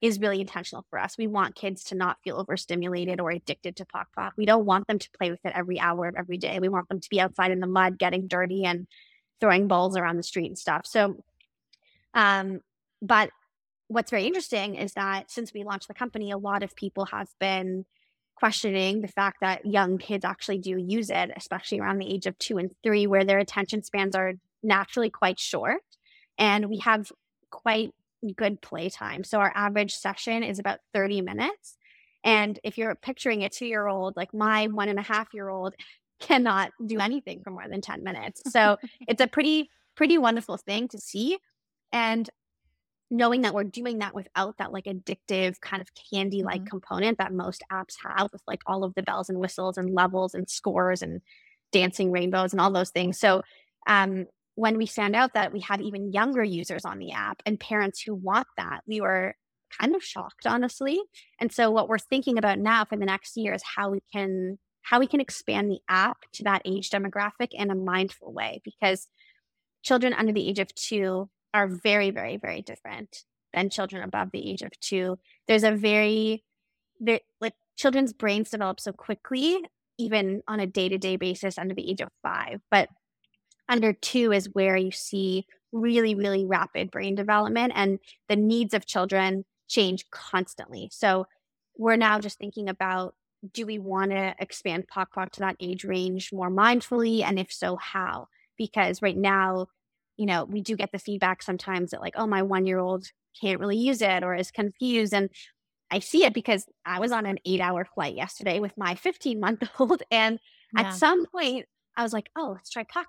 is 0.02 0.20
really 0.20 0.42
intentional 0.42 0.86
for 0.90 1.00
us. 1.00 1.18
We 1.18 1.28
want 1.28 1.56
kids 1.56 1.86
to 1.86 1.96
not 1.96 2.18
feel 2.24 2.38
overstimulated 2.38 3.22
or 3.22 3.32
addicted 3.32 3.78
to 3.78 3.86
Pok 3.86 4.08
Pok. 4.16 4.34
We 4.38 4.46
don't 4.46 4.66
want 4.66 4.88
them 4.88 5.00
to 5.00 5.10
play 5.18 5.32
with 5.32 5.40
it 5.46 5.54
every 5.56 5.80
hour 5.80 6.08
of 6.08 6.16
every 6.18 6.38
day. 6.38 6.60
We 6.60 6.70
want 6.70 6.90
them 6.90 7.00
to 7.00 7.10
be 7.10 7.22
outside 7.22 7.52
in 7.52 7.60
the 7.60 7.68
mud, 7.68 7.98
getting 7.98 8.28
dirty 8.28 8.66
and 8.66 8.88
throwing 9.40 9.68
balls 9.68 9.98
around 9.98 10.18
the 10.18 10.24
street 10.24 10.48
and 10.48 10.58
stuff. 10.58 10.86
So, 10.86 11.24
um, 12.14 12.60
but 13.02 13.30
what's 13.94 14.12
very 14.12 14.26
interesting 14.26 14.76
is 14.76 14.94
that 14.94 15.32
since 15.32 15.54
we 15.54 15.64
launched 15.64 15.88
the 15.88 15.94
company, 15.94 16.32
a 16.32 16.38
lot 16.38 16.64
of 16.64 16.76
people 16.76 17.06
have 17.06 17.30
been 17.40 17.86
questioning 18.36 19.02
the 19.02 19.08
fact 19.08 19.38
that 19.42 19.66
young 19.66 19.98
kids 19.98 20.26
actually 20.26 20.58
do 20.58 20.76
use 20.78 21.10
it, 21.10 21.32
especially 21.36 21.80
around 21.80 22.00
the 22.00 22.12
age 22.12 22.26
of 22.26 22.38
two 22.40 22.58
and 22.58 22.72
three, 22.84 23.08
where 23.08 23.24
their 23.24 23.38
attention 23.40 23.84
spans 23.84 24.16
are 24.16 24.34
naturally 24.64 25.10
quite 25.10 25.40
short. 25.40 25.82
And 26.38 26.70
we 26.70 26.80
have 26.80 27.12
quite 27.52 27.94
good 28.36 28.62
playtime. 28.62 29.24
So 29.24 29.40
our 29.40 29.52
average 29.54 29.94
session 29.94 30.44
is 30.44 30.60
about 30.60 30.80
30 30.94 31.22
minutes. 31.22 31.78
And 32.24 32.60
if 32.64 32.78
you're 32.78 32.96
picturing 32.96 33.44
a 33.44 33.50
two 33.50 33.66
year 33.66 33.88
old, 33.88 34.16
like 34.16 34.34
my 34.34 34.68
one 34.68 34.90
and 34.90 34.98
a 35.00 35.04
half 35.04 35.28
year 35.34 35.50
old 35.50 35.76
cannot 36.20 36.72
do 36.86 37.00
anything 37.00 37.42
for 37.44 37.52
more 37.52 37.68
than 37.70 37.82
10 37.82 38.04
minutes. 38.04 38.42
So 38.52 38.78
it's 39.08 39.22
a 39.22 39.28
pretty, 39.28 39.70
pretty 39.96 40.18
wonderful 40.18 40.58
thing 40.58 40.88
to 40.90 40.98
see. 40.98 41.38
And 41.92 42.30
knowing 43.14 43.42
that 43.42 43.54
we're 43.54 43.64
doing 43.64 44.00
that 44.00 44.16
without 44.16 44.58
that 44.58 44.74
like 44.74 44.86
addictive 44.86 45.62
kind 45.62 45.82
of 45.82 45.88
candy 46.12 46.42
like 46.42 46.62
mm-hmm. 46.62 46.68
component 46.68 47.20
that 47.20 47.32
most 47.32 47.64
apps 47.72 47.96
have 48.04 48.30
with 48.34 48.42
like 48.48 48.62
all 48.66 48.84
of 48.84 48.94
the 48.96 49.04
bells 49.04 49.30
and 49.30 49.38
whistles 49.38 49.78
and 49.78 49.94
levels 49.94 50.34
and 50.34 50.50
scores 50.50 51.04
and 51.04 51.22
dancing 51.72 52.12
rainbows 52.12 52.54
and 52.54 52.60
all 52.60 52.72
those 52.72 52.90
things. 52.90 53.20
So 53.20 53.44
um 53.88 54.26
when 54.56 54.78
we 54.78 54.88
found 54.88 55.16
out 55.16 55.34
that 55.36 55.54
we 55.54 55.60
had 55.60 55.82
even 55.82 56.12
younger 56.12 56.44
users 56.44 56.86
on 56.86 57.00
the 57.00 57.12
app 57.12 57.42
and 57.46 57.60
parents 57.60 58.02
who 58.02 58.14
want 58.14 58.48
that, 58.58 58.82
we 58.88 59.02
were 59.02 59.36
kind 59.80 59.96
of 59.96 60.04
shocked, 60.04 60.46
honestly. 60.46 61.00
And 61.40 61.52
so 61.52 61.72
what 61.72 61.90
we're 61.90 61.98
thinking 61.98 62.38
about 62.38 62.60
now 62.60 62.86
for 62.86 62.96
the 62.96 63.06
next 63.06 63.36
year 63.38 63.54
is 63.54 63.64
how 63.64 63.92
we 63.92 64.00
can 64.12 64.58
how 64.82 65.00
we 65.00 65.08
can 65.08 65.22
expand 65.22 65.70
the 65.70 65.80
app 65.88 66.18
to 66.34 66.44
that 66.44 66.62
age 66.66 66.90
demographic 66.90 67.50
in 67.52 67.72
a 67.72 67.76
mindful 67.76 68.34
way 68.34 68.62
because 68.66 69.08
children 69.84 70.14
under 70.14 70.34
the 70.34 70.48
age 70.48 70.60
of 70.60 70.74
2 70.76 71.30
are 71.54 71.68
very 71.68 72.12
very 72.12 72.38
very 72.38 72.62
different 72.62 73.24
than 73.54 73.70
children 73.70 74.04
above 74.04 74.32
the 74.32 74.52
age 74.52 74.62
of 74.62 74.72
2. 74.80 75.18
There's 75.48 75.64
a 75.64 75.72
very 75.72 76.44
there 77.00 77.20
like 77.40 77.54
children's 77.78 78.14
brains 78.14 78.50
develop 78.50 78.80
so 78.80 78.92
quickly 78.92 79.60
even 79.98 80.42
on 80.48 80.60
a 80.60 80.68
day-to-day 80.68 81.18
basis 81.18 81.58
under 81.58 81.76
the 81.76 81.90
age 81.90 82.02
of 82.02 82.10
5, 82.24 82.62
but 82.72 82.90
under 83.70 83.94
two 83.94 84.32
is 84.32 84.50
where 84.54 84.76
you 84.76 84.92
see 84.92 85.46
really, 85.72 86.16
really 86.16 86.46
rapid 86.46 86.92
brain 86.92 87.16
development 87.16 87.74
and 87.76 88.00
the 88.30 88.36
needs 88.36 88.74
of 88.74 88.86
children 88.86 89.46
change 89.68 90.06
constantly. 90.12 90.90
So 90.92 91.26
we're 91.78 91.96
now 91.96 92.20
just 92.20 92.38
thinking 92.38 92.70
about 92.70 93.16
do 93.54 93.66
we 93.66 93.78
want 93.78 94.12
to 94.12 94.34
expand 94.40 94.88
Pok 94.88 95.14
to 95.32 95.40
that 95.42 95.58
age 95.60 95.84
range 95.84 96.32
more 96.32 96.50
mindfully? 96.50 97.24
And 97.24 97.38
if 97.38 97.52
so, 97.52 97.76
how? 97.76 98.28
Because 98.58 99.02
right 99.02 99.18
now, 99.18 99.68
you 100.18 100.26
know, 100.26 100.46
we 100.46 100.62
do 100.62 100.76
get 100.76 100.92
the 100.92 101.00
feedback 101.00 101.42
sometimes 101.42 101.92
that, 101.92 102.02
like, 102.02 102.14
oh, 102.18 102.28
my 102.28 102.42
one 102.42 102.66
year 102.66 102.80
old 102.80 103.06
can't 103.40 103.60
really 103.60 103.78
use 103.78 104.02
it 104.02 104.24
or 104.24 104.36
is 104.36 104.52
confused. 104.52 105.14
And 105.14 105.30
I 105.92 106.00
see 106.00 106.24
it 106.24 106.34
because 106.34 106.66
I 106.86 107.00
was 107.00 107.12
on 107.12 107.26
an 107.26 107.38
eight 107.46 107.62
hour 107.62 107.86
flight 107.86 108.16
yesterday 108.16 108.60
with 108.60 108.74
my 108.78 108.96
15 108.96 109.40
month 109.40 109.64
old. 109.80 110.04
And 110.12 110.40
yeah. 110.76 110.88
at 110.88 110.94
some 110.94 111.26
point, 111.26 111.66
I 111.96 112.04
was 112.04 112.14
like, 112.14 112.30
oh, 112.36 112.54
let's 112.56 112.70
try 112.70 112.84
Pok 112.84 113.08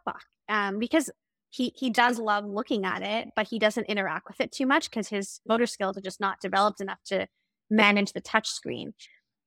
um, 0.49 0.79
because 0.79 1.11
he 1.51 1.73
he 1.77 1.89
does 1.89 2.19
love 2.19 2.45
looking 2.45 2.85
at 2.85 3.03
it, 3.03 3.29
but 3.37 3.47
he 3.49 3.59
doesn't 3.59 3.85
interact 3.85 4.27
with 4.29 4.41
it 4.41 4.53
too 4.53 4.67
much 4.67 4.91
because 4.91 5.09
his 5.09 5.41
motor 5.47 5.67
skills 5.67 5.97
are 5.97 6.03
just 6.03 6.21
not 6.21 6.41
developed 6.41 6.81
enough 6.81 6.99
to 7.07 7.27
manage 7.71 8.13
the 8.13 8.21
touch 8.21 8.49
screen. 8.49 8.93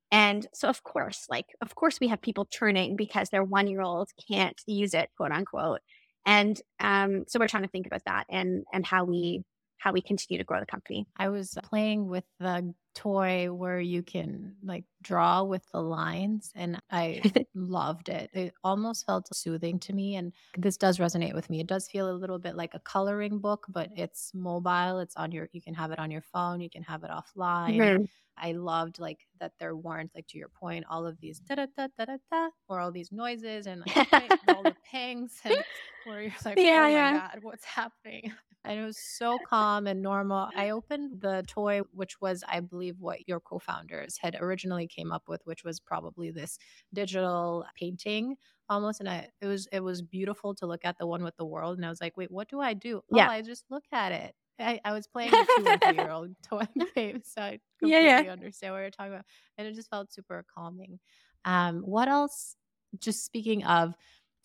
And 0.10 0.48
so, 0.54 0.70
of 0.70 0.84
course, 0.84 1.26
like, 1.30 1.48
of 1.62 1.76
course, 1.76 2.00
we 2.00 2.08
have 2.08 2.22
people 2.22 2.46
churning 2.46 2.96
because 2.96 3.30
their 3.30 3.44
one 3.44 3.68
year 3.68 3.82
old 3.82 4.10
can't 4.30 4.60
use 4.66 4.94
it, 4.94 5.10
quote 5.18 5.32
unquote. 5.32 5.82
And 6.28 6.62
um, 6.82 7.26
so 7.28 7.40
we're 7.40 7.48
trying 7.50 7.64
to 7.64 7.70
think 7.70 7.88
about 7.88 8.04
that 8.06 8.28
and 8.30 8.66
and 8.74 8.86
how 8.86 9.06
we 9.06 9.44
how 9.78 9.92
we 9.92 10.02
continue 10.02 10.38
to 10.38 10.44
grow 10.44 10.60
the 10.60 10.66
company. 10.66 11.08
I 11.18 11.30
was 11.30 11.58
playing 11.64 12.08
with 12.08 12.24
the 12.40 12.74
toy 12.96 13.54
where 13.54 13.80
you 13.80 14.02
can 14.02 14.56
like 14.64 14.84
draw 15.04 15.44
with 15.44 15.62
the 15.72 15.82
lines 15.82 16.52
and 16.56 16.82
I 16.90 17.22
loved 17.56 18.10
it. 18.10 18.30
It 18.34 18.54
almost 18.64 19.06
felt 19.06 19.34
soothing 19.36 19.80
to 19.82 19.94
me 19.94 20.16
and 20.16 20.34
this 20.58 20.78
does 20.78 20.98
resonate 20.98 21.36
with 21.36 21.50
me. 21.50 21.60
It 21.60 21.68
does 21.68 21.88
feel 21.88 22.10
a 22.10 22.18
little 22.18 22.40
bit 22.40 22.56
like 22.56 22.74
a 22.74 22.80
coloring 22.80 23.38
book, 23.38 23.68
but 23.70 23.90
it's 23.96 24.32
mobile. 24.34 25.00
It's 25.00 25.16
on 25.16 25.32
your 25.32 25.48
you 25.52 25.62
can 25.62 25.76
have 25.76 25.92
it 25.92 26.00
on 26.00 26.10
your 26.10 26.24
phone, 26.34 26.60
you 26.60 26.72
can 26.72 26.84
have 26.84 27.04
it 27.04 27.12
offline. 27.12 27.78
Mm-hmm. 27.78 28.04
I 28.40 28.52
loved 28.52 29.00
like 29.00 29.20
that 29.40 29.54
there 29.60 29.76
weren't 29.76 30.12
like 30.16 30.28
to 30.28 30.38
your 30.38 30.50
point 30.50 30.86
all 30.90 31.06
of 31.06 31.20
these 31.20 31.40
da 31.40 31.56
da 31.56 31.66
da 31.76 31.88
da 31.98 32.06
da 32.06 32.18
da 32.32 32.50
or 32.68 32.80
all 32.80 32.92
these 32.92 33.12
noises 33.12 33.68
and 33.68 33.84
like, 34.12 34.32
all 34.48 34.64
the 34.64 34.76
pangs 34.92 35.40
and 35.44 35.58
where 36.06 36.22
you're 36.22 36.32
like 36.46 36.58
yeah, 36.58 36.84
oh 36.84 36.88
yeah. 36.88 37.12
my 37.12 37.18
god 37.18 37.40
what's 37.42 37.66
happening 37.66 38.32
and 38.68 38.80
it 38.80 38.86
was 38.86 38.98
so 38.98 39.40
calm 39.48 39.88
and 39.88 40.02
normal. 40.02 40.50
I 40.56 40.72
opened 40.72 41.22
the 41.22 41.44
toy, 41.48 41.82
which 41.94 42.20
was, 42.22 42.44
I 42.48 42.60
believe, 42.60 43.00
what 43.00 43.28
your 43.28 43.40
co 43.40 43.60
founders 43.60 44.18
had 44.20 44.38
originally 44.40 44.88
came 44.88 45.12
up 45.12 45.24
with, 45.28 45.42
which 45.46 45.64
was 45.64 45.80
probably 45.80 46.32
this 46.32 46.60
digital 46.94 47.66
painting 47.80 48.36
almost 48.70 49.00
and 49.00 49.10
I 49.10 49.30
it 49.42 49.46
was 49.48 49.68
it 49.72 49.80
was 49.80 50.02
beautiful 50.02 50.54
to 50.56 50.66
look 50.66 50.84
at 50.84 50.98
the 50.98 51.08
one 51.08 51.24
with 51.24 51.36
the 51.38 51.46
world 51.46 51.78
and 51.78 51.86
I 51.86 51.90
was 51.90 52.02
like 52.02 52.18
wait 52.18 52.32
what 52.32 52.50
do 52.50 52.60
I 52.60 52.74
do 52.74 53.02
yeah. 53.10 53.28
oh 53.28 53.32
I 53.32 53.42
just 53.42 53.66
look 53.70 53.84
at 53.92 54.12
it 54.12 54.36
I, 54.60 54.80
I 54.84 54.92
was 54.92 55.08
playing 55.08 55.34
a 55.34 55.46
two 55.46 55.66
or 55.66 55.78
three 55.78 55.96
year 55.96 56.12
old 56.12 56.36
toy 56.48 56.68
game 56.96 57.22
so 57.24 57.42
I 57.42 57.60
completely 57.80 58.08
yeah, 58.08 58.22
yeah. 58.22 58.32
understand 58.32 58.74
what 58.74 58.80
you're 58.80 58.90
talking 58.90 59.14
about 59.14 59.26
and 59.58 59.68
it 59.68 59.76
just 59.76 59.90
felt 59.90 60.12
super 60.12 60.44
calming 60.54 61.00
um 61.46 61.82
what 61.82 62.08
else 62.08 62.56
just 63.00 63.26
speaking 63.26 63.64
of 63.64 63.96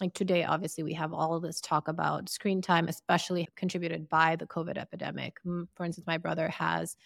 like 0.00 0.14
today 0.14 0.44
obviously 0.44 0.83
we 0.83 0.94
have 0.94 1.12
all 1.12 1.38
this 1.38 1.61
talk 1.61 1.88
about 1.88 2.28
screen 2.28 2.61
time 2.62 2.88
especially 2.88 3.48
contributed 3.57 4.09
by 4.09 4.37
the 4.37 4.46
covid 4.46 4.78
epidemic. 4.78 5.37
For 5.74 5.85
instance 5.85 6.07
my 6.07 6.18
brother 6.18 6.48
has 6.48 6.96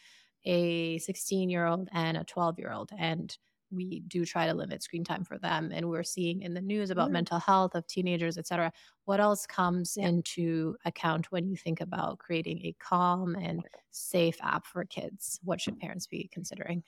a 0.45 0.99
16 0.99 1.51
year 1.51 1.67
old 1.67 1.89
and 1.93 2.17
a 2.17 2.25
12 2.25 2.59
year 2.59 2.73
old 2.73 2.91
and 2.99 3.37
we 3.73 4.01
do 4.07 4.25
try 4.25 4.47
to 4.47 4.55
limit 4.55 4.83
screen 4.83 5.03
time 5.03 5.25
for 5.25 5.39
them 5.39 5.73
and 5.75 5.89
we're 5.89 6.05
seeing 6.05 6.43
in 6.43 6.55
the 6.55 6.61
news 6.61 6.91
about 6.91 7.07
mm-hmm. 7.07 7.15
mental 7.15 7.41
health 7.41 7.75
of 7.75 7.87
teenagers 7.89 8.39
etc 8.39 8.73
what 9.07 9.21
else 9.21 9.47
comes 9.47 9.97
yeah. 9.97 10.09
into 10.09 10.77
account 10.85 11.31
when 11.31 11.49
you 11.49 11.57
think 11.57 11.81
about 11.81 12.19
creating 12.19 12.59
a 12.65 12.77
calm 12.79 13.37
and 13.37 13.63
safe 13.93 14.37
app 14.43 14.67
for 14.67 14.85
kids? 14.85 15.41
What 15.43 15.61
should 15.61 15.79
parents 15.79 16.07
be 16.07 16.29
considering? 16.33 16.83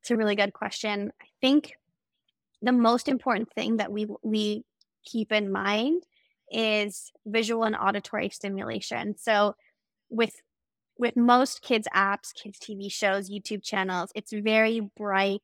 It's 0.00 0.10
a 0.10 0.16
really 0.16 0.34
good 0.34 0.54
question. 0.54 1.12
I 1.20 1.26
think 1.40 1.74
the 2.62 2.72
most 2.72 3.08
important 3.08 3.52
thing 3.52 3.76
that 3.76 3.92
we 3.92 4.06
we 4.22 4.64
keep 5.04 5.32
in 5.32 5.50
mind 5.50 6.02
is 6.50 7.10
visual 7.26 7.64
and 7.64 7.76
auditory 7.76 8.28
stimulation. 8.28 9.16
So 9.16 9.54
with 10.10 10.34
with 10.98 11.16
most 11.16 11.62
kids 11.62 11.88
apps, 11.94 12.34
kids 12.34 12.58
TV 12.58 12.92
shows, 12.92 13.30
YouTube 13.30 13.64
channels, 13.64 14.12
it's 14.14 14.32
very 14.32 14.80
bright, 14.96 15.42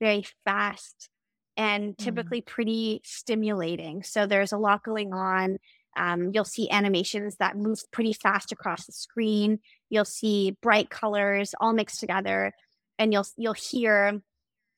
very 0.00 0.24
fast, 0.44 1.10
and 1.56 1.92
mm. 1.92 1.96
typically 1.98 2.40
mm. 2.40 2.46
pretty 2.46 3.00
stimulating. 3.04 4.02
So 4.02 4.26
there's 4.26 4.52
a 4.52 4.58
lot 4.58 4.84
going 4.84 5.12
on. 5.12 5.58
Um, 5.96 6.30
you'll 6.32 6.44
see 6.44 6.70
animations 6.70 7.36
that 7.36 7.56
move 7.56 7.80
pretty 7.92 8.12
fast 8.12 8.52
across 8.52 8.86
the 8.86 8.92
screen. 8.92 9.60
You'll 9.90 10.04
see 10.04 10.56
bright 10.62 10.90
colors 10.90 11.54
all 11.60 11.72
mixed 11.72 12.00
together, 12.00 12.52
and 12.98 13.12
you'll 13.12 13.26
you'll 13.36 13.54
hear 13.54 14.20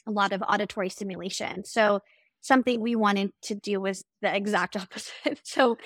a 0.06 0.10
lot 0.10 0.32
of 0.32 0.42
auditory 0.42 0.88
stimulation. 0.88 1.64
So 1.64 2.00
something 2.40 2.80
we 2.80 2.96
wanted 2.96 3.30
to 3.42 3.54
do 3.54 3.80
was 3.80 4.04
the 4.22 4.34
exact 4.34 4.76
opposite. 4.76 5.40
so 5.44 5.78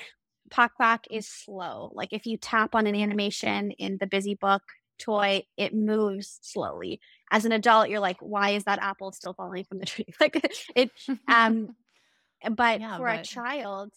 Pok 0.51 1.07
is 1.11 1.29
slow. 1.29 1.93
Like 1.95 2.13
if 2.13 2.27
you 2.27 2.37
tap 2.37 2.75
on 2.75 2.87
an 2.87 2.97
animation 2.97 3.71
in 3.73 3.99
the 4.01 4.07
Busy 4.07 4.35
Book 4.35 4.63
toy, 4.99 5.45
it 5.57 5.75
moves 5.75 6.39
slowly. 6.43 7.01
As 7.31 7.45
an 7.45 7.53
adult, 7.53 7.89
you're 7.89 8.01
like, 8.01 8.19
why 8.21 8.51
is 8.51 8.65
that 8.65 8.83
apple 8.83 9.13
still 9.13 9.35
falling 9.35 9.65
from 9.65 9.79
the 9.79 9.87
tree? 9.87 10.07
like 10.21 10.41
it 10.75 10.91
um 11.29 11.69
but 12.49 12.81
yeah, 12.81 12.97
for 12.97 13.07
but... 13.07 13.21
a 13.21 13.23
child, 13.23 13.93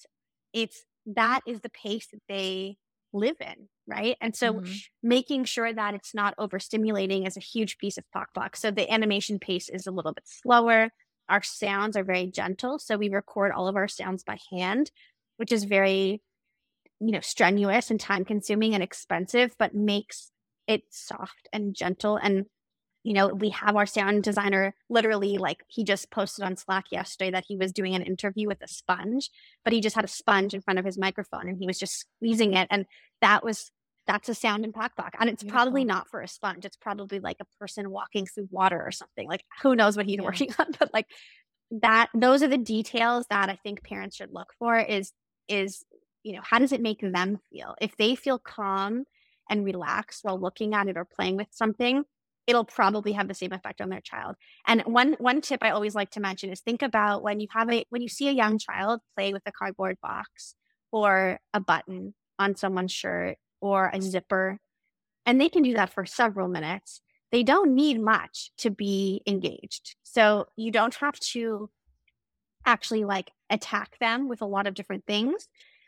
it's 0.54 0.84
that 1.06 1.42
is 1.48 1.62
the 1.62 1.70
pace 1.70 2.08
that 2.12 2.22
they 2.28 2.78
live 3.14 3.38
in, 3.40 3.68
right? 3.88 4.18
And 4.22 4.36
so 4.36 4.56
mm-hmm. 4.56 4.74
making 5.02 5.46
sure 5.46 5.72
that 5.72 5.94
it's 5.94 6.14
not 6.14 6.36
overstimulating 6.38 7.28
is 7.28 7.38
a 7.38 7.42
huge 7.42 7.78
piece 7.78 7.98
of 7.98 8.04
Pok. 8.12 8.56
So 8.56 8.72
the 8.72 8.92
animation 8.92 9.40
pace 9.40 9.70
is 9.70 9.88
a 9.88 9.92
little 9.92 10.14
bit 10.14 10.26
slower 10.26 10.90
our 11.34 11.42
sounds 11.42 11.98
are 11.98 12.04
very 12.04 12.28
gentle. 12.28 12.78
So 12.78 12.96
we 12.96 13.10
record 13.10 13.52
all 13.52 13.68
of 13.68 13.76
our 13.76 13.88
sounds 13.88 14.24
by 14.24 14.38
hand, 14.52 14.92
which 15.38 15.52
is 15.52 15.64
very, 15.64 16.22
you 17.00 17.12
know, 17.12 17.22
strenuous 17.22 17.90
and 17.90 18.00
time 18.00 18.24
consuming 18.24 18.76
and 18.76 18.84
expensive, 18.84 19.56
but 19.58 19.74
makes 19.74 20.30
it 20.68 20.84
soft 20.92 21.50
and 21.52 21.76
gentle. 21.76 22.18
And, 22.18 22.46
you 23.04 23.14
know, 23.14 23.30
we 23.30 23.50
have 23.50 23.76
our 23.76 23.88
sound 23.88 24.22
designer 24.22 24.76
literally 24.92 25.40
like 25.40 25.64
he 25.68 25.84
just 25.84 26.12
posted 26.12 26.46
on 26.46 26.56
Slack 26.56 26.86
yesterday 26.92 27.32
that 27.32 27.46
he 27.48 27.58
was 27.58 27.74
doing 27.74 27.96
an 27.96 28.04
interview 28.04 28.48
with 28.48 28.62
a 28.62 28.68
sponge, 28.68 29.32
but 29.64 29.74
he 29.74 29.82
just 29.82 29.96
had 29.96 30.06
a 30.06 30.10
sponge 30.10 30.54
in 30.54 30.62
front 30.62 30.78
of 30.78 30.86
his 30.86 31.00
microphone 31.00 31.50
and 31.50 31.58
he 31.58 31.66
was 31.66 31.80
just 31.80 31.98
squeezing 31.98 32.54
it. 32.54 32.68
And 32.70 32.86
that 33.22 33.44
was 33.44 33.72
that's 34.08 34.30
a 34.30 34.36
sound 34.36 34.66
in 34.66 34.74
Pok. 34.74 34.92
And 35.20 35.30
it's 35.30 35.44
Beautiful. 35.44 35.50
probably 35.50 35.86
not 35.86 36.10
for 36.10 36.22
a 36.22 36.28
sponge. 36.28 36.66
It's 36.66 36.78
probably 36.78 37.20
like 37.20 37.38
a 37.40 37.46
person 37.60 37.90
walking 37.90 38.26
through 38.26 38.50
water 38.52 38.82
or 38.82 38.92
something. 38.92 39.28
Like 39.28 39.44
who 39.62 39.76
knows 39.76 39.96
what 39.96 40.06
he's 40.06 40.18
yeah. 40.18 40.24
working 40.24 40.54
on, 40.60 40.68
but 40.80 40.94
like 40.94 41.08
that 41.82 42.10
those 42.14 42.44
are 42.44 42.48
the 42.48 42.58
details 42.58 43.26
that 43.30 43.50
I 43.50 43.56
think 43.64 43.84
parents 43.84 44.18
should 44.18 44.32
look 44.32 44.54
for 44.60 44.78
is 44.78 45.12
is 45.48 45.84
you 46.24 46.34
know, 46.34 46.42
how 46.42 46.60
does 46.60 46.72
it 46.72 46.82
make 46.82 47.02
them 47.02 47.40
feel? 47.52 47.76
If 47.82 47.98
they 47.98 48.16
feel 48.16 48.40
calm 48.40 49.04
and 49.50 49.66
relaxed 49.66 50.24
while 50.24 50.40
looking 50.40 50.74
at 50.74 50.88
it 50.88 50.98
or 50.98 51.06
playing 51.06 51.36
with 51.36 51.50
something, 51.52 52.06
it'll 52.48 52.64
probably 52.64 53.12
have 53.14 53.28
the 53.28 53.34
same 53.34 53.52
effect 53.52 53.82
on 53.82 53.90
their 53.90 54.02
child. 54.02 54.36
And 54.66 54.82
one 54.82 55.16
one 55.20 55.42
tip 55.42 55.60
I 55.62 55.72
always 55.72 55.96
like 55.96 56.12
to 56.12 56.20
mention 56.20 56.50
is 56.52 56.62
think 56.62 56.82
about 56.82 57.24
when 57.24 57.40
you 57.40 57.48
have 57.52 57.72
a 57.72 57.86
when 57.90 58.02
you 58.02 58.10
see 58.10 58.28
a 58.28 58.34
young 58.34 58.58
child 58.58 59.02
play 59.16 59.34
with 59.34 59.44
a 59.46 59.52
cardboard 59.52 59.98
box 60.02 60.56
or 60.92 61.40
a 61.54 61.60
button 61.60 62.14
on 62.40 62.56
someone's 62.56 62.92
shirt 62.92 63.38
or 63.64 63.90
a 63.94 64.02
zipper, 64.02 64.60
and 65.26 65.40
they 65.40 65.48
can 65.48 65.64
do 65.64 65.74
that 65.74 65.94
for 65.94 66.06
several 66.06 66.50
minutes. 66.50 67.00
They 67.32 67.44
don't 67.44 67.74
need 67.74 68.02
much 68.02 68.52
to 68.58 68.70
be 68.70 69.22
engaged. 69.26 69.96
So 70.04 70.48
you 70.58 70.70
don't 70.70 70.94
have 70.96 71.18
to 71.32 71.70
actually 72.66 73.06
like 73.06 73.32
attack 73.50 73.98
them 74.00 74.28
with 74.28 74.42
a 74.42 74.46
lot 74.46 74.68
of 74.68 74.74
different 74.74 75.06
things 75.08 75.48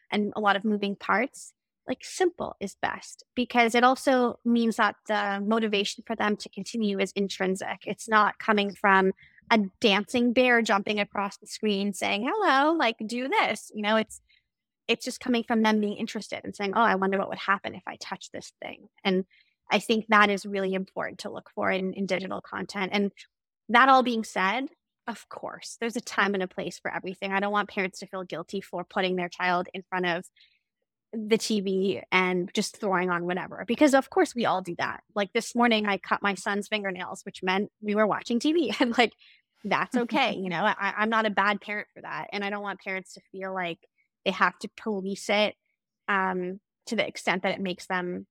and 0.09 0.31
a 0.37 0.39
lot 0.39 0.55
of 0.55 0.63
moving 0.63 0.95
parts. 0.95 1.51
Like 1.85 1.99
simple 2.01 2.55
is 2.61 2.77
best 2.81 3.25
because 3.35 3.75
it 3.75 3.83
also 3.83 4.39
means 4.45 4.77
that 4.77 4.95
the 5.07 5.43
motivation 5.45 6.03
for 6.07 6.15
them 6.15 6.37
to 6.37 6.49
continue 6.49 6.97
is 6.99 7.11
intrinsic. 7.11 7.83
It's 7.85 8.07
not 8.07 8.39
coming 8.39 8.73
from 8.73 9.11
a 9.51 9.59
dancing 9.81 10.31
bear 10.31 10.61
jumping 10.61 11.01
across 11.01 11.37
the 11.37 11.45
screen 11.45 11.91
saying, 11.93 12.25
hello, 12.27 12.73
like 12.73 12.95
do 13.05 13.27
this. 13.27 13.69
You 13.75 13.81
know, 13.83 13.97
it's 13.97 14.21
it's 14.87 15.05
just 15.05 15.19
coming 15.19 15.43
from 15.43 15.61
them 15.61 15.79
being 15.79 15.97
interested 15.97 16.41
and 16.43 16.55
saying, 16.55 16.73
"Oh, 16.75 16.81
I 16.81 16.95
wonder 16.95 17.17
what 17.17 17.29
would 17.29 17.37
happen 17.39 17.75
if 17.75 17.83
I 17.87 17.97
touch 17.97 18.31
this 18.31 18.53
thing." 18.61 18.87
And 19.03 19.25
I 19.71 19.79
think 19.79 20.05
that 20.09 20.29
is 20.29 20.45
really 20.45 20.73
important 20.73 21.19
to 21.19 21.31
look 21.31 21.49
for 21.55 21.71
in, 21.71 21.93
in 21.93 22.05
digital 22.05 22.41
content. 22.41 22.91
And 22.93 23.11
that 23.69 23.89
all 23.89 24.03
being 24.03 24.23
said, 24.23 24.67
of 25.07 25.27
course, 25.29 25.77
there's 25.79 25.95
a 25.95 26.01
time 26.01 26.33
and 26.33 26.43
a 26.43 26.47
place 26.47 26.79
for 26.79 26.93
everything. 26.93 27.31
I 27.31 27.39
don't 27.39 27.51
want 27.51 27.69
parents 27.69 27.99
to 27.99 28.07
feel 28.07 28.23
guilty 28.23 28.61
for 28.61 28.83
putting 28.83 29.15
their 29.15 29.29
child 29.29 29.67
in 29.73 29.83
front 29.83 30.05
of 30.05 30.25
the 31.13 31.37
TV 31.37 32.01
and 32.11 32.51
just 32.53 32.77
throwing 32.77 33.09
on 33.09 33.25
whatever, 33.25 33.63
because 33.67 33.93
of 33.93 34.09
course 34.09 34.35
we 34.35 34.45
all 34.45 34.61
do 34.61 34.75
that. 34.77 35.01
Like 35.15 35.31
this 35.33 35.55
morning, 35.55 35.85
I 35.85 35.97
cut 35.97 36.21
my 36.21 36.35
son's 36.35 36.67
fingernails, 36.67 37.21
which 37.23 37.43
meant 37.43 37.71
we 37.81 37.95
were 37.95 38.07
watching 38.07 38.39
TV, 38.39 38.75
and 38.81 38.97
like 38.97 39.13
that's 39.63 39.95
okay. 39.95 40.35
you 40.35 40.49
know, 40.49 40.63
I, 40.63 40.93
I'm 40.97 41.09
not 41.09 41.25
a 41.25 41.31
bad 41.31 41.61
parent 41.61 41.87
for 41.93 42.01
that, 42.01 42.27
and 42.31 42.43
I 42.43 42.49
don't 42.49 42.63
want 42.63 42.81
parents 42.81 43.13
to 43.13 43.21
feel 43.31 43.53
like 43.53 43.79
they 44.25 44.31
have 44.31 44.57
to 44.59 44.69
police 44.75 45.29
it 45.29 45.55
um, 46.07 46.59
to 46.87 46.95
the 46.95 47.07
extent 47.07 47.43
that 47.43 47.53
it 47.53 47.61
makes 47.61 47.87
them 47.87 48.27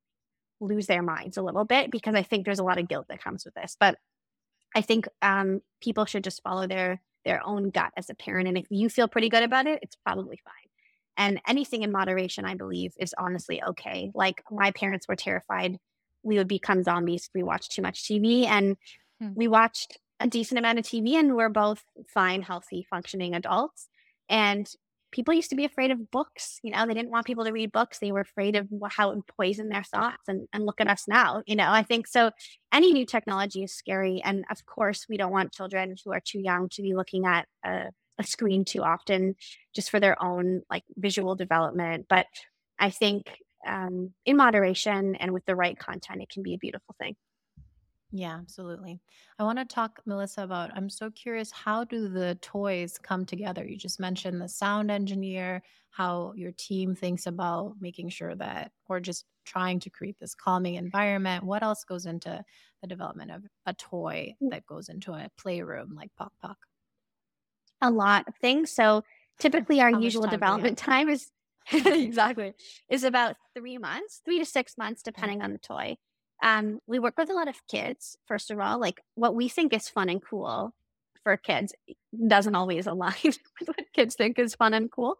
lose 0.61 0.86
their 0.86 1.03
minds 1.03 1.36
a 1.36 1.42
little 1.42 1.64
bit 1.64 1.90
because 1.90 2.14
I 2.14 2.22
think 2.22 2.45
there's 2.45 2.59
a 2.59 2.64
lot 2.64 2.78
of 2.78 2.88
guilt 2.88 3.07
that 3.09 3.22
comes 3.22 3.45
with 3.45 3.55
this. 3.55 3.76
But 3.78 3.97
I 4.74 4.80
think 4.80 5.07
um, 5.22 5.61
people 5.80 6.05
should 6.05 6.24
just 6.24 6.42
follow 6.42 6.66
their 6.66 7.01
their 7.24 7.40
own 7.47 7.70
gut 7.70 7.90
as 7.97 8.11
a 8.11 8.14
parent, 8.14 8.49
and 8.49 8.59
if 8.59 8.66
you 8.68 8.90
feel 8.90 9.09
pretty 9.09 9.30
good 9.30 9.42
about 9.42 9.66
it, 9.66 9.78
it's 9.80 9.97
probably 10.05 10.38
fine. 10.45 10.53
And 11.16 11.40
anything 11.49 11.82
in 11.82 11.92
moderation, 11.92 12.45
I 12.45 12.55
believe, 12.55 12.92
is 12.99 13.14
honestly 13.16 13.62
okay. 13.62 14.11
Like 14.14 14.42
my 14.51 14.72
parents 14.72 15.09
were 15.09 15.16
terrified 15.16 15.78
we 16.24 16.38
would 16.38 16.49
become 16.49 16.82
zombies 16.82 17.26
if 17.26 17.34
we 17.34 17.42
watched 17.42 17.72
too 17.72 17.82
much 17.82 18.03
TV, 18.03 18.47
and 18.47 18.76
hmm. 19.20 19.28
we 19.36 19.47
watched 19.47 19.99
a 20.18 20.26
decent 20.26 20.59
amount 20.59 20.78
of 20.78 20.84
TV, 20.84 21.12
and 21.14 21.36
we're 21.36 21.51
both 21.51 21.84
fine, 22.09 22.42
healthy, 22.42 22.86
functioning 22.90 23.34
adults. 23.34 23.88
And 24.28 24.68
people 25.14 25.32
used 25.32 25.50
to 25.50 25.56
be 25.56 25.64
afraid 25.64 25.92
of 25.92 26.10
books. 26.10 26.58
You 26.62 26.72
know, 26.72 26.84
they 26.86 26.92
didn't 26.92 27.12
want 27.12 27.24
people 27.24 27.44
to 27.44 27.52
read 27.52 27.70
books. 27.70 28.00
They 28.00 28.10
were 28.10 28.20
afraid 28.20 28.56
of 28.56 28.68
how 28.90 29.10
it 29.10 29.14
would 29.14 29.26
poison 29.28 29.68
their 29.68 29.84
thoughts. 29.84 30.24
And, 30.26 30.48
and 30.52 30.66
look 30.66 30.80
at 30.80 30.88
us 30.88 31.04
now. 31.06 31.42
You 31.46 31.54
know, 31.54 31.70
I 31.70 31.84
think 31.84 32.08
so. 32.08 32.32
Any 32.72 32.92
new 32.92 33.06
technology 33.06 33.62
is 33.62 33.72
scary. 33.72 34.20
And 34.24 34.44
of 34.50 34.66
course, 34.66 35.06
we 35.08 35.16
don't 35.16 35.32
want 35.32 35.52
children 35.52 35.94
who 36.04 36.12
are 36.12 36.20
too 36.20 36.40
young 36.40 36.68
to 36.70 36.82
be 36.82 36.94
looking 36.94 37.26
at 37.26 37.46
a, 37.64 37.86
a 38.18 38.24
screen 38.24 38.64
too 38.64 38.82
often 38.82 39.36
just 39.74 39.88
for 39.88 40.00
their 40.00 40.20
own 40.22 40.62
like 40.68 40.84
visual 40.96 41.36
development. 41.36 42.06
But 42.08 42.26
I 42.78 42.90
think 42.90 43.30
um, 43.66 44.12
in 44.26 44.36
moderation 44.36 45.14
and 45.14 45.32
with 45.32 45.44
the 45.44 45.54
right 45.56 45.78
content, 45.78 46.22
it 46.22 46.28
can 46.28 46.42
be 46.42 46.54
a 46.54 46.58
beautiful 46.58 46.96
thing. 46.98 47.14
Yeah, 48.16 48.36
absolutely. 48.36 49.00
I 49.40 49.42
want 49.42 49.58
to 49.58 49.64
talk, 49.64 50.00
Melissa, 50.06 50.44
about 50.44 50.70
I'm 50.76 50.88
so 50.88 51.10
curious 51.10 51.50
how 51.50 51.82
do 51.82 52.08
the 52.08 52.38
toys 52.40 52.96
come 52.96 53.26
together? 53.26 53.66
You 53.66 53.76
just 53.76 53.98
mentioned 53.98 54.40
the 54.40 54.48
sound 54.48 54.88
engineer, 54.88 55.64
how 55.90 56.32
your 56.36 56.52
team 56.52 56.94
thinks 56.94 57.26
about 57.26 57.74
making 57.80 58.10
sure 58.10 58.36
that, 58.36 58.70
or 58.88 59.00
just 59.00 59.24
trying 59.44 59.80
to 59.80 59.90
create 59.90 60.16
this 60.20 60.32
calming 60.32 60.76
environment. 60.76 61.42
What 61.42 61.64
else 61.64 61.82
goes 61.82 62.06
into 62.06 62.44
the 62.82 62.86
development 62.86 63.32
of 63.32 63.42
a 63.66 63.74
toy 63.74 64.36
mm. 64.40 64.50
that 64.50 64.64
goes 64.64 64.88
into 64.88 65.12
a 65.12 65.28
playroom 65.36 65.96
like 65.96 66.12
Pok 66.16 66.32
Pok? 66.40 66.58
A 67.82 67.90
lot 67.90 68.28
of 68.28 68.36
things. 68.36 68.70
So 68.70 69.02
typically 69.40 69.80
our 69.80 69.90
usual 69.90 70.22
time 70.22 70.30
development 70.30 70.78
time 70.88 71.08
is 71.08 71.32
exactly 71.72 72.52
is 72.88 73.02
about 73.02 73.34
three 73.56 73.76
months, 73.76 74.22
three 74.24 74.38
to 74.38 74.44
six 74.44 74.78
months, 74.78 75.02
depending 75.02 75.42
on 75.42 75.50
the 75.50 75.58
toy. 75.58 75.96
Um, 76.43 76.80
we 76.87 76.99
work 76.99 77.14
with 77.16 77.30
a 77.30 77.35
lot 77.35 77.49
of 77.49 77.66
kids, 77.68 78.16
first 78.26 78.51
of 78.51 78.59
all. 78.61 78.78
Like 78.78 79.03
what 79.14 79.35
we 79.35 79.49
think 79.49 79.72
is 79.72 79.89
fun 79.89 80.09
and 80.09 80.22
cool 80.22 80.74
for 81.22 81.37
kids 81.37 81.74
doesn't 82.26 82.55
always 82.55 82.87
align 82.89 83.14
with 83.24 83.39
what 83.66 83.93
kids 83.95 84.14
think 84.14 84.39
is 84.39 84.55
fun 84.55 84.74
and 84.74 84.91
cool. 84.91 85.16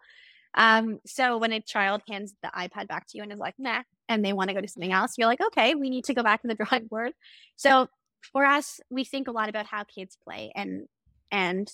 Um, 0.57 1.01
so 1.05 1.39
when 1.39 1.53
a 1.53 1.61
child 1.61 2.03
hands 2.09 2.35
the 2.43 2.51
iPad 2.57 2.87
back 2.87 3.09
to 3.09 3.17
you 3.17 3.23
and 3.23 3.33
is 3.33 3.39
like, 3.39 3.55
nah, 3.59 3.83
and 4.09 4.25
they 4.25 4.33
want 4.33 4.49
to 4.49 4.55
go 4.55 4.61
to 4.61 4.69
something 4.69 4.93
else, 4.93 5.19
you're 5.19 5.27
like, 5.27 5.41
okay, 5.41 5.75
we 5.75 5.91
need 5.91 6.05
to 6.05 6.15
go 6.15 6.23
back 6.23 6.43
to 6.43 6.49
the 6.49 6.55
drawing 6.55 6.87
board. 6.87 7.13
So 7.57 7.89
for 8.33 8.45
us, 8.45 8.81
we 8.91 9.05
think 9.05 9.29
a 9.29 9.33
lot 9.33 9.49
about 9.49 9.67
how 9.67 9.85
kids 9.85 10.17
play 10.25 10.53
and 10.55 10.87
and 11.31 11.69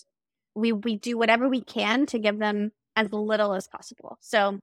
we 0.54 0.72
we 0.72 0.96
do 0.96 1.18
whatever 1.18 1.48
we 1.48 1.60
can 1.60 2.06
to 2.06 2.18
give 2.18 2.38
them 2.38 2.72
as 2.96 3.12
little 3.12 3.54
as 3.54 3.68
possible. 3.68 4.18
So 4.20 4.58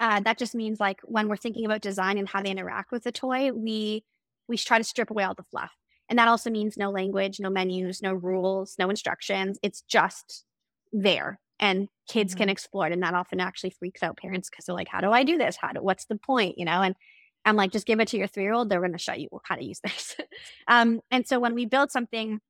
uh, 0.00 0.20
that 0.20 0.38
just 0.38 0.54
means 0.54 0.80
like 0.80 1.00
when 1.04 1.28
we're 1.28 1.36
thinking 1.36 1.64
about 1.64 1.80
design 1.80 2.18
and 2.18 2.28
how 2.28 2.42
they 2.42 2.50
interact 2.50 2.92
with 2.92 3.04
the 3.04 3.12
toy, 3.12 3.52
we 3.52 4.04
we 4.48 4.56
try 4.56 4.78
to 4.78 4.84
strip 4.84 5.10
away 5.10 5.24
all 5.24 5.34
the 5.34 5.44
fluff. 5.44 5.72
And 6.08 6.18
that 6.18 6.28
also 6.28 6.50
means 6.50 6.76
no 6.76 6.90
language, 6.90 7.40
no 7.40 7.48
menus, 7.48 8.02
no 8.02 8.12
rules, 8.12 8.74
no 8.78 8.90
instructions. 8.90 9.58
It's 9.62 9.82
just 9.82 10.44
there 10.92 11.40
and 11.58 11.88
kids 12.08 12.34
mm-hmm. 12.34 12.40
can 12.40 12.48
explore 12.48 12.86
it. 12.86 12.92
And 12.92 13.02
that 13.02 13.14
often 13.14 13.40
actually 13.40 13.70
freaks 13.70 14.02
out 14.02 14.18
parents 14.18 14.50
because 14.50 14.66
they're 14.66 14.74
like, 14.74 14.88
how 14.88 15.00
do 15.00 15.10
I 15.10 15.22
do 15.22 15.38
this? 15.38 15.56
How 15.56 15.72
do, 15.72 15.80
what's 15.80 16.06
the 16.06 16.16
point? 16.16 16.58
You 16.58 16.64
know, 16.64 16.82
and 16.82 16.96
I'm 17.44 17.56
like, 17.56 17.72
just 17.72 17.86
give 17.86 18.00
it 18.00 18.08
to 18.08 18.18
your 18.18 18.26
three 18.26 18.42
year 18.42 18.52
old. 18.52 18.68
They're 18.68 18.80
going 18.80 18.92
to 18.92 18.98
show 18.98 19.14
you 19.14 19.28
how 19.44 19.54
to 19.54 19.64
use 19.64 19.80
this. 19.82 20.16
um, 20.68 21.00
and 21.10 21.26
so 21.26 21.38
when 21.38 21.54
we 21.54 21.64
build 21.64 21.90
something 21.90 22.40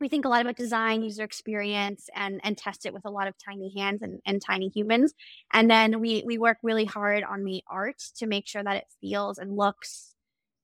we 0.00 0.08
think 0.08 0.24
a 0.24 0.28
lot 0.28 0.42
about 0.42 0.56
design, 0.56 1.02
user 1.02 1.24
experience, 1.24 2.08
and 2.14 2.40
and 2.44 2.56
test 2.56 2.86
it 2.86 2.92
with 2.92 3.04
a 3.04 3.10
lot 3.10 3.28
of 3.28 3.34
tiny 3.44 3.72
hands 3.76 4.02
and, 4.02 4.20
and 4.26 4.42
tiny 4.42 4.68
humans. 4.68 5.14
And 5.52 5.70
then 5.70 6.00
we 6.00 6.22
we 6.26 6.38
work 6.38 6.58
really 6.62 6.84
hard 6.84 7.24
on 7.24 7.44
the 7.44 7.62
art 7.68 7.98
to 8.16 8.26
make 8.26 8.46
sure 8.46 8.62
that 8.62 8.76
it 8.76 8.86
feels 9.00 9.38
and 9.38 9.56
looks 9.56 10.14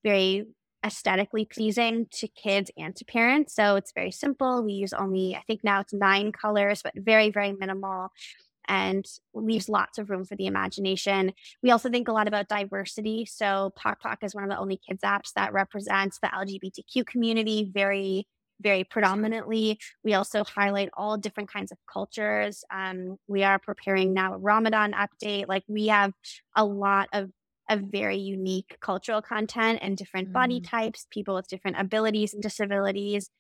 very 0.03 0.47
aesthetically 0.85 1.47
pleasing 1.47 2.07
to 2.13 2.29
kids 2.29 2.71
and 2.77 2.95
to 2.97 3.05
parents. 3.05 3.55
So 3.55 3.77
it's 3.77 3.93
very 3.93 4.11
simple. 4.11 4.63
We 4.63 4.75
use 4.75 4.93
only, 4.93 5.35
I 5.35 5.43
think 5.47 5.65
now 5.65 5.81
it's 5.81 5.95
nine 5.95 6.31
colors, 6.31 6.83
but 6.83 6.93
very, 6.95 7.31
very 7.31 7.53
minimal 7.53 8.11
and 8.69 9.05
leaves 9.33 9.69
lots 9.69 9.99
of 9.99 10.11
room 10.11 10.25
for 10.25 10.37
the 10.37 10.47
imagination. 10.47 11.33
We 11.63 11.71
also 11.71 11.91
think 11.91 12.09
a 12.09 12.13
lot 12.13 12.29
about 12.29 12.49
diversity. 12.49 13.27
So 13.27 13.73
Pok 13.77 14.01
Pok 14.01 14.23
is 14.23 14.35
one 14.35 14.45
of 14.45 14.51
the 14.51 14.59
only 14.59 14.79
kids 14.89 15.03
apps 15.03 15.33
that 15.37 15.53
represents 15.53 16.19
the 16.21 16.29
LGBTQ 16.29 17.07
community 17.07 17.71
very 17.73 18.27
very 18.61 18.85
predominantly. 18.85 19.79
We 20.03 20.15
also 20.15 20.45
highlight 20.45 20.91
all 20.97 21.17
different 21.17 21.53
kinds 21.53 21.73
of 21.73 21.79
cultures. 21.93 22.65
Um, 22.73 23.17
we 23.27 23.43
are 23.43 23.59
preparing 23.59 24.15
now 24.15 24.35
a 24.35 24.39
Ramadan 24.39 24.93
update. 24.93 25.49
Like 25.49 25.65
we 25.69 25.89
have 25.89 26.13
a 26.57 26.65
lot 26.65 27.09
of 27.13 27.31
of 27.71 27.81
very 27.91 28.19
unique 28.19 28.77
cultural 28.81 29.23
content 29.23 29.79
and 29.81 29.97
different 29.97 30.29
mm. 30.29 30.33
body 30.33 30.61
types, 30.61 31.07
people 31.11 31.35
with 31.35 31.49
different 31.49 31.79
abilities 31.79 32.35
and 32.35 32.43
disabilities. 32.43 33.31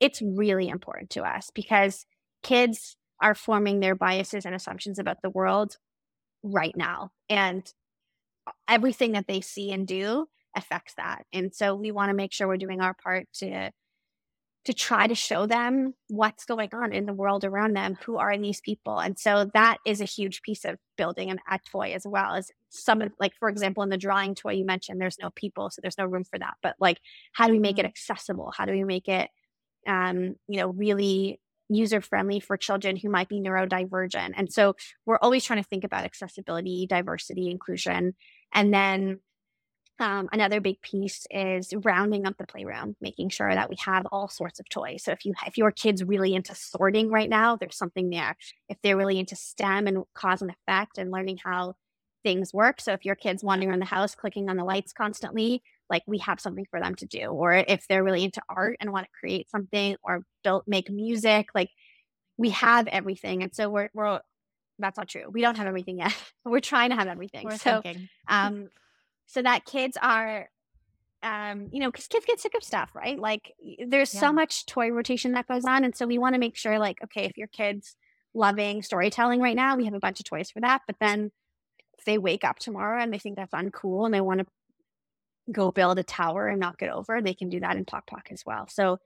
It's 0.00 0.20
really 0.20 0.68
important 0.68 1.10
to 1.10 1.22
us 1.22 1.50
because 1.54 2.04
kids 2.42 2.96
are 3.20 3.34
forming 3.34 3.80
their 3.80 3.94
biases 3.94 4.44
and 4.44 4.54
assumptions 4.54 4.98
about 4.98 5.22
the 5.22 5.30
world 5.30 5.76
right 6.42 6.76
now. 6.76 7.10
And 7.28 7.72
everything 8.66 9.12
that 9.12 9.26
they 9.26 9.40
see 9.40 9.72
and 9.72 9.86
do 9.86 10.26
affects 10.56 10.94
that. 10.96 11.24
And 11.32 11.54
so 11.54 11.74
we 11.74 11.90
want 11.90 12.10
to 12.10 12.16
make 12.16 12.32
sure 12.32 12.48
we're 12.48 12.56
doing 12.56 12.80
our 12.80 12.94
part 12.94 13.26
to 13.34 13.70
to 14.64 14.74
try 14.74 15.06
to 15.06 15.14
show 15.14 15.46
them 15.46 15.94
what's 16.08 16.44
going 16.44 16.68
on 16.74 16.92
in 16.92 17.06
the 17.06 17.12
world 17.14 17.44
around 17.44 17.74
them. 17.74 17.96
Who 18.04 18.18
are 18.18 18.36
these 18.36 18.60
people? 18.60 18.98
And 18.98 19.18
so 19.18 19.50
that 19.54 19.78
is 19.86 20.00
a 20.00 20.04
huge 20.04 20.42
piece 20.42 20.64
of 20.64 20.76
building 20.96 21.30
an, 21.30 21.38
a 21.50 21.58
toy 21.70 21.92
as 21.94 22.02
well 22.04 22.34
as 22.34 22.50
some 22.68 23.00
of 23.00 23.12
like, 23.18 23.32
for 23.38 23.48
example, 23.48 23.82
in 23.82 23.88
the 23.88 23.96
drawing 23.96 24.34
toy 24.34 24.52
you 24.52 24.66
mentioned, 24.66 25.00
there's 25.00 25.18
no 25.20 25.30
people, 25.30 25.70
so 25.70 25.80
there's 25.80 25.96
no 25.96 26.04
room 26.04 26.24
for 26.24 26.38
that. 26.38 26.54
But 26.62 26.74
like, 26.80 26.98
how 27.32 27.46
do 27.46 27.52
we 27.52 27.58
make 27.58 27.78
it 27.78 27.82
mm-hmm. 27.82 27.88
accessible? 27.88 28.52
How 28.54 28.66
do 28.66 28.72
we 28.72 28.84
make 28.84 29.08
it, 29.08 29.30
um, 29.86 30.34
you 30.48 30.58
know, 30.58 30.68
really 30.68 31.40
user 31.70 32.00
friendly 32.00 32.40
for 32.40 32.56
children 32.56 32.96
who 32.96 33.08
might 33.08 33.28
be 33.28 33.40
neurodivergent? 33.40 34.32
And 34.36 34.52
so 34.52 34.74
we're 35.06 35.18
always 35.22 35.44
trying 35.44 35.62
to 35.62 35.68
think 35.68 35.84
about 35.84 36.04
accessibility, 36.04 36.86
diversity, 36.86 37.50
inclusion. 37.50 38.14
And 38.52 38.74
then 38.74 39.20
um, 40.00 40.28
another 40.32 40.60
big 40.60 40.80
piece 40.80 41.26
is 41.30 41.74
rounding 41.84 42.26
up 42.26 42.36
the 42.38 42.46
playroom, 42.46 42.96
making 43.00 43.30
sure 43.30 43.52
that 43.52 43.68
we 43.68 43.76
have 43.84 44.06
all 44.12 44.28
sorts 44.28 44.60
of 44.60 44.68
toys. 44.68 45.02
So 45.04 45.12
if 45.12 45.24
you 45.24 45.34
if 45.46 45.58
your 45.58 45.72
kid's 45.72 46.04
really 46.04 46.34
into 46.34 46.54
sorting 46.54 47.10
right 47.10 47.28
now, 47.28 47.56
there's 47.56 47.76
something 47.76 48.10
there. 48.10 48.36
If 48.68 48.78
they're 48.82 48.96
really 48.96 49.18
into 49.18 49.36
STEM 49.36 49.86
and 49.86 50.04
cause 50.14 50.42
and 50.42 50.50
effect 50.50 50.98
and 50.98 51.10
learning 51.10 51.38
how 51.42 51.74
things 52.22 52.54
work, 52.54 52.80
so 52.80 52.92
if 52.92 53.04
your 53.04 53.16
kid's 53.16 53.42
wandering 53.42 53.70
around 53.70 53.80
the 53.80 53.86
house 53.86 54.14
clicking 54.14 54.48
on 54.48 54.56
the 54.56 54.64
lights 54.64 54.92
constantly, 54.92 55.62
like 55.90 56.02
we 56.06 56.18
have 56.18 56.40
something 56.40 56.66
for 56.70 56.80
them 56.80 56.94
to 56.96 57.06
do. 57.06 57.26
Or 57.26 57.52
if 57.52 57.86
they're 57.88 58.04
really 58.04 58.24
into 58.24 58.42
art 58.48 58.76
and 58.80 58.92
want 58.92 59.06
to 59.06 59.18
create 59.18 59.50
something 59.50 59.96
or 60.02 60.24
build 60.44 60.62
make 60.66 60.90
music, 60.90 61.48
like 61.54 61.70
we 62.36 62.50
have 62.50 62.86
everything. 62.86 63.42
And 63.42 63.54
so 63.54 63.68
we're 63.68 63.90
we're 63.94 64.20
that's 64.78 64.96
not 64.96 65.08
true. 65.08 65.24
We 65.28 65.40
don't 65.40 65.56
have 65.56 65.66
everything 65.66 65.98
yet. 65.98 66.14
we're 66.44 66.60
trying 66.60 66.90
to 66.90 66.96
have 66.96 67.08
everything. 67.08 67.44
We're 67.44 67.56
so 67.56 67.82
thinking. 67.82 68.08
um 68.28 68.68
so 69.28 69.40
that 69.42 69.64
kids 69.64 69.96
are 70.02 70.48
um, 71.22 71.68
you 71.72 71.80
know, 71.80 71.90
because 71.90 72.06
kids 72.06 72.26
get 72.26 72.40
sick 72.40 72.54
of 72.54 72.62
stuff, 72.62 72.90
right? 72.94 73.18
Like 73.18 73.52
there's 73.86 74.14
yeah. 74.14 74.20
so 74.20 74.32
much 74.32 74.66
toy 74.66 74.90
rotation 74.90 75.32
that 75.32 75.48
goes 75.48 75.64
on. 75.64 75.84
And 75.84 75.96
so 75.96 76.06
we 76.06 76.18
want 76.18 76.34
to 76.34 76.38
make 76.38 76.56
sure, 76.56 76.78
like, 76.78 77.02
okay, 77.02 77.24
if 77.24 77.36
your 77.36 77.48
kid's 77.48 77.96
loving 78.34 78.82
storytelling 78.82 79.40
right 79.40 79.56
now, 79.56 79.76
we 79.76 79.84
have 79.84 79.94
a 79.94 80.00
bunch 80.00 80.20
of 80.20 80.26
toys 80.26 80.50
for 80.50 80.60
that. 80.60 80.82
But 80.86 80.96
then 81.00 81.32
if 81.98 82.04
they 82.04 82.18
wake 82.18 82.44
up 82.44 82.58
tomorrow 82.58 83.02
and 83.02 83.12
they 83.12 83.18
think 83.18 83.36
that's 83.36 83.52
uncool 83.52 84.04
and 84.04 84.14
they 84.14 84.20
want 84.20 84.40
to 84.40 84.46
go 85.50 85.72
build 85.72 85.98
a 85.98 86.04
tower 86.04 86.46
and 86.46 86.60
knock 86.60 86.82
it 86.82 86.90
over, 86.90 87.20
they 87.20 87.34
can 87.34 87.48
do 87.48 87.60
that 87.60 87.76
in 87.76 87.84
Pok 87.84 88.06
Pok 88.06 88.28
as 88.30 88.44
well. 88.46 88.68
So 88.68 88.98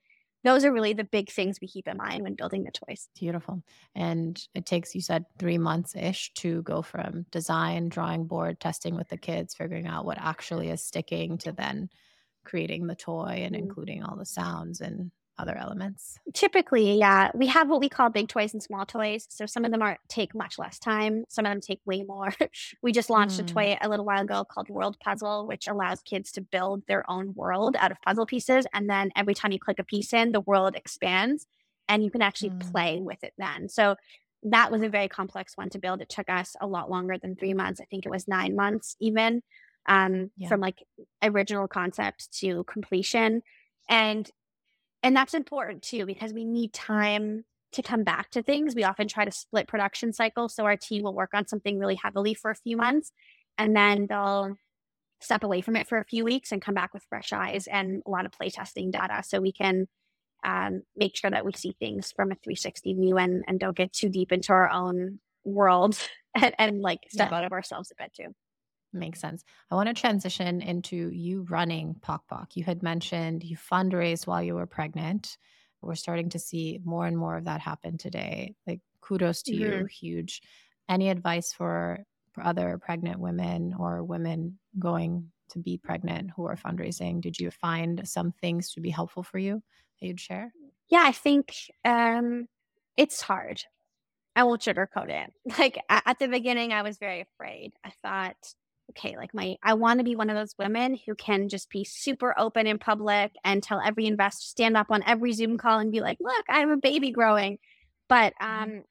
those 0.44 0.64
are 0.64 0.72
really 0.72 0.92
the 0.92 1.04
big 1.04 1.30
things 1.30 1.58
we 1.60 1.68
keep 1.68 1.86
in 1.86 1.96
mind 1.96 2.22
when 2.22 2.34
building 2.34 2.64
the 2.64 2.70
toys. 2.70 3.08
Beautiful. 3.18 3.62
And 3.94 4.40
it 4.54 4.66
takes, 4.66 4.94
you 4.94 5.00
said, 5.00 5.24
three 5.38 5.58
months 5.58 5.94
ish 5.94 6.32
to 6.34 6.62
go 6.62 6.82
from 6.82 7.26
design, 7.30 7.88
drawing 7.88 8.24
board, 8.24 8.60
testing 8.60 8.96
with 8.96 9.08
the 9.08 9.16
kids, 9.16 9.54
figuring 9.54 9.86
out 9.86 10.04
what 10.04 10.18
actually 10.18 10.70
is 10.70 10.82
sticking 10.82 11.38
to 11.38 11.52
then 11.52 11.90
creating 12.44 12.86
the 12.86 12.96
toy 12.96 13.42
and 13.44 13.54
mm-hmm. 13.54 13.64
including 13.64 14.02
all 14.02 14.16
the 14.16 14.26
sounds 14.26 14.80
and 14.80 15.10
other 15.38 15.56
elements? 15.56 16.18
Typically, 16.34 16.98
yeah. 16.98 17.30
We 17.34 17.46
have 17.48 17.68
what 17.68 17.80
we 17.80 17.88
call 17.88 18.10
big 18.10 18.28
toys 18.28 18.52
and 18.52 18.62
small 18.62 18.86
toys. 18.86 19.26
So 19.30 19.46
some 19.46 19.64
of 19.64 19.70
them 19.70 19.82
are 19.82 19.98
take 20.08 20.34
much 20.34 20.58
less 20.58 20.78
time. 20.78 21.24
Some 21.28 21.46
of 21.46 21.50
them 21.50 21.60
take 21.60 21.80
way 21.84 22.02
more. 22.02 22.34
we 22.82 22.92
just 22.92 23.10
launched 23.10 23.38
mm. 23.38 23.44
a 23.44 23.44
toy 23.44 23.78
a 23.80 23.88
little 23.88 24.04
while 24.04 24.22
ago 24.22 24.44
called 24.44 24.68
World 24.68 24.96
Puzzle, 25.00 25.46
which 25.46 25.68
allows 25.68 26.00
kids 26.02 26.32
to 26.32 26.40
build 26.40 26.82
their 26.86 27.08
own 27.10 27.34
world 27.34 27.76
out 27.78 27.92
of 27.92 28.00
puzzle 28.02 28.26
pieces. 28.26 28.66
And 28.72 28.88
then 28.88 29.10
every 29.16 29.34
time 29.34 29.52
you 29.52 29.58
click 29.58 29.78
a 29.78 29.84
piece 29.84 30.12
in, 30.12 30.32
the 30.32 30.40
world 30.40 30.76
expands 30.76 31.46
and 31.88 32.04
you 32.04 32.10
can 32.10 32.22
actually 32.22 32.50
mm. 32.50 32.72
play 32.72 33.00
with 33.00 33.22
it 33.24 33.32
then. 33.38 33.68
So 33.68 33.96
that 34.44 34.70
was 34.72 34.82
a 34.82 34.88
very 34.88 35.08
complex 35.08 35.56
one 35.56 35.70
to 35.70 35.78
build. 35.78 36.00
It 36.00 36.08
took 36.08 36.28
us 36.28 36.56
a 36.60 36.66
lot 36.66 36.90
longer 36.90 37.16
than 37.18 37.36
three 37.36 37.54
months. 37.54 37.80
I 37.80 37.84
think 37.84 38.06
it 38.06 38.10
was 38.10 38.26
nine 38.26 38.56
months 38.56 38.96
even 39.00 39.42
um, 39.86 40.30
yeah. 40.36 40.48
from 40.48 40.60
like 40.60 40.82
original 41.22 41.68
concept 41.68 42.32
to 42.40 42.64
completion. 42.64 43.42
And 43.88 44.28
and 45.02 45.16
that's 45.16 45.34
important 45.34 45.82
too, 45.82 46.06
because 46.06 46.32
we 46.32 46.44
need 46.44 46.72
time 46.72 47.44
to 47.72 47.82
come 47.82 48.04
back 48.04 48.30
to 48.30 48.42
things. 48.42 48.74
We 48.74 48.84
often 48.84 49.08
try 49.08 49.24
to 49.24 49.30
split 49.30 49.66
production 49.66 50.12
cycles. 50.12 50.54
So 50.54 50.64
our 50.64 50.76
team 50.76 51.02
will 51.02 51.14
work 51.14 51.30
on 51.34 51.48
something 51.48 51.78
really 51.78 51.94
heavily 51.94 52.34
for 52.34 52.50
a 52.50 52.54
few 52.54 52.76
months 52.76 53.12
and 53.58 53.74
then 53.74 54.06
they'll 54.08 54.54
step 55.20 55.44
away 55.44 55.60
from 55.60 55.76
it 55.76 55.88
for 55.88 55.98
a 55.98 56.04
few 56.04 56.24
weeks 56.24 56.52
and 56.52 56.60
come 56.60 56.74
back 56.74 56.92
with 56.92 57.04
fresh 57.08 57.32
eyes 57.32 57.66
and 57.66 58.02
a 58.06 58.10
lot 58.10 58.26
of 58.26 58.32
playtesting 58.32 58.90
data 58.90 59.22
so 59.24 59.40
we 59.40 59.52
can 59.52 59.86
um, 60.44 60.82
make 60.96 61.16
sure 61.16 61.30
that 61.30 61.44
we 61.44 61.52
see 61.52 61.76
things 61.78 62.12
from 62.14 62.32
a 62.32 62.34
360 62.34 62.94
view 62.94 63.16
and, 63.16 63.44
and 63.46 63.60
don't 63.60 63.76
get 63.76 63.92
too 63.92 64.08
deep 64.08 64.32
into 64.32 64.52
our 64.52 64.68
own 64.68 65.20
world 65.44 65.96
and, 66.34 66.54
and 66.58 66.82
like 66.82 67.00
step 67.08 67.30
yeah. 67.30 67.38
out 67.38 67.44
of 67.44 67.52
ourselves 67.52 67.92
a 67.92 68.02
bit 68.02 68.12
too. 68.14 68.34
Makes 68.92 69.20
sense. 69.20 69.44
I 69.70 69.74
want 69.74 69.88
to 69.88 69.94
transition 69.94 70.60
into 70.60 71.10
you 71.10 71.46
running 71.48 71.96
Pok 72.02 72.26
Pok. 72.28 72.56
You 72.56 72.64
had 72.64 72.82
mentioned 72.82 73.42
you 73.42 73.56
fundraised 73.56 74.26
while 74.26 74.42
you 74.42 74.54
were 74.54 74.66
pregnant. 74.66 75.38
We're 75.80 75.94
starting 75.94 76.28
to 76.30 76.38
see 76.38 76.78
more 76.84 77.06
and 77.06 77.16
more 77.16 77.36
of 77.36 77.46
that 77.46 77.60
happen 77.60 77.96
today. 77.98 78.54
Like 78.66 78.80
kudos 79.00 79.42
to 79.44 79.52
mm-hmm. 79.52 79.80
you, 79.80 79.84
huge. 79.86 80.42
Any 80.88 81.08
advice 81.08 81.52
for, 81.52 82.04
for 82.32 82.44
other 82.44 82.78
pregnant 82.78 83.18
women 83.18 83.74
or 83.78 84.04
women 84.04 84.58
going 84.78 85.30
to 85.52 85.58
be 85.58 85.78
pregnant 85.78 86.30
who 86.36 86.46
are 86.46 86.56
fundraising? 86.56 87.20
Did 87.20 87.38
you 87.38 87.50
find 87.50 88.06
some 88.06 88.32
things 88.32 88.72
to 88.72 88.80
be 88.80 88.90
helpful 88.90 89.22
for 89.22 89.38
you 89.38 89.62
that 90.00 90.06
you'd 90.06 90.20
share? 90.20 90.52
Yeah, 90.88 91.04
I 91.04 91.12
think 91.12 91.54
um, 91.84 92.46
it's 92.96 93.22
hard. 93.22 93.62
I 94.34 94.44
won't 94.44 94.62
sugarcoat 94.62 95.10
it. 95.10 95.32
Like 95.58 95.78
at 95.88 96.18
the 96.18 96.28
beginning, 96.28 96.72
I 96.72 96.82
was 96.82 96.98
very 96.98 97.20
afraid. 97.20 97.72
I 97.84 97.92
thought, 98.02 98.36
okay, 98.96 99.16
like 99.16 99.34
my, 99.34 99.56
I 99.62 99.74
want 99.74 99.98
to 99.98 100.04
be 100.04 100.16
one 100.16 100.30
of 100.30 100.36
those 100.36 100.54
women 100.58 100.98
who 101.06 101.14
can 101.14 101.48
just 101.48 101.70
be 101.70 101.84
super 101.84 102.34
open 102.38 102.66
in 102.66 102.78
public 102.78 103.32
and 103.44 103.62
tell 103.62 103.80
every 103.80 104.06
investor, 104.06 104.44
stand 104.44 104.76
up 104.76 104.88
on 104.90 105.02
every 105.06 105.32
Zoom 105.32 105.58
call 105.58 105.78
and 105.78 105.92
be 105.92 106.00
like, 106.00 106.18
look, 106.20 106.44
I 106.48 106.60
have 106.60 106.70
a 106.70 106.76
baby 106.76 107.10
growing. 107.10 107.58
But, 108.08 108.34
mm-hmm. 108.40 108.62
um, 108.62 108.82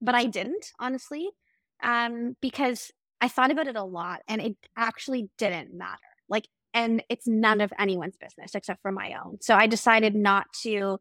but 0.00 0.14
I 0.14 0.26
didn't 0.26 0.66
honestly, 0.78 1.28
um, 1.82 2.36
because 2.40 2.90
I 3.20 3.28
thought 3.28 3.50
about 3.50 3.68
it 3.68 3.76
a 3.76 3.84
lot 3.84 4.20
and 4.28 4.40
it 4.40 4.56
actually 4.76 5.30
didn't 5.38 5.74
matter. 5.74 6.00
Like, 6.28 6.48
and 6.72 7.02
it's 7.08 7.26
none 7.26 7.60
of 7.60 7.72
anyone's 7.78 8.16
business 8.16 8.54
except 8.54 8.82
for 8.82 8.92
my 8.92 9.14
own. 9.24 9.38
So 9.40 9.54
I 9.54 9.66
decided 9.66 10.14
not 10.14 10.46
to 10.62 10.98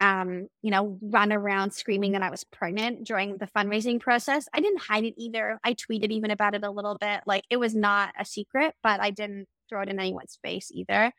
um, 0.00 0.48
you 0.62 0.70
know, 0.70 0.98
run 1.02 1.32
around 1.32 1.72
screaming 1.72 2.12
that 2.12 2.22
I 2.22 2.30
was 2.30 2.44
pregnant 2.44 3.04
during 3.04 3.36
the 3.36 3.48
fundraising 3.48 4.00
process. 4.00 4.48
I 4.52 4.60
didn't 4.60 4.82
hide 4.82 5.04
it 5.04 5.14
either. 5.16 5.58
I 5.64 5.74
tweeted 5.74 6.10
even 6.10 6.30
about 6.30 6.54
it 6.54 6.64
a 6.64 6.70
little 6.70 6.96
bit. 7.00 7.22
Like 7.26 7.44
it 7.50 7.56
was 7.56 7.74
not 7.74 8.12
a 8.18 8.24
secret, 8.24 8.74
but 8.82 9.00
I 9.00 9.10
didn't 9.10 9.46
throw 9.68 9.82
it 9.82 9.88
in 9.88 9.98
anyone's 9.98 10.38
face 10.42 10.70
either 10.72 11.12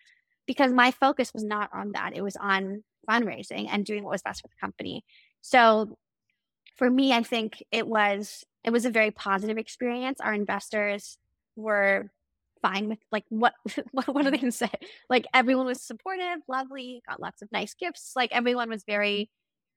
because 0.47 0.71
my 0.71 0.91
focus 0.91 1.31
was 1.33 1.43
not 1.43 1.69
on 1.73 1.91
that. 1.93 2.15
It 2.15 2.21
was 2.21 2.37
on 2.37 2.83
fundraising 3.09 3.67
and 3.69 3.85
doing 3.85 4.03
what 4.03 4.11
was 4.11 4.21
best 4.21 4.41
for 4.41 4.47
the 4.47 4.59
company. 4.59 5.03
So 5.41 5.97
for 6.75 6.89
me, 6.89 7.13
I 7.13 7.23
think 7.23 7.63
it 7.71 7.87
was 7.87 8.45
it 8.63 8.71
was 8.71 8.85
a 8.85 8.91
very 8.91 9.11
positive 9.11 9.57
experience. 9.57 10.19
Our 10.21 10.33
investors 10.33 11.17
were 11.55 12.11
fine 12.61 12.89
with 12.89 12.99
like 13.11 13.25
what 13.29 13.53
what, 13.91 14.07
what 14.07 14.25
are 14.25 14.31
they 14.31 14.37
gonna 14.37 14.51
say? 14.51 14.69
Like 15.09 15.25
everyone 15.33 15.65
was 15.65 15.81
supportive 15.81 16.39
lovely 16.47 17.01
got 17.07 17.21
lots 17.21 17.41
of 17.41 17.51
nice 17.51 17.73
gifts 17.73 18.13
like 18.15 18.31
everyone 18.31 18.69
was 18.69 18.83
very 18.85 19.29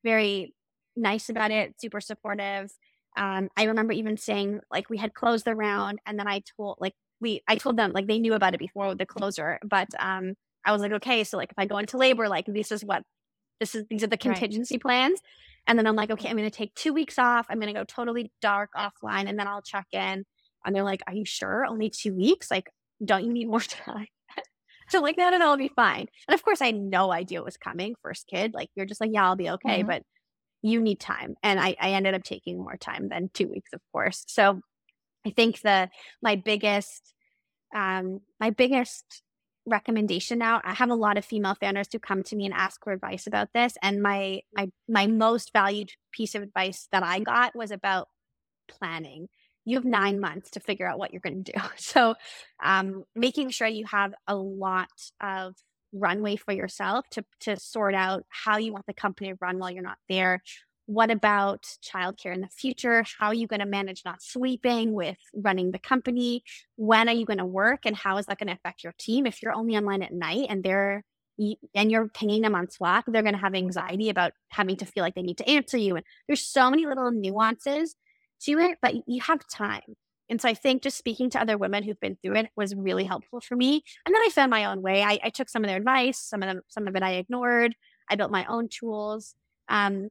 very 0.05 0.55
nice 0.97 1.29
about 1.29 1.51
it 1.51 1.75
super 1.81 2.01
supportive. 2.01 2.71
Um 3.17 3.49
i 3.57 3.65
remember 3.65 3.93
even 3.93 4.17
saying 4.17 4.61
like 4.71 4.89
we 4.91 4.99
had 4.99 5.15
closed 5.15 5.45
the 5.45 5.55
round 5.55 5.99
and 6.07 6.19
then 6.19 6.27
i 6.27 6.43
told 6.57 6.79
like 6.81 6.95
we 7.21 7.43
i 7.47 7.57
told 7.57 7.77
them 7.77 7.93
like 7.93 8.07
they 8.07 8.19
knew 8.19 8.35
about 8.35 8.55
it 8.55 8.61
before 8.61 8.95
the 8.95 9.07
closer 9.07 9.59
but 9.63 9.89
um 9.99 10.35
i 10.65 10.73
was 10.73 10.81
like 10.81 10.93
okay 10.93 11.23
so 11.25 11.37
like 11.37 11.51
if 11.51 11.59
i 11.59 11.67
go 11.67 11.79
into 11.79 11.99
labor 11.99 12.29
like 12.29 12.47
this 12.47 12.73
is 12.73 12.85
what 12.85 13.03
this 13.61 13.75
is 13.75 13.85
these 13.89 14.03
are 14.03 14.09
the 14.09 14.17
contingency 14.17 14.75
right. 14.75 14.83
plans. 14.83 15.21
And 15.67 15.79
then 15.79 15.87
i'm 15.87 15.95
like 15.95 16.11
okay 16.11 16.29
i'm 16.29 16.37
going 16.37 16.51
to 16.51 16.57
take 16.57 16.75
two 16.75 16.93
weeks 16.93 17.19
off 17.19 17.47
i'm 17.49 17.61
going 17.61 17.73
to 17.73 17.79
go 17.79 17.85
totally 17.85 18.33
dark 18.41 18.71
offline 18.77 19.29
and 19.29 19.39
then 19.39 19.47
i'll 19.47 19.63
check 19.63 19.87
in 19.93 20.25
and 20.65 20.75
they're 20.75 20.85
like, 20.85 21.03
Are 21.07 21.15
you 21.15 21.25
sure? 21.25 21.65
Only 21.65 21.91
two 21.91 22.15
weeks? 22.15 22.51
Like, 22.51 22.71
don't 23.05 23.25
you 23.25 23.33
need 23.33 23.49
more 23.49 23.61
time? 23.61 24.07
so 24.89 25.01
like, 25.01 25.17
no, 25.17 25.31
no, 25.31 25.39
no, 25.39 25.51
I'll 25.51 25.57
be 25.57 25.73
fine. 25.75 26.07
And 26.29 26.35
of 26.35 26.43
course, 26.43 26.61
I 26.61 26.67
had 26.67 26.77
no 26.77 27.13
idea 27.13 27.41
it 27.41 27.45
was 27.45 27.57
coming. 27.57 27.95
First 28.03 28.27
kid, 28.29 28.55
like 28.55 28.69
you're 28.75 28.87
just 28.87 29.01
like, 29.01 29.11
yeah, 29.13 29.25
I'll 29.25 29.37
be 29.37 29.51
okay, 29.51 29.79
mm-hmm. 29.79 29.89
but 29.89 30.03
you 30.63 30.81
need 30.81 31.01
time. 31.01 31.35
And 31.43 31.59
I, 31.59 31.77
I 31.81 31.91
ended 31.91 32.15
up 32.15 32.23
taking 32.23 32.59
more 32.59 32.77
time 32.77 33.09
than 33.09 33.31
two 33.33 33.49
weeks, 33.49 33.73
of 33.73 33.81
course. 33.93 34.25
So 34.29 34.61
I 35.27 35.31
think 35.31 35.61
the 35.61 35.89
my 36.23 36.37
biggest, 36.37 37.15
um, 37.75 38.21
my 38.39 38.51
biggest 38.51 39.23
recommendation 39.65 40.39
now 40.39 40.61
i 40.65 40.75
have 40.75 40.91
a 40.91 40.95
lot 40.95 41.17
of 41.17 41.25
female 41.25 41.55
founders 41.55 41.87
who 41.93 41.99
come 41.99 42.23
to 42.25 42.35
me 42.35 42.45
and 42.45 42.55
ask 42.55 42.83
for 42.83 42.93
advice 42.93 43.29
about 43.29 43.49
this 43.55 43.75
and 43.81 44.03
my 44.03 44.41
my 44.53 44.69
my 44.89 45.07
most 45.07 45.53
valued 45.53 45.91
piece 46.11 46.35
of 46.35 46.43
advice 46.43 46.89
that 46.91 47.05
i 47.05 47.21
got 47.21 47.55
was 47.55 47.71
about 47.71 48.09
planning 48.69 49.29
you 49.65 49.77
have 49.77 49.85
nine 49.85 50.21
months 50.21 50.51
to 50.51 50.61
figure 50.61 50.89
out 50.89 50.99
what 50.99 51.13
you're 51.13 51.21
going 51.21 51.45
to 51.45 51.53
do. 51.53 51.61
So, 51.77 52.15
um, 52.63 53.05
making 53.15 53.51
sure 53.51 53.67
you 53.67 53.87
have 53.87 54.15
a 54.27 54.35
lot 54.35 54.89
of 55.21 55.55
runway 55.93 56.37
for 56.37 56.53
yourself 56.53 57.07
to 57.11 57.25
to 57.41 57.57
sort 57.59 57.95
out 57.95 58.25
how 58.29 58.57
you 58.57 58.73
want 58.73 58.87
the 58.87 58.95
company 58.95 59.31
to 59.31 59.39
run 59.41 59.59
while 59.59 59.71
you're 59.71 59.83
not 59.83 59.99
there. 60.09 60.43
What 60.87 61.11
about 61.11 61.65
childcare 61.83 62.35
in 62.35 62.41
the 62.41 62.49
future? 62.49 63.05
How 63.19 63.29
are 63.29 63.35
you 63.35 63.47
going 63.47 63.61
to 63.61 63.67
manage 63.67 64.03
not 64.05 64.23
sleeping 64.23 64.93
with 64.93 65.17
running 65.35 65.71
the 65.71 65.79
company? 65.79 66.43
When 66.77 67.09
are 67.09 67.15
you 67.15 67.25
going 67.25 67.39
to 67.39 67.47
work, 67.47 67.81
and 67.85 67.97
how 67.97 68.19
is 68.19 68.27
that 68.27 68.39
going 68.39 68.49
to 68.49 68.55
affect 68.55 68.83
your 68.83 68.95
team? 68.99 69.27
If 69.27 69.43
you're 69.43 69.55
only 69.55 69.77
online 69.77 70.03
at 70.03 70.13
night 70.13 70.47
and 70.49 70.63
they're 70.63 71.05
and 71.75 71.91
you're 71.91 72.09
pinging 72.09 72.43
them 72.43 72.55
on 72.55 72.71
Slack, 72.71 73.05
they're 73.07 73.23
going 73.23 73.35
to 73.35 73.41
have 73.41 73.55
anxiety 73.55 74.11
about 74.11 74.33
having 74.49 74.77
to 74.77 74.87
feel 74.87 75.03
like 75.03 75.15
they 75.15 75.23
need 75.23 75.39
to 75.39 75.49
answer 75.49 75.79
you. 75.79 75.97
And 75.97 76.05
there's 76.27 76.47
so 76.47 76.71
many 76.71 76.87
little 76.87 77.11
nuances 77.11 77.97
it, 78.49 78.79
but 78.81 78.95
you 79.07 79.21
have 79.23 79.47
time. 79.49 79.97
And 80.29 80.41
so 80.41 80.49
I 80.49 80.55
think 80.55 80.83
just 80.83 80.97
speaking 80.97 81.29
to 81.31 81.41
other 81.41 81.59
women 81.59 81.83
who've 81.83 82.01
been 82.01 82.17
through 82.23 82.37
it 82.37 82.51
was 82.57 82.75
really 82.75 83.05
helpful 83.05 83.41
for 83.41 83.55
me. 83.55 83.83
And 84.07 84.15
then 84.15 84.23
I 84.23 84.31
found 84.31 84.51
my 84.51 84.65
own 84.65 84.81
way. 84.81 85.03
I, 85.03 85.19
I 85.23 85.31
took 85.31 85.49
some 85.49 85.63
of 85.63 85.69
their 85.69 85.77
advice, 85.77 86.19
some 86.19 86.43
of 86.43 86.49
them, 86.49 86.63
some 86.69 86.89
of 86.89 86.97
it 86.97 87.03
I 87.03 87.13
ignored. 87.15 87.75
I 88.09 88.17
built 88.17 88.31
my 88.31 88.47
own 88.47 88.69
tools. 88.69 89.35
Um, 89.69 90.09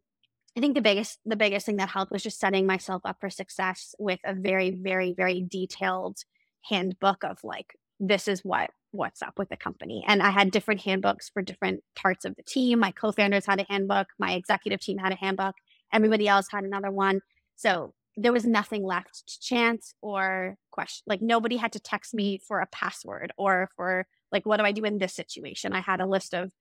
I 0.55 0.59
think 0.59 0.75
the 0.75 0.81
biggest 0.81 1.17
the 1.25 1.35
biggest 1.35 1.65
thing 1.65 1.77
that 1.77 1.89
helped 1.89 2.11
was 2.11 2.23
just 2.23 2.39
setting 2.39 2.67
myself 2.67 3.01
up 3.05 3.17
for 3.19 3.29
success 3.29 3.95
with 3.97 4.19
a 4.25 4.33
very 4.33 4.71
very 4.71 5.13
very 5.13 5.45
detailed 5.49 6.17
handbook 6.65 7.23
of 7.23 7.39
like 7.43 7.73
this 7.99 8.27
is 8.27 8.41
what 8.41 8.69
what's 8.91 9.21
up 9.21 9.39
with 9.39 9.47
the 9.49 9.55
company. 9.55 10.03
And 10.05 10.21
I 10.21 10.31
had 10.31 10.51
different 10.51 10.81
handbooks 10.81 11.29
for 11.29 11.41
different 11.41 11.81
parts 11.95 12.25
of 12.25 12.35
the 12.35 12.43
team. 12.43 12.79
My 12.79 12.91
co-founders 12.91 13.45
had 13.45 13.61
a 13.61 13.65
handbook, 13.69 14.07
my 14.19 14.33
executive 14.33 14.81
team 14.81 14.97
had 14.97 15.13
a 15.13 15.15
handbook, 15.15 15.55
everybody 15.93 16.27
else 16.27 16.47
had 16.51 16.65
another 16.65 16.91
one. 16.91 17.21
So 17.55 17.93
there 18.17 18.33
was 18.33 18.45
nothing 18.45 18.83
left 18.83 19.23
to 19.27 19.39
chance 19.39 19.93
or 20.01 20.55
question. 20.71 21.03
Like 21.07 21.21
nobody 21.21 21.57
had 21.57 21.73
to 21.73 21.79
text 21.79 22.13
me 22.13 22.39
for 22.47 22.59
a 22.59 22.67
password 22.67 23.31
or 23.37 23.69
for 23.75 24.05
like 24.31 24.45
what 24.45 24.57
do 24.57 24.63
I 24.63 24.71
do 24.71 24.83
in 24.83 24.97
this 24.97 25.13
situation? 25.13 25.73
I 25.73 25.79
had 25.79 26.01
a 26.01 26.05
list 26.05 26.33
of 26.33 26.51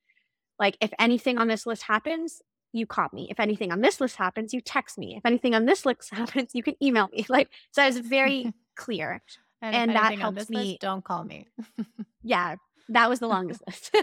like 0.59 0.77
if 0.81 0.93
anything 0.99 1.39
on 1.39 1.49
this 1.49 1.67
list 1.67 1.83
happens, 1.83 2.43
you 2.73 2.87
call 2.87 3.09
me. 3.13 3.29
If 3.31 3.41
anything 3.41 3.73
on 3.73 3.81
this 3.81 4.01
list 4.01 4.17
happens, 4.17 4.53
you 4.53 4.61
text 4.61 4.99
me. 4.99 5.17
If 5.17 5.27
anything 5.27 5.55
on 5.55 5.65
this 5.65 5.85
list 5.85 6.11
happens, 6.13 6.51
you 6.55 6.63
can 6.63 6.75
email 6.83 7.09
me. 7.13 7.27
Like 7.29 7.49
so, 7.73 7.83
I 7.83 7.87
was 7.87 7.99
very 7.99 8.53
clear, 8.77 9.23
and, 9.61 9.75
and 9.75 9.91
that 9.97 10.19
helps 10.19 10.49
me. 10.49 10.57
List, 10.57 10.81
don't 10.81 11.05
call 11.05 11.25
me. 11.25 11.49
yeah, 12.23 12.57
that 12.91 13.09
was 13.09 13.21
the 13.21 13.29
longest 13.29 13.63
list. 13.67 13.95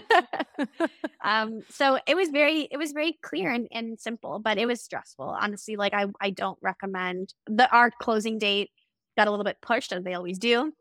um, 1.24 1.62
so 1.68 1.98
it 2.06 2.16
was 2.16 2.30
very, 2.30 2.62
it 2.70 2.78
was 2.78 2.92
very 2.92 3.18
clear 3.22 3.50
and, 3.50 3.68
and 3.70 4.00
simple, 4.00 4.38
but 4.38 4.58
it 4.58 4.66
was 4.66 4.82
stressful. 4.82 5.26
Honestly, 5.26 5.76
like 5.76 5.92
I, 5.92 6.06
I 6.20 6.30
don't 6.30 6.58
recommend 6.62 7.34
the 7.46 7.70
our 7.70 7.90
closing 7.90 8.38
date 8.38 8.70
got 9.16 9.28
a 9.28 9.30
little 9.30 9.44
bit 9.44 9.58
pushed 9.60 9.92
as 9.92 10.04
they 10.04 10.14
always 10.14 10.38
do. 10.38 10.72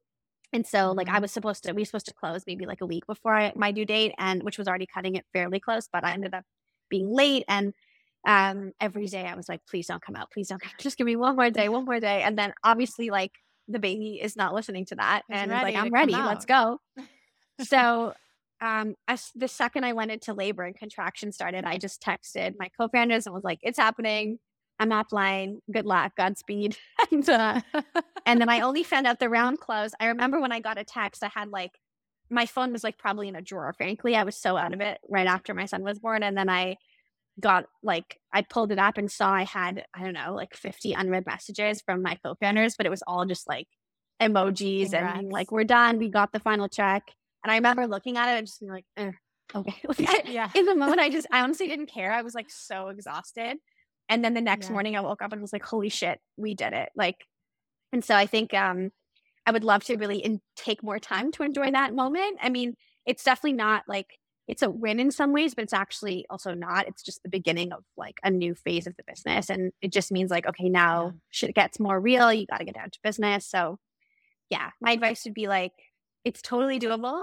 And 0.53 0.65
so 0.65 0.93
like 0.93 1.09
I 1.09 1.13
mm-hmm. 1.13 1.23
was 1.23 1.31
supposed 1.31 1.63
to, 1.65 1.73
we 1.73 1.81
were 1.81 1.85
supposed 1.85 2.05
to 2.05 2.13
close 2.13 2.43
maybe 2.47 2.65
like 2.65 2.81
a 2.81 2.85
week 2.85 3.05
before 3.05 3.35
I, 3.35 3.51
my 3.55 3.71
due 3.73 3.85
date 3.85 4.13
and 4.17 4.41
which 4.41 4.57
was 4.57 4.67
already 4.67 4.87
cutting 4.87 5.15
it 5.15 5.25
fairly 5.33 5.59
close, 5.59 5.89
but 5.91 6.05
I 6.05 6.13
ended 6.13 6.33
up 6.33 6.45
being 6.89 7.13
late 7.13 7.43
and 7.49 7.73
um, 8.25 8.71
every 8.79 9.07
day 9.07 9.25
I 9.25 9.35
was 9.35 9.49
like, 9.49 9.61
please 9.69 9.87
don't 9.87 10.01
come 10.01 10.15
out. 10.15 10.31
Please 10.31 10.47
don't 10.47 10.61
come 10.61 10.71
out. 10.73 10.79
Just 10.81 10.97
give 10.97 11.05
me 11.05 11.17
one 11.17 11.35
more 11.35 11.49
day, 11.49 11.67
one 11.67 11.83
more 11.83 11.99
day. 11.99 12.21
And 12.21 12.37
then 12.37 12.53
obviously 12.63 13.09
like 13.09 13.33
the 13.67 13.79
baby 13.79 14.21
is 14.21 14.37
not 14.37 14.53
listening 14.53 14.85
to 14.85 14.95
that. 14.95 15.23
He's 15.27 15.41
and 15.41 15.51
like, 15.51 15.75
I'm 15.75 15.91
ready. 15.91 16.13
Let's 16.13 16.45
go. 16.45 16.79
so 17.61 18.13
um, 18.61 18.95
as 19.07 19.31
the 19.35 19.47
second 19.47 19.83
I 19.83 19.93
went 19.93 20.11
into 20.11 20.33
labor 20.33 20.63
and 20.63 20.75
contraction 20.75 21.31
started, 21.31 21.65
I 21.65 21.77
just 21.77 22.01
texted 22.01 22.55
my 22.57 22.69
co-founders 22.77 23.25
and 23.25 23.35
was 23.35 23.43
like, 23.43 23.59
it's 23.61 23.77
happening. 23.77 24.39
I'm 24.79 24.89
offline. 24.89 25.57
Good 25.71 25.85
luck. 25.85 26.13
Godspeed. 26.17 26.77
and, 27.11 27.27
uh, 27.29 27.61
and 28.25 28.41
then 28.41 28.49
I 28.49 28.61
only 28.61 28.83
found 28.83 29.07
out 29.07 29.19
the 29.19 29.29
round 29.29 29.59
closed. 29.59 29.95
I 29.99 30.07
remember 30.07 30.39
when 30.39 30.51
I 30.51 30.59
got 30.59 30.77
a 30.77 30.83
text, 30.83 31.23
I 31.23 31.31
had 31.33 31.49
like, 31.49 31.71
my 32.29 32.45
phone 32.45 32.73
was 32.73 32.83
like 32.83 32.97
probably 32.97 33.27
in 33.27 33.35
a 33.35 33.41
drawer. 33.41 33.73
Frankly, 33.77 34.15
I 34.15 34.23
was 34.23 34.35
so 34.35 34.57
out 34.57 34.73
of 34.73 34.81
it 34.81 34.99
right 35.09 35.27
after 35.27 35.53
my 35.53 35.65
son 35.65 35.83
was 35.83 35.99
born. 35.99 36.23
And 36.23 36.37
then 36.37 36.49
I 36.49 36.77
got 37.39 37.65
like, 37.81 38.19
I 38.33 38.41
pulled 38.41 38.71
it 38.71 38.79
up 38.79 38.97
and 38.97 39.11
saw 39.11 39.31
I 39.31 39.43
had, 39.43 39.85
I 39.93 40.03
don't 40.03 40.13
know, 40.13 40.33
like 40.33 40.55
50 40.55 40.93
unread 40.93 41.25
messages 41.25 41.81
from 41.81 42.01
my 42.01 42.17
co 42.23 42.35
founders, 42.35 42.75
but 42.75 42.85
it 42.85 42.89
was 42.89 43.03
all 43.07 43.25
just 43.25 43.47
like 43.47 43.67
emojis 44.21 44.91
Congrats. 44.91 45.19
and 45.19 45.31
like, 45.31 45.51
we're 45.51 45.63
done. 45.63 45.99
We 45.99 46.09
got 46.09 46.33
the 46.33 46.39
final 46.39 46.67
check. 46.67 47.03
And 47.43 47.51
I 47.51 47.55
remember 47.55 47.87
looking 47.87 48.17
at 48.17 48.29
it 48.29 48.37
and 48.37 48.47
just 48.47 48.59
being 48.59 48.71
like, 48.71 48.85
eh, 48.97 49.11
okay. 49.55 49.75
yeah. 50.25 50.49
In 50.55 50.65
the 50.65 50.75
moment, 50.75 50.99
I 50.99 51.09
just, 51.11 51.27
I 51.31 51.41
honestly 51.41 51.67
didn't 51.67 51.87
care. 51.87 52.11
I 52.11 52.21
was 52.21 52.33
like 52.33 52.49
so 52.49 52.89
exhausted. 52.89 53.57
And 54.09 54.23
then 54.23 54.33
the 54.33 54.41
next 54.41 54.67
yeah. 54.67 54.73
morning 54.73 54.95
I 54.95 55.01
woke 55.01 55.21
up 55.21 55.33
and 55.33 55.41
was 55.41 55.53
like, 55.53 55.65
holy 55.65 55.89
shit, 55.89 56.19
we 56.37 56.53
did 56.53 56.73
it. 56.73 56.89
Like, 56.95 57.25
and 57.91 58.03
so 58.03 58.15
I 58.15 58.25
think 58.25 58.53
um, 58.53 58.91
I 59.45 59.51
would 59.51 59.63
love 59.63 59.83
to 59.85 59.97
really 59.97 60.19
in- 60.19 60.41
take 60.55 60.83
more 60.83 60.99
time 60.99 61.31
to 61.33 61.43
enjoy 61.43 61.71
that 61.71 61.93
moment. 61.93 62.37
I 62.41 62.49
mean, 62.49 62.75
it's 63.05 63.23
definitely 63.23 63.53
not 63.53 63.83
like 63.87 64.17
it's 64.47 64.61
a 64.61 64.69
win 64.69 64.99
in 64.99 65.11
some 65.11 65.33
ways, 65.33 65.53
but 65.53 65.63
it's 65.63 65.73
actually 65.73 66.25
also 66.29 66.53
not. 66.53 66.87
It's 66.87 67.03
just 67.03 67.21
the 67.21 67.29
beginning 67.29 67.73
of 67.73 67.83
like 67.97 68.17
a 68.23 68.31
new 68.31 68.55
phase 68.55 68.87
of 68.87 68.95
the 68.95 69.03
business. 69.05 69.49
And 69.49 69.73
it 69.81 69.91
just 69.91 70.11
means 70.11 70.31
like, 70.31 70.47
okay, 70.47 70.69
now 70.69 71.05
yeah. 71.05 71.11
shit 71.29 71.55
gets 71.55 71.79
more 71.79 71.99
real. 71.99 72.31
You 72.31 72.45
got 72.45 72.59
to 72.59 72.65
get 72.65 72.75
down 72.75 72.89
to 72.89 72.99
business. 73.03 73.45
So, 73.45 73.77
yeah, 74.49 74.71
my 74.79 74.91
advice 74.93 75.25
would 75.25 75.33
be 75.33 75.47
like, 75.47 75.73
it's 76.23 76.41
totally 76.41 76.79
doable. 76.79 77.21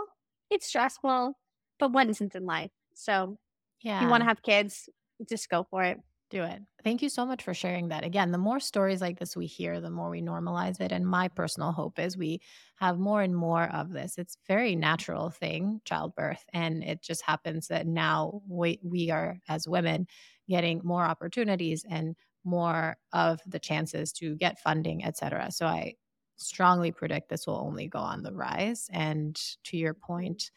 It's 0.50 0.66
stressful, 0.66 1.38
but 1.78 1.92
one 1.92 2.10
isn't 2.10 2.34
in 2.34 2.46
life. 2.46 2.70
So 2.94 3.38
yeah. 3.82 3.96
if 3.96 4.02
you 4.02 4.08
want 4.08 4.22
to 4.22 4.28
have 4.28 4.42
kids, 4.42 4.88
just 5.28 5.48
go 5.48 5.66
for 5.70 5.82
it. 5.82 5.98
Do 6.30 6.42
it. 6.42 6.60
Thank 6.82 7.02
you 7.02 7.08
so 7.08 7.26
much 7.26 7.42
for 7.42 7.54
sharing 7.54 7.88
that. 7.88 8.02
Again, 8.02 8.32
the 8.32 8.38
more 8.38 8.58
stories 8.58 9.00
like 9.00 9.18
this 9.18 9.36
we 9.36 9.46
hear, 9.46 9.80
the 9.80 9.90
more 9.90 10.10
we 10.10 10.22
normalize 10.22 10.80
it. 10.80 10.90
And 10.90 11.06
my 11.06 11.28
personal 11.28 11.70
hope 11.70 11.98
is 11.98 12.16
we 12.16 12.40
have 12.76 12.98
more 12.98 13.22
and 13.22 13.36
more 13.36 13.64
of 13.64 13.92
this. 13.92 14.18
It's 14.18 14.38
very 14.48 14.74
natural 14.74 15.30
thing, 15.30 15.80
childbirth. 15.84 16.42
And 16.52 16.82
it 16.82 17.02
just 17.02 17.22
happens 17.22 17.68
that 17.68 17.86
now 17.86 18.40
we, 18.48 18.80
we 18.82 19.10
are, 19.10 19.38
as 19.48 19.68
women, 19.68 20.06
getting 20.48 20.80
more 20.82 21.04
opportunities 21.04 21.84
and 21.88 22.16
more 22.42 22.96
of 23.12 23.40
the 23.46 23.60
chances 23.60 24.12
to 24.14 24.34
get 24.34 24.58
funding, 24.58 25.04
et 25.04 25.16
cetera. 25.16 25.52
So 25.52 25.66
I 25.66 25.94
strongly 26.36 26.92
predict 26.92 27.28
this 27.28 27.46
will 27.46 27.60
only 27.60 27.88
go 27.88 27.98
on 27.98 28.22
the 28.22 28.32
rise. 28.32 28.88
And 28.92 29.40
to 29.64 29.76
your 29.76 29.94
point, 29.94 30.50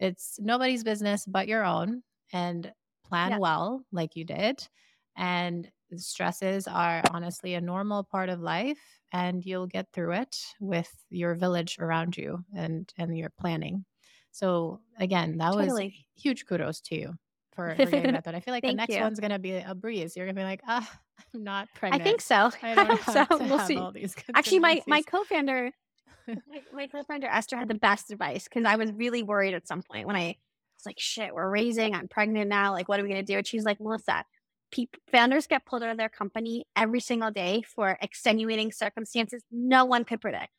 it's 0.00 0.38
nobody's 0.40 0.84
business 0.84 1.24
but 1.26 1.48
your 1.48 1.64
own 1.64 2.02
and 2.32 2.72
plan 3.06 3.32
yeah. 3.32 3.38
well 3.38 3.84
like 3.92 4.16
you 4.16 4.24
did. 4.24 4.66
And 5.16 5.70
stresses 5.96 6.66
are 6.66 7.02
honestly 7.10 7.54
a 7.54 7.60
normal 7.60 8.02
part 8.02 8.28
of 8.28 8.40
life 8.40 8.80
and 9.12 9.44
you'll 9.44 9.66
get 9.66 9.86
through 9.92 10.12
it 10.12 10.36
with 10.60 10.90
your 11.10 11.34
village 11.34 11.76
around 11.78 12.16
you 12.16 12.44
and 12.56 12.92
and 12.98 13.16
your 13.16 13.30
planning. 13.38 13.84
So 14.32 14.80
again, 14.98 15.38
that 15.38 15.52
totally. 15.52 15.84
was 15.84 16.22
huge 16.22 16.46
kudos 16.46 16.80
to 16.82 16.96
you 16.96 17.14
for, 17.54 17.74
for 17.74 17.84
getting 17.86 18.12
that. 18.12 18.24
But 18.24 18.34
I 18.34 18.40
feel 18.40 18.52
like 18.52 18.62
the 18.62 18.74
next 18.74 18.94
you. 18.94 19.00
one's 19.00 19.20
gonna 19.20 19.38
be 19.38 19.52
a 19.56 19.74
breeze. 19.74 20.16
You're 20.16 20.26
gonna 20.26 20.40
be 20.40 20.44
like, 20.44 20.60
ah, 20.66 21.00
I'm 21.34 21.44
not 21.44 21.68
pregnant. 21.74 22.02
I 22.02 22.04
think 22.04 22.20
so. 22.20 22.50
I 22.62 22.96
so 23.12 23.26
we'll 23.30 23.58
see. 23.60 23.80
Actually, 24.34 24.58
my 24.60 24.82
my 24.86 25.02
co-founder, 25.02 25.70
my, 26.26 26.62
my 26.72 26.86
co-founder 26.86 27.26
Esther 27.26 27.56
had 27.56 27.68
the 27.68 27.74
best 27.74 28.10
advice 28.10 28.44
because 28.44 28.64
I 28.64 28.76
was 28.76 28.92
really 28.92 29.22
worried 29.22 29.54
at 29.54 29.66
some 29.66 29.82
point 29.82 30.06
when 30.06 30.16
I 30.16 30.36
was 30.78 30.86
like, 30.86 30.98
shit, 30.98 31.34
we're 31.34 31.48
raising, 31.48 31.94
I'm 31.94 32.08
pregnant 32.08 32.48
now. 32.48 32.72
Like, 32.72 32.88
what 32.88 33.00
are 33.00 33.02
we 33.02 33.08
gonna 33.08 33.22
do? 33.22 33.38
And 33.38 33.46
she's 33.46 33.64
like, 33.64 33.80
Melissa, 33.80 34.24
people, 34.70 34.98
founders 35.10 35.46
get 35.46 35.64
pulled 35.64 35.82
out 35.82 35.90
of 35.90 35.96
their 35.96 36.08
company 36.08 36.66
every 36.76 37.00
single 37.00 37.30
day 37.30 37.62
for 37.62 37.98
extenuating 38.02 38.72
circumstances 38.72 39.42
no 39.50 39.84
one 39.84 40.04
could 40.04 40.20
predict, 40.20 40.52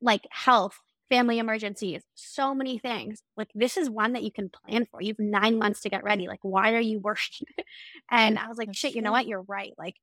like 0.00 0.26
health, 0.30 0.78
family 1.08 1.38
emergencies, 1.38 2.02
so 2.14 2.54
many 2.54 2.78
things. 2.78 3.22
Like 3.36 3.50
this 3.54 3.76
is 3.76 3.88
one 3.88 4.12
that 4.14 4.22
you 4.22 4.32
can 4.32 4.50
plan 4.50 4.86
for. 4.90 5.00
You 5.00 5.14
have 5.18 5.18
nine 5.18 5.58
months 5.58 5.82
to 5.82 5.88
get 5.88 6.04
ready. 6.04 6.26
Like, 6.26 6.40
why 6.42 6.74
are 6.74 6.80
you 6.80 6.98
worried? 6.98 7.18
and 8.10 8.38
I 8.38 8.48
was 8.48 8.58
like, 8.58 8.68
That's 8.68 8.78
shit, 8.78 8.92
true. 8.92 8.98
you 8.98 9.02
know 9.02 9.12
what? 9.12 9.26
You're 9.26 9.42
right. 9.42 9.72
Like, 9.78 9.94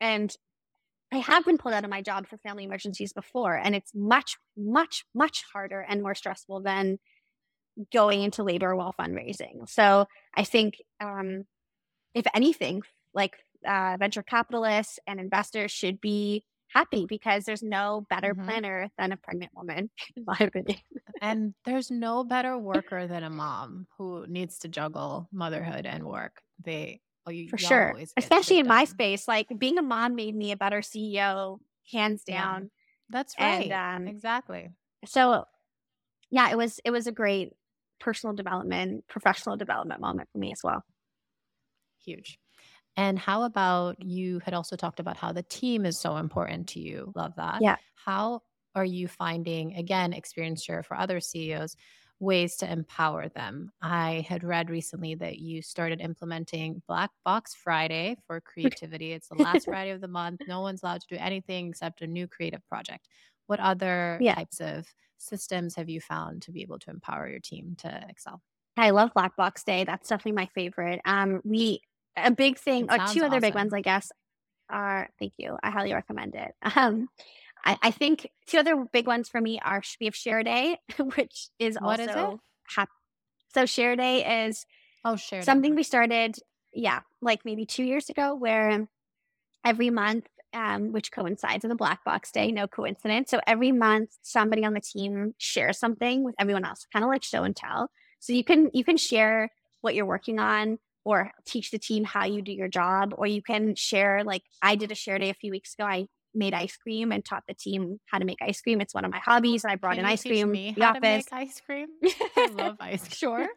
and 0.00 0.34
I 1.12 1.18
have 1.18 1.44
been 1.44 1.58
pulled 1.58 1.74
out 1.74 1.84
of 1.84 1.90
my 1.90 2.00
job 2.00 2.26
for 2.26 2.38
family 2.38 2.64
emergencies 2.64 3.12
before, 3.12 3.54
and 3.54 3.74
it's 3.74 3.92
much, 3.94 4.38
much, 4.56 5.04
much 5.14 5.44
harder 5.52 5.80
and 5.80 6.02
more 6.02 6.14
stressful 6.14 6.62
than 6.62 6.98
going 7.92 8.22
into 8.22 8.42
labor 8.42 8.74
while 8.74 8.94
fundraising. 8.98 9.68
So 9.68 10.06
I 10.34 10.44
think, 10.44 10.76
um, 11.00 11.44
if 12.14 12.26
anything, 12.34 12.82
like 13.14 13.36
uh, 13.66 13.96
venture 13.98 14.22
capitalists 14.22 14.98
and 15.06 15.20
investors 15.20 15.70
should 15.70 16.00
be 16.00 16.44
happy 16.72 17.06
because 17.06 17.44
there's 17.44 17.62
no 17.62 18.06
better 18.08 18.34
mm-hmm. 18.34 18.44
planner 18.44 18.90
than 18.98 19.12
a 19.12 19.16
pregnant 19.16 19.52
woman, 19.54 19.90
in 20.16 20.24
my 20.26 20.36
opinion. 20.40 20.78
and 21.20 21.54
there's 21.64 21.90
no 21.90 22.24
better 22.24 22.58
worker 22.58 23.06
than 23.06 23.22
a 23.24 23.30
mom 23.30 23.86
who 23.98 24.26
needs 24.28 24.58
to 24.60 24.68
juggle 24.68 25.28
motherhood 25.32 25.86
and 25.86 26.04
work. 26.04 26.40
They 26.64 27.00
oh, 27.26 27.30
you, 27.30 27.48
for 27.48 27.58
sure, 27.58 27.96
especially 28.16 28.58
in 28.58 28.66
done. 28.66 28.76
my 28.76 28.84
space. 28.84 29.28
Like 29.28 29.48
being 29.58 29.78
a 29.78 29.82
mom 29.82 30.14
made 30.14 30.34
me 30.34 30.52
a 30.52 30.56
better 30.56 30.80
CEO, 30.80 31.58
hands 31.90 32.24
down. 32.24 32.62
Yeah, 32.62 32.68
that's 33.10 33.34
right. 33.38 33.70
And, 33.70 34.06
um, 34.06 34.08
exactly. 34.08 34.70
So, 35.04 35.44
yeah, 36.30 36.50
it 36.50 36.56
was 36.56 36.80
it 36.84 36.90
was 36.90 37.06
a 37.06 37.12
great 37.12 37.52
personal 38.00 38.34
development, 38.34 39.04
professional 39.08 39.56
development 39.56 40.00
moment 40.00 40.28
for 40.32 40.38
me 40.38 40.52
as 40.52 40.60
well. 40.64 40.84
Huge. 42.04 42.38
And 42.96 43.18
how 43.18 43.44
about 43.44 44.02
you 44.02 44.40
had 44.40 44.54
also 44.54 44.76
talked 44.76 45.00
about 45.00 45.16
how 45.16 45.32
the 45.32 45.42
team 45.42 45.86
is 45.86 45.98
so 45.98 46.16
important 46.16 46.68
to 46.68 46.80
you. 46.80 47.12
Love 47.14 47.32
that. 47.36 47.62
Yeah. 47.62 47.76
How 47.94 48.42
are 48.74 48.84
you 48.84 49.08
finding, 49.08 49.74
again, 49.76 50.12
experience 50.12 50.62
share 50.62 50.82
for 50.82 50.96
other 50.96 51.20
CEOs, 51.20 51.76
ways 52.20 52.56
to 52.56 52.70
empower 52.70 53.28
them? 53.28 53.70
I 53.80 54.26
had 54.28 54.44
read 54.44 54.70
recently 54.70 55.14
that 55.16 55.38
you 55.38 55.62
started 55.62 56.00
implementing 56.00 56.82
Black 56.86 57.10
Box 57.24 57.54
Friday 57.54 58.16
for 58.26 58.40
creativity. 58.44 59.12
It's 59.12 59.28
the 59.28 59.42
last 59.42 59.64
Friday 59.64 59.90
of 59.90 60.00
the 60.00 60.08
month. 60.08 60.40
No 60.46 60.60
one's 60.60 60.82
allowed 60.82 61.00
to 61.02 61.14
do 61.14 61.20
anything 61.20 61.68
except 61.68 62.02
a 62.02 62.06
new 62.06 62.26
creative 62.26 62.66
project. 62.68 63.08
What 63.46 63.60
other 63.60 64.18
yeah. 64.20 64.34
types 64.34 64.60
of 64.60 64.86
systems 65.18 65.74
have 65.76 65.88
you 65.88 66.00
found 66.00 66.42
to 66.42 66.52
be 66.52 66.62
able 66.62 66.78
to 66.80 66.90
empower 66.90 67.28
your 67.28 67.40
team 67.40 67.74
to 67.78 68.04
excel? 68.08 68.42
I 68.76 68.90
love 68.90 69.12
Black 69.14 69.36
Box 69.36 69.64
Day. 69.64 69.84
That's 69.84 70.08
definitely 70.08 70.32
my 70.32 70.48
favorite. 70.54 71.00
Um, 71.04 71.40
we 71.44 71.82
a 72.16 72.30
big 72.30 72.58
thing, 72.58 72.84
or 72.90 72.98
two 73.08 73.20
other 73.20 73.36
awesome. 73.36 73.40
big 73.40 73.54
ones, 73.54 73.74
I 73.74 73.80
guess, 73.80 74.10
are. 74.70 75.08
Thank 75.18 75.34
you. 75.38 75.56
I 75.62 75.70
highly 75.70 75.92
recommend 75.92 76.34
it. 76.34 76.52
Um, 76.76 77.08
I, 77.64 77.78
I 77.80 77.90
think 77.92 78.28
two 78.46 78.58
other 78.58 78.84
big 78.92 79.06
ones 79.06 79.28
for 79.28 79.40
me 79.40 79.60
are 79.64 79.82
we 80.00 80.06
have 80.06 80.16
Share 80.16 80.42
Day, 80.42 80.78
which 81.14 81.48
is 81.58 81.76
what 81.80 82.00
also 82.00 82.40
is 82.76 82.86
So 83.54 83.66
Share 83.66 83.94
Day 83.94 84.46
is 84.46 84.66
oh 85.04 85.16
Share 85.16 85.42
something 85.42 85.74
we 85.74 85.84
started, 85.84 86.36
yeah, 86.72 87.00
like 87.20 87.44
maybe 87.44 87.64
two 87.64 87.84
years 87.84 88.08
ago, 88.08 88.34
where 88.34 88.88
every 89.64 89.90
month 89.90 90.26
um, 90.54 90.92
which 90.92 91.12
coincides 91.12 91.62
with 91.62 91.70
the 91.70 91.76
Black 91.76 92.04
Box 92.04 92.30
Day, 92.30 92.52
no 92.52 92.66
coincidence. 92.66 93.30
So 93.30 93.40
every 93.46 93.72
month, 93.72 94.10
somebody 94.22 94.64
on 94.64 94.74
the 94.74 94.80
team 94.80 95.34
shares 95.38 95.78
something 95.78 96.24
with 96.24 96.34
everyone 96.38 96.64
else, 96.64 96.86
kind 96.92 97.04
of 97.04 97.10
like 97.10 97.22
show 97.22 97.44
and 97.44 97.56
tell. 97.56 97.90
So 98.20 98.32
you 98.32 98.44
can 98.44 98.70
you 98.72 98.84
can 98.84 98.96
share 98.96 99.50
what 99.80 99.94
you're 99.94 100.06
working 100.06 100.38
on, 100.38 100.78
or 101.04 101.30
teach 101.46 101.70
the 101.70 101.78
team 101.78 102.04
how 102.04 102.24
you 102.24 102.42
do 102.42 102.52
your 102.52 102.68
job, 102.68 103.14
or 103.16 103.26
you 103.26 103.42
can 103.42 103.74
share. 103.74 104.24
Like 104.24 104.42
I 104.60 104.76
did 104.76 104.92
a 104.92 104.94
share 104.94 105.18
day 105.18 105.30
a 105.30 105.34
few 105.34 105.50
weeks 105.50 105.74
ago. 105.74 105.84
I 105.84 106.06
made 106.34 106.54
ice 106.54 106.76
cream 106.76 107.12
and 107.12 107.24
taught 107.24 107.44
the 107.46 107.54
team 107.54 108.00
how 108.06 108.18
to 108.18 108.24
make 108.24 108.38
ice 108.40 108.60
cream. 108.60 108.80
It's 108.80 108.94
one 108.94 109.04
of 109.04 109.10
my 109.10 109.18
hobbies, 109.18 109.64
and 109.64 109.72
I 109.72 109.76
brought 109.76 109.96
can 109.96 110.04
in 110.04 110.10
ice 110.10 110.22
cream. 110.22 110.50
Me 110.50 110.72
the 110.76 110.84
office. 110.84 111.00
to 111.00 111.00
make 111.00 111.32
ice 111.32 111.60
cream. 111.60 111.88
I 112.36 112.50
love 112.52 112.76
ice 112.80 113.02
cream. 113.02 113.10
Sure. 113.10 113.48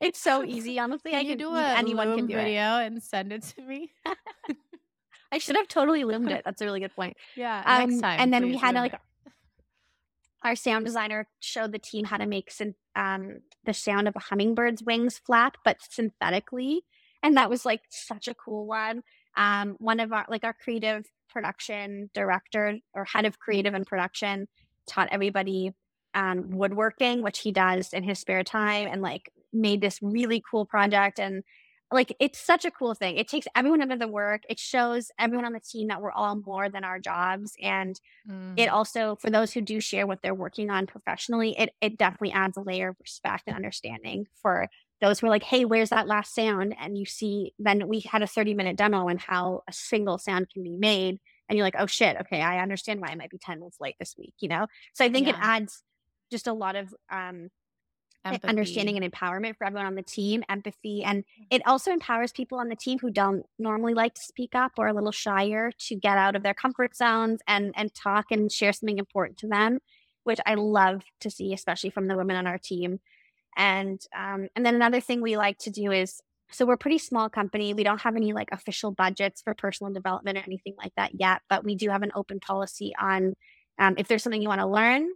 It's 0.00 0.20
so 0.20 0.44
easy, 0.44 0.78
honestly. 0.78 1.10
Can 1.10 1.20
I 1.20 1.24
can 1.24 1.38
do 1.38 1.54
a 1.54 1.62
anyone 1.62 2.16
can 2.16 2.26
do 2.26 2.36
video 2.36 2.78
it. 2.78 2.86
and 2.86 3.02
send 3.02 3.32
it 3.32 3.42
to 3.56 3.62
me. 3.62 3.90
I 5.32 5.38
should 5.38 5.56
have 5.56 5.68
totally 5.68 6.04
loomed 6.04 6.30
it. 6.30 6.42
That's 6.44 6.62
a 6.62 6.64
really 6.64 6.80
good 6.80 6.94
point. 6.94 7.16
Yeah, 7.36 7.62
um, 7.64 7.90
next 7.90 8.00
time. 8.00 8.20
And 8.20 8.32
then 8.32 8.46
we 8.46 8.56
had 8.56 8.74
like. 8.74 8.94
Our 10.44 10.54
sound 10.54 10.84
designer 10.84 11.26
showed 11.40 11.72
the 11.72 11.78
team 11.78 12.04
how 12.04 12.16
to 12.16 12.26
make 12.26 12.52
um, 12.94 13.40
the 13.64 13.74
sound 13.74 14.08
of 14.08 14.16
a 14.16 14.20
hummingbird's 14.20 14.82
wings 14.82 15.20
flap, 15.24 15.56
but 15.64 15.78
synthetically, 15.90 16.82
and 17.22 17.36
that 17.36 17.50
was 17.50 17.64
like 17.64 17.82
such 17.90 18.28
a 18.28 18.34
cool 18.34 18.66
one. 18.66 19.02
Um, 19.36 19.76
one 19.78 20.00
of 20.00 20.12
our 20.12 20.26
like 20.28 20.44
our 20.44 20.54
creative 20.54 21.06
production 21.28 22.10
director 22.14 22.78
or 22.94 23.04
head 23.04 23.24
of 23.24 23.38
creative 23.38 23.74
and 23.74 23.86
production 23.86 24.48
taught 24.86 25.08
everybody 25.10 25.72
um, 26.14 26.50
woodworking, 26.50 27.22
which 27.22 27.40
he 27.40 27.52
does 27.52 27.92
in 27.92 28.02
his 28.02 28.18
spare 28.18 28.44
time, 28.44 28.88
and 28.90 29.02
like 29.02 29.30
made 29.52 29.80
this 29.80 29.98
really 30.02 30.42
cool 30.48 30.64
project 30.64 31.18
and 31.18 31.42
like 31.90 32.14
it's 32.20 32.38
such 32.38 32.64
a 32.64 32.70
cool 32.70 32.94
thing. 32.94 33.16
It 33.16 33.28
takes 33.28 33.46
everyone 33.56 33.80
out 33.80 33.90
of 33.90 33.98
the 33.98 34.08
work. 34.08 34.42
It 34.48 34.58
shows 34.58 35.10
everyone 35.18 35.46
on 35.46 35.52
the 35.52 35.60
team 35.60 35.88
that 35.88 36.02
we're 36.02 36.12
all 36.12 36.36
more 36.36 36.68
than 36.68 36.84
our 36.84 36.98
jobs. 36.98 37.54
And 37.62 37.98
mm. 38.28 38.54
it 38.56 38.68
also, 38.68 39.16
for 39.16 39.30
those 39.30 39.52
who 39.52 39.60
do 39.60 39.80
share 39.80 40.06
what 40.06 40.20
they're 40.22 40.34
working 40.34 40.70
on 40.70 40.86
professionally, 40.86 41.58
it 41.58 41.70
it 41.80 41.96
definitely 41.96 42.32
adds 42.32 42.56
a 42.56 42.62
layer 42.62 42.90
of 42.90 42.96
respect 43.00 43.44
and 43.46 43.56
understanding 43.56 44.26
for 44.42 44.68
those 45.00 45.20
who 45.20 45.26
are 45.28 45.30
like, 45.30 45.44
hey, 45.44 45.64
where's 45.64 45.90
that 45.90 46.08
last 46.08 46.34
sound? 46.34 46.74
And 46.78 46.98
you 46.98 47.06
see, 47.06 47.54
then 47.58 47.88
we 47.88 48.00
had 48.00 48.22
a 48.22 48.26
30 48.26 48.54
minute 48.54 48.76
demo 48.76 49.08
and 49.08 49.20
how 49.20 49.62
a 49.68 49.72
single 49.72 50.18
sound 50.18 50.48
can 50.52 50.62
be 50.62 50.76
made. 50.76 51.18
And 51.48 51.56
you're 51.56 51.66
like, 51.66 51.76
oh 51.78 51.86
shit, 51.86 52.16
okay, 52.22 52.42
I 52.42 52.60
understand 52.60 53.00
why 53.00 53.08
I 53.08 53.14
might 53.14 53.30
be 53.30 53.38
10 53.38 53.60
minutes 53.60 53.78
late 53.80 53.94
this 53.98 54.14
week, 54.18 54.34
you 54.40 54.48
know? 54.48 54.66
So 54.94 55.04
I 55.04 55.08
think 55.08 55.26
yeah. 55.26 55.34
it 55.34 55.38
adds 55.40 55.82
just 56.30 56.46
a 56.46 56.52
lot 56.52 56.76
of 56.76 56.94
um 57.10 57.48
empathy. 58.24 58.48
understanding 58.48 59.02
and 59.02 59.12
empowerment 59.12 59.56
for 59.56 59.66
everyone 59.66 59.86
on 59.86 59.94
the 59.94 60.02
team, 60.02 60.42
empathy. 60.48 61.02
And 61.04 61.24
mm. 61.24 61.46
it 61.50 61.62
also 61.66 61.90
empowers 61.90 62.32
people 62.32 62.58
on 62.58 62.68
the 62.68 62.76
team 62.76 62.98
who 62.98 63.10
don't 63.10 63.44
normally 63.58 63.94
like 63.94 64.14
to 64.14 64.20
speak 64.20 64.54
up 64.54 64.72
or 64.78 64.88
a 64.88 64.92
little 64.92 65.12
shyer 65.12 65.72
to 65.86 65.94
get 65.94 66.18
out 66.18 66.36
of 66.36 66.42
their 66.42 66.54
comfort 66.54 66.96
zones 66.96 67.40
and 67.46 67.72
and 67.76 67.94
talk 67.94 68.26
and 68.30 68.50
share 68.50 68.72
something 68.72 68.98
important 68.98 69.38
to 69.38 69.48
them, 69.48 69.78
which 70.24 70.40
I 70.46 70.54
love 70.54 71.02
to 71.20 71.30
see, 71.30 71.52
especially 71.52 71.90
from 71.90 72.08
the 72.08 72.16
women 72.16 72.36
on 72.36 72.46
our 72.46 72.58
team. 72.58 73.00
And 73.56 74.00
um, 74.16 74.48
and 74.54 74.64
then 74.64 74.74
another 74.74 75.00
thing 75.00 75.20
we 75.20 75.36
like 75.36 75.58
to 75.58 75.70
do 75.70 75.92
is 75.92 76.20
so 76.50 76.64
we're 76.64 76.74
a 76.74 76.78
pretty 76.78 76.98
small 76.98 77.28
company. 77.28 77.74
We 77.74 77.84
don't 77.84 78.00
have 78.00 78.16
any 78.16 78.32
like 78.32 78.48
official 78.52 78.90
budgets 78.90 79.42
for 79.42 79.54
personal 79.54 79.92
development 79.92 80.38
or 80.38 80.42
anything 80.46 80.74
like 80.78 80.92
that 80.96 81.12
yet, 81.18 81.42
but 81.50 81.64
we 81.64 81.74
do 81.74 81.90
have 81.90 82.02
an 82.02 82.12
open 82.14 82.40
policy 82.40 82.94
on 82.98 83.34
um, 83.78 83.94
if 83.98 84.08
there's 84.08 84.22
something 84.22 84.42
you 84.42 84.48
want 84.48 84.60
to 84.60 84.66
learn, 84.66 85.08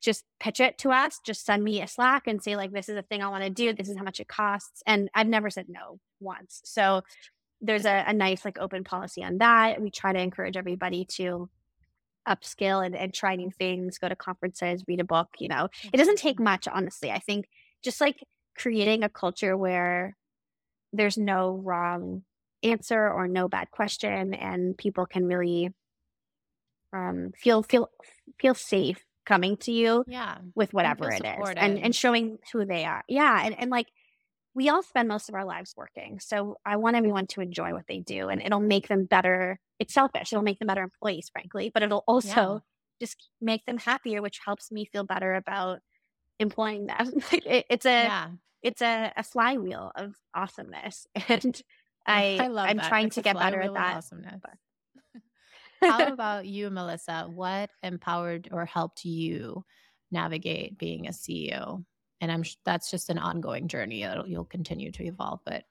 just 0.00 0.24
pitch 0.40 0.60
it 0.60 0.78
to 0.78 0.90
us. 0.90 1.20
Just 1.24 1.44
send 1.44 1.64
me 1.64 1.82
a 1.82 1.88
Slack 1.88 2.26
and 2.26 2.42
say, 2.42 2.56
like, 2.56 2.72
this 2.72 2.88
is 2.88 2.96
a 2.96 3.02
thing 3.02 3.22
I 3.22 3.28
want 3.28 3.44
to 3.44 3.50
do. 3.50 3.72
This 3.72 3.88
is 3.88 3.96
how 3.96 4.04
much 4.04 4.20
it 4.20 4.28
costs. 4.28 4.82
And 4.86 5.10
I've 5.14 5.26
never 5.26 5.50
said 5.50 5.66
no 5.68 5.98
once. 6.20 6.60
So 6.64 7.02
there's 7.60 7.84
a, 7.84 8.04
a 8.06 8.12
nice, 8.12 8.44
like, 8.44 8.58
open 8.58 8.84
policy 8.84 9.24
on 9.24 9.38
that. 9.38 9.80
We 9.80 9.90
try 9.90 10.12
to 10.12 10.20
encourage 10.20 10.56
everybody 10.56 11.04
to 11.16 11.48
upskill 12.28 12.84
and, 12.84 12.94
and 12.94 13.12
try 13.12 13.34
new 13.34 13.50
things, 13.50 13.98
go 13.98 14.08
to 14.08 14.16
conferences, 14.16 14.84
read 14.86 15.00
a 15.00 15.04
book. 15.04 15.28
You 15.38 15.48
know, 15.48 15.68
it 15.92 15.96
doesn't 15.96 16.18
take 16.18 16.38
much, 16.38 16.68
honestly. 16.68 17.10
I 17.10 17.18
think 17.18 17.46
just 17.82 18.00
like 18.00 18.22
creating 18.56 19.02
a 19.02 19.08
culture 19.08 19.56
where 19.56 20.16
there's 20.92 21.18
no 21.18 21.60
wrong 21.64 22.22
answer 22.62 23.10
or 23.10 23.28
no 23.28 23.48
bad 23.48 23.70
question 23.70 24.34
and 24.34 24.76
people 24.76 25.06
can 25.06 25.26
really 25.26 25.72
um, 26.92 27.30
feel 27.36 27.62
feel 27.62 27.88
feel 28.40 28.54
safe 28.54 28.98
coming 29.28 29.58
to 29.58 29.70
you 29.70 30.04
yeah 30.08 30.38
with 30.54 30.72
whatever 30.72 31.10
it 31.10 31.22
is 31.22 31.50
and 31.56 31.78
and 31.78 31.94
showing 31.94 32.38
who 32.50 32.64
they 32.64 32.86
are 32.86 33.04
yeah 33.08 33.42
and, 33.44 33.54
and 33.60 33.70
like 33.70 33.88
we 34.54 34.70
all 34.70 34.82
spend 34.82 35.06
most 35.06 35.28
of 35.28 35.34
our 35.34 35.44
lives 35.44 35.74
working 35.76 36.18
so 36.18 36.56
i 36.64 36.76
want 36.76 36.96
everyone 36.96 37.26
to 37.26 37.42
enjoy 37.42 37.74
what 37.74 37.86
they 37.86 37.98
do 37.98 38.30
and 38.30 38.40
it'll 38.40 38.58
make 38.58 38.88
them 38.88 39.04
better 39.04 39.60
it's 39.78 39.92
selfish 39.92 40.32
it'll 40.32 40.42
make 40.42 40.58
them 40.58 40.66
better 40.66 40.82
employees 40.82 41.28
frankly 41.30 41.70
but 41.72 41.82
it'll 41.82 42.04
also 42.08 42.28
yeah. 42.54 43.06
just 43.06 43.28
make 43.38 43.66
them 43.66 43.76
happier 43.76 44.22
which 44.22 44.40
helps 44.42 44.72
me 44.72 44.86
feel 44.86 45.04
better 45.04 45.34
about 45.34 45.80
employing 46.38 46.86
them 46.86 47.12
it, 47.32 47.66
it's 47.68 47.84
a 47.84 48.04
yeah. 48.04 48.28
it's 48.62 48.80
a, 48.80 49.12
a 49.14 49.22
flywheel 49.22 49.92
of 49.94 50.14
awesomeness 50.34 51.06
and 51.28 51.60
i, 52.06 52.38
I 52.40 52.46
love 52.46 52.66
i'm 52.66 52.78
that. 52.78 52.88
trying 52.88 53.08
it's 53.08 53.16
to 53.16 53.22
get 53.22 53.36
better 53.36 53.60
at 53.60 53.74
that 53.74 53.96
awesomeness. 53.98 54.40
But, 54.40 54.54
how 55.80 56.06
about 56.12 56.46
you, 56.46 56.70
Melissa? 56.70 57.28
What 57.32 57.70
empowered 57.82 58.48
or 58.52 58.64
helped 58.64 59.04
you 59.04 59.64
navigate 60.10 60.78
being 60.78 61.06
a 61.06 61.10
CEO? 61.10 61.84
And 62.20 62.32
I'm 62.32 62.44
that's 62.64 62.90
just 62.90 63.10
an 63.10 63.18
ongoing 63.18 63.68
journey. 63.68 64.02
It'll, 64.02 64.26
you'll 64.26 64.44
continue 64.44 64.90
to 64.92 65.04
evolve. 65.04 65.40
But 65.44 65.64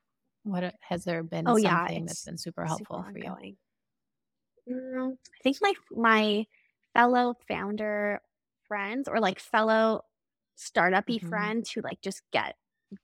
what 0.43 0.75
has 0.81 1.03
there 1.03 1.23
been 1.23 1.47
oh, 1.47 1.57
something 1.57 1.63
yeah, 1.63 2.05
that's 2.05 2.25
been 2.25 2.37
super 2.37 2.65
helpful 2.65 3.03
super 3.05 3.11
for 3.11 3.17
you? 3.19 3.55
Mm, 4.69 5.13
I 5.13 5.43
think 5.43 5.57
my 5.61 5.73
my 5.91 6.45
fellow 6.93 7.35
founder 7.47 8.21
friends 8.67 9.07
or 9.07 9.19
like 9.19 9.39
fellow 9.39 10.01
startupy 10.57 11.17
mm-hmm. 11.17 11.29
friends 11.29 11.71
who 11.71 11.81
like 11.81 12.01
just 12.01 12.21
get 12.31 12.55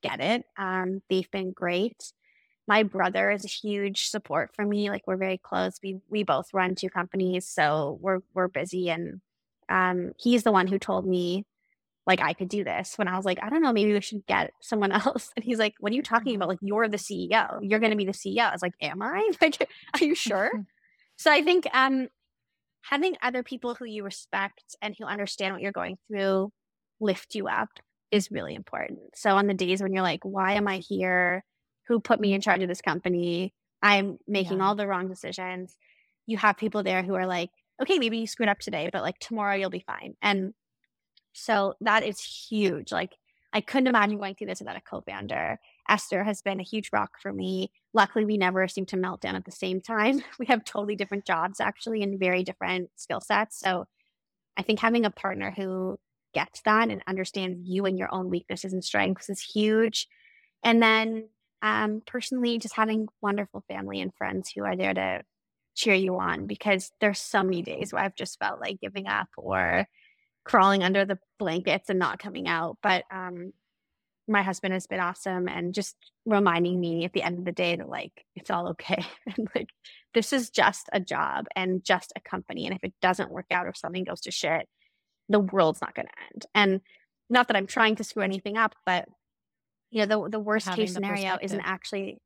get 0.02 0.20
it. 0.20 0.46
Um, 0.58 1.02
they've 1.10 1.30
been 1.32 1.52
great 1.52 2.14
my 2.68 2.84
brother 2.84 3.30
is 3.30 3.44
a 3.44 3.50
huge 3.50 4.08
support 4.08 4.52
for 4.56 4.66
me. 4.66 4.90
Like 4.90 5.04
we're 5.06 5.18
very 5.18 5.38
close. 5.38 5.80
We 5.84 6.00
we 6.10 6.24
both 6.24 6.54
run 6.54 6.76
two 6.76 6.90
companies, 6.90 7.48
so 7.48 7.98
we're 8.02 8.20
we're 8.34 8.48
busy. 8.48 8.90
And 8.90 9.22
um, 9.70 10.14
he's 10.18 10.44
the 10.44 10.52
one 10.52 10.68
who 10.68 10.80
told 10.80 11.06
me 11.06 11.46
like 12.06 12.22
I 12.22 12.34
could 12.34 12.50
do 12.50 12.64
this 12.64 12.98
when 12.98 13.08
I 13.08 13.16
was 13.16 13.26
like, 13.26 13.40
I 13.42 13.50
don't 13.50 13.62
know, 13.62 13.72
maybe 13.72 13.94
we 13.94 14.02
should 14.02 14.26
get 14.26 14.52
someone 14.62 14.92
else. 15.06 15.32
And 15.36 15.44
he's 15.44 15.60
like, 15.60 15.76
What 15.80 15.92
are 15.92 15.96
you 15.96 16.04
talking 16.04 16.36
about? 16.36 16.46
Mm-hmm. 16.50 16.66
Like 16.66 16.70
you're 16.70 16.88
the 16.88 16.98
CEO. 16.98 17.60
You're 17.62 17.80
going 17.80 17.92
to 17.92 17.98
be 17.98 18.06
the 18.06 18.12
CEO. 18.12 18.50
I 18.50 18.52
was 18.52 18.62
like, 18.62 18.74
Am 18.82 19.02
I? 19.02 19.30
Like, 19.42 19.70
are 19.94 20.04
you 20.04 20.16
sure? 20.16 20.52
so 21.18 21.32
I 21.32 21.42
think 21.44 21.68
um, 21.74 22.08
having 22.82 23.16
other 23.22 23.44
people 23.44 23.76
who 23.76 23.86
you 23.86 24.04
respect 24.04 24.76
and 24.82 24.96
who 24.98 25.06
understand 25.06 25.54
what 25.54 25.62
you're 25.62 25.72
going 25.72 25.98
through 26.08 26.52
lift 27.00 27.36
you 27.36 27.48
up 27.48 27.70
is 28.12 28.32
really 28.32 28.54
important. 28.54 29.00
So 29.16 29.32
on 29.32 29.48
the 29.48 29.54
days 29.54 29.82
when 29.82 29.94
you're 29.94 30.04
like, 30.04 30.24
Why 30.24 30.54
am 30.54 30.68
I 30.68 30.78
here? 30.78 31.44
Who 31.94 32.00
put 32.00 32.20
me 32.20 32.34
in 32.34 32.42
charge 32.42 32.62
of 32.64 32.68
this 32.68 32.82
company. 32.82 33.54
I'm 33.82 34.18
making 34.28 34.58
yeah. 34.58 34.66
all 34.66 34.76
the 34.76 34.88
wrong 34.88 35.08
decisions. 35.08 35.78
You 36.26 36.38
have 36.38 36.58
people 36.58 36.82
there 36.82 37.04
who 37.04 37.14
are 37.14 37.28
like, 37.28 37.52
okay, 37.82 38.00
maybe 38.00 38.18
you 38.18 38.26
screwed 38.26 38.50
up 38.50 38.60
today, 38.60 38.90
but 38.92 39.04
like 39.04 39.20
tomorrow 39.20 39.56
you'll 39.56 39.70
be 39.70 39.84
fine. 39.86 40.16
And 40.22 40.54
so 41.34 41.76
that 41.82 42.04
is 42.04 42.20
huge. 42.20 42.92
Like 42.92 43.14
I 43.54 43.62
couldn't 43.62 43.88
imagine 43.88 44.18
going 44.18 44.34
through 44.34 44.48
this 44.48 44.60
without 44.60 44.78
a 44.78 44.82
co-founder. 44.82 45.60
Esther 45.88 46.24
has 46.24 46.42
been 46.42 46.60
a 46.60 46.64
huge 46.64 46.90
rock 46.92 47.12
for 47.22 47.32
me. 47.32 47.72
Luckily, 47.94 48.26
we 48.26 48.38
never 48.38 48.68
seem 48.68 48.88
to 48.88 48.98
melt 48.98 49.22
down 49.22 49.36
at 49.36 49.46
the 49.46 49.52
same 49.52 49.80
time. 49.80 50.24
We 50.40 50.48
have 50.48 50.66
totally 50.66 50.96
different 50.96 51.26
jobs 51.26 51.60
actually 51.60 52.02
and 52.02 52.20
very 52.20 52.44
different 52.44 52.90
skill 52.96 53.22
sets. 53.22 53.60
So 53.60 53.86
I 54.58 54.64
think 54.64 54.80
having 54.80 55.06
a 55.06 55.12
partner 55.12 55.54
who 55.56 56.00
gets 56.34 56.62
that 56.62 56.90
and 56.90 57.04
understands 57.06 57.60
you 57.62 57.86
and 57.86 58.00
your 58.00 58.12
own 58.12 58.32
weaknesses 58.32 58.74
and 58.74 58.84
strengths 58.84 59.30
is 59.30 59.42
huge. 59.42 60.08
And 60.64 60.82
then 60.82 61.28
um, 61.64 62.02
personally, 62.06 62.60
just 62.60 62.76
having 62.76 63.08
wonderful 63.22 63.64
family 63.70 64.02
and 64.02 64.14
friends 64.14 64.52
who 64.52 64.64
are 64.66 64.76
there 64.76 64.94
to 64.94 65.22
cheer 65.76 65.96
you 65.96 66.20
on 66.20 66.46
because 66.46 66.92
there's 67.00 67.20
so 67.20 67.42
many 67.42 67.64
days 67.64 67.92
where 67.92 68.04
I've 68.04 68.16
just 68.16 68.38
felt 68.38 68.60
like 68.60 68.82
giving 68.82 69.08
up 69.08 69.30
or 69.38 69.88
crawling 70.44 70.84
under 70.84 71.06
the 71.06 71.18
blankets 71.40 71.90
and 71.90 71.98
not 71.98 72.20
coming 72.20 72.50
out. 72.50 72.78
But 72.84 73.06
um, 73.10 73.54
my 74.28 74.42
husband 74.44 74.74
has 74.74 74.88
been 74.88 75.00
awesome 75.00 75.48
and 75.48 75.74
just 75.74 75.96
reminding 76.26 76.80
me 76.80 77.06
at 77.06 77.14
the 77.14 77.24
end 77.24 77.40
of 77.40 77.46
the 77.46 77.52
day 77.54 77.78
that 77.78 77.90
like 77.90 78.26
it's 78.36 78.50
all 78.50 78.70
okay 78.70 79.04
and 79.38 79.48
like 79.56 79.70
this 80.14 80.34
is 80.34 80.50
just 80.50 80.90
a 80.94 81.00
job 81.00 81.46
and 81.56 81.84
just 81.84 82.14
a 82.16 82.22
company 82.22 82.66
and 82.66 82.76
if 82.76 82.84
it 82.84 82.94
doesn't 83.02 83.32
work 83.32 83.48
out 83.52 83.66
or 83.66 83.74
something 83.74 84.04
goes 84.04 84.22
to 84.22 84.32
shit 84.32 84.68
the 85.28 85.40
world's 85.40 85.82
not 85.82 85.96
going 85.96 86.06
to 86.06 86.24
end 86.34 86.46
and 86.56 86.82
not 87.30 87.48
that 87.48 87.58
i'm 87.58 87.68
trying 87.68 87.96
to 87.96 88.04
screw 88.04 88.24
anything 88.24 88.58
up 88.58 88.76
but 88.86 89.08
you 89.94 90.06
know, 90.06 90.24
the 90.26 90.32
the 90.32 90.40
worst 90.40 90.68
having 90.68 90.86
case 90.86 90.94
scenario 90.94 91.38
isn't 91.42 91.62
actually 91.62 92.18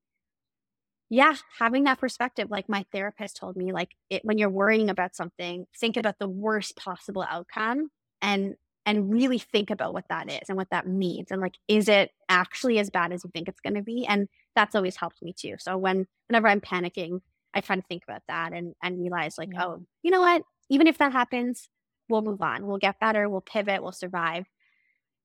yeah, 1.09 1.35
having 1.57 1.85
that 1.85 1.99
perspective, 1.99 2.49
like 2.51 2.67
my 2.67 2.85
therapist 2.91 3.37
told 3.37 3.55
me, 3.55 3.71
like 3.71 3.91
it, 4.09 4.25
when 4.25 4.37
you're 4.37 4.49
worrying 4.49 4.89
about 4.89 5.15
something, 5.15 5.65
think 5.79 5.95
about 5.95 6.19
the 6.19 6.27
worst 6.27 6.75
possible 6.75 7.25
outcome 7.29 7.89
and 8.21 8.55
and 8.85 9.11
really 9.11 9.37
think 9.37 9.69
about 9.69 9.93
what 9.93 10.05
that 10.09 10.31
is 10.31 10.47
and 10.47 10.57
what 10.57 10.69
that 10.71 10.87
means 10.87 11.29
and 11.29 11.41
like 11.41 11.55
is 11.67 11.89
it 11.89 12.09
actually 12.29 12.79
as 12.79 12.89
bad 12.89 13.11
as 13.11 13.21
you 13.25 13.29
think 13.33 13.49
it's 13.49 13.59
going 13.59 13.75
to 13.75 13.81
be? 13.81 14.05
And 14.05 14.27
that's 14.55 14.75
always 14.75 14.95
helped 14.95 15.21
me 15.21 15.33
too. 15.37 15.55
So 15.59 15.77
when 15.77 16.07
whenever 16.27 16.47
i'm 16.47 16.61
panicking 16.61 17.19
i 17.53 17.61
try 17.61 17.75
to 17.75 17.81
think 17.83 18.03
about 18.07 18.23
that 18.27 18.53
and 18.53 18.73
and 18.81 18.99
realize 18.99 19.37
like 19.37 19.49
yeah. 19.53 19.65
oh 19.65 19.85
you 20.03 20.11
know 20.11 20.21
what? 20.21 20.43
Even 20.69 20.87
if 20.87 20.97
that 20.99 21.11
happens 21.11 21.69
we'll 22.09 22.21
move 22.21 22.41
on. 22.41 22.65
We'll 22.65 22.77
get 22.77 22.99
better. 22.99 23.27
We'll 23.29 23.41
pivot. 23.41 23.83
We'll 23.83 23.91
survive. 23.91 24.45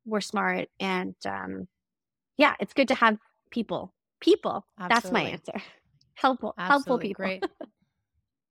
We're 0.05 0.21
smart 0.21 0.69
and 0.81 1.15
um 1.25 1.69
yeah 2.43 2.57
it's 2.59 2.75
good 2.75 2.89
to 2.89 2.95
have 2.97 3.17
people 3.51 3.95
people 4.21 4.67
Absolutely. 4.79 4.89
that's 4.89 5.13
my 5.13 5.23
answer 5.23 5.67
helpful 6.15 6.55
Absolutely. 6.59 6.73
helpful 6.73 6.99
people 6.99 7.25
great 7.25 7.45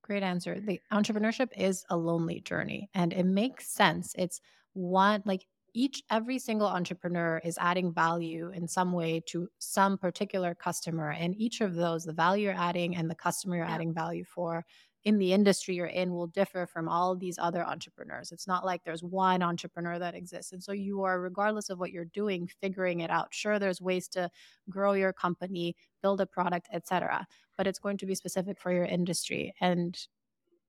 great 0.02 0.22
answer 0.22 0.58
the 0.58 0.80
entrepreneurship 0.90 1.50
is 1.56 1.84
a 1.90 1.96
lonely 1.96 2.40
journey 2.40 2.88
and 2.94 3.12
it 3.12 3.26
makes 3.26 3.70
sense 3.70 4.14
it's 4.16 4.40
one 4.72 5.22
like 5.26 5.46
each 5.74 6.02
every 6.10 6.38
single 6.38 6.66
entrepreneur 6.66 7.40
is 7.44 7.58
adding 7.60 7.92
value 7.92 8.50
in 8.54 8.66
some 8.66 8.92
way 8.92 9.22
to 9.26 9.48
some 9.58 9.98
particular 9.98 10.54
customer 10.54 11.10
and 11.10 11.34
each 11.36 11.60
of 11.60 11.74
those 11.74 12.04
the 12.04 12.12
value 12.14 12.44
you're 12.44 12.54
adding 12.54 12.96
and 12.96 13.10
the 13.10 13.14
customer 13.14 13.56
you're 13.56 13.66
yeah. 13.66 13.74
adding 13.74 13.92
value 13.92 14.24
for 14.24 14.64
in 15.04 15.18
the 15.18 15.32
industry 15.32 15.74
you're 15.74 15.86
in 15.86 16.12
will 16.12 16.28
differ 16.28 16.66
from 16.66 16.88
all 16.88 17.16
these 17.16 17.38
other 17.38 17.64
entrepreneurs. 17.64 18.32
It's 18.32 18.46
not 18.46 18.64
like 18.64 18.84
there's 18.84 19.02
one 19.02 19.42
entrepreneur 19.42 19.98
that 19.98 20.14
exists. 20.14 20.52
And 20.52 20.62
so 20.62 20.72
you 20.72 21.02
are 21.02 21.20
regardless 21.20 21.70
of 21.70 21.78
what 21.78 21.90
you're 21.90 22.04
doing 22.04 22.48
figuring 22.60 23.00
it 23.00 23.10
out. 23.10 23.34
Sure 23.34 23.58
there's 23.58 23.80
ways 23.80 24.08
to 24.08 24.30
grow 24.70 24.92
your 24.92 25.12
company 25.12 25.76
build 26.02 26.20
a 26.20 26.26
product 26.26 26.68
etc 26.72 27.26
but 27.56 27.66
it's 27.66 27.78
going 27.78 27.96
to 27.98 28.06
be 28.06 28.14
specific 28.14 28.58
for 28.58 28.72
your 28.72 28.84
industry. 28.84 29.54
And 29.60 29.96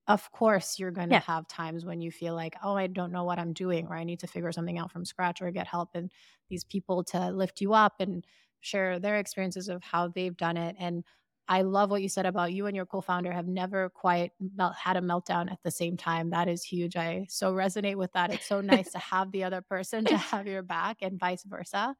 of 0.07 0.31
course 0.31 0.77
you're 0.77 0.91
going 0.91 1.09
to 1.09 1.15
yeah. 1.15 1.21
have 1.21 1.47
times 1.47 1.85
when 1.85 2.01
you 2.01 2.11
feel 2.11 2.35
like 2.35 2.57
oh 2.61 2.75
i 2.75 2.87
don't 2.87 3.13
know 3.13 3.23
what 3.23 3.39
i'm 3.39 3.53
doing 3.53 3.87
or 3.87 3.95
i 3.95 4.03
need 4.03 4.19
to 4.19 4.27
figure 4.27 4.51
something 4.51 4.77
out 4.77 4.91
from 4.91 5.05
scratch 5.05 5.41
or 5.41 5.49
get 5.49 5.65
help 5.65 5.91
and 5.93 6.11
these 6.49 6.65
people 6.65 7.05
to 7.05 7.31
lift 7.31 7.61
you 7.61 7.73
up 7.73 7.93
and 8.01 8.25
share 8.63 8.97
their 8.97 9.17
experiences 9.17 9.69
of 9.69 9.83
how 9.83 10.07
they've 10.07 10.37
done 10.37 10.57
it. 10.57 10.75
And 10.79 11.03
i 11.47 11.61
love 11.61 11.89
what 11.89 12.01
you 12.01 12.09
said 12.09 12.25
about 12.25 12.53
you 12.53 12.65
and 12.67 12.75
your 12.75 12.85
co-founder 12.85 13.31
have 13.31 13.47
never 13.47 13.89
quite 13.89 14.31
melt, 14.55 14.75
had 14.75 14.97
a 14.97 15.01
meltdown 15.01 15.51
at 15.51 15.59
the 15.63 15.71
same 15.71 15.97
time 15.97 16.29
that 16.29 16.47
is 16.47 16.63
huge 16.63 16.95
i 16.95 17.25
so 17.29 17.53
resonate 17.53 17.95
with 17.95 18.11
that 18.13 18.33
it's 18.33 18.47
so 18.47 18.61
nice 18.61 18.91
to 18.91 18.99
have 18.99 19.31
the 19.31 19.43
other 19.43 19.61
person 19.61 20.05
to 20.05 20.17
have 20.17 20.47
your 20.47 20.63
back 20.63 20.97
and 21.01 21.19
vice 21.19 21.43
versa 21.43 21.95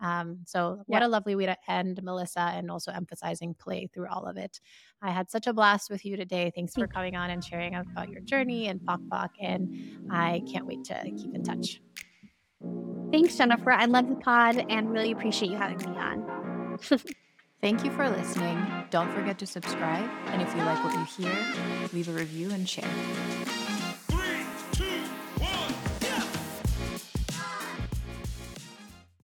um, 0.00 0.38
so, 0.46 0.82
what 0.86 1.02
a 1.02 1.08
lovely 1.08 1.34
way 1.34 1.46
to 1.46 1.56
end, 1.66 2.02
Melissa, 2.02 2.52
and 2.54 2.70
also 2.70 2.92
emphasizing 2.92 3.54
play 3.54 3.88
through 3.92 4.06
all 4.08 4.26
of 4.26 4.36
it. 4.36 4.60
I 5.02 5.10
had 5.10 5.30
such 5.30 5.46
a 5.46 5.52
blast 5.52 5.90
with 5.90 6.04
you 6.04 6.16
today. 6.16 6.52
Thanks 6.54 6.74
for 6.74 6.86
coming 6.86 7.16
on 7.16 7.30
and 7.30 7.44
sharing 7.44 7.74
about 7.74 8.08
your 8.08 8.20
journey 8.20 8.68
and 8.68 8.84
Pok 8.84 9.00
Pok, 9.10 9.32
and 9.40 9.74
I 10.10 10.42
can't 10.50 10.66
wait 10.66 10.84
to 10.84 11.02
keep 11.16 11.34
in 11.34 11.42
touch. 11.42 11.80
Thanks, 13.10 13.36
Jennifer. 13.36 13.72
I 13.72 13.86
love 13.86 14.08
the 14.08 14.16
pod 14.16 14.64
and 14.68 14.90
really 14.90 15.10
appreciate 15.10 15.50
you 15.50 15.56
having 15.56 15.78
me 15.78 15.98
on. 15.98 16.78
Thank 17.60 17.84
you 17.84 17.90
for 17.90 18.08
listening. 18.08 18.64
Don't 18.90 19.12
forget 19.12 19.38
to 19.40 19.46
subscribe. 19.46 20.08
And 20.26 20.40
if 20.40 20.54
you 20.54 20.62
like 20.62 20.82
what 20.84 20.94
you 20.94 21.24
hear, 21.24 21.36
leave 21.92 22.08
a 22.08 22.12
review 22.12 22.52
and 22.52 22.68
share. 22.68 23.47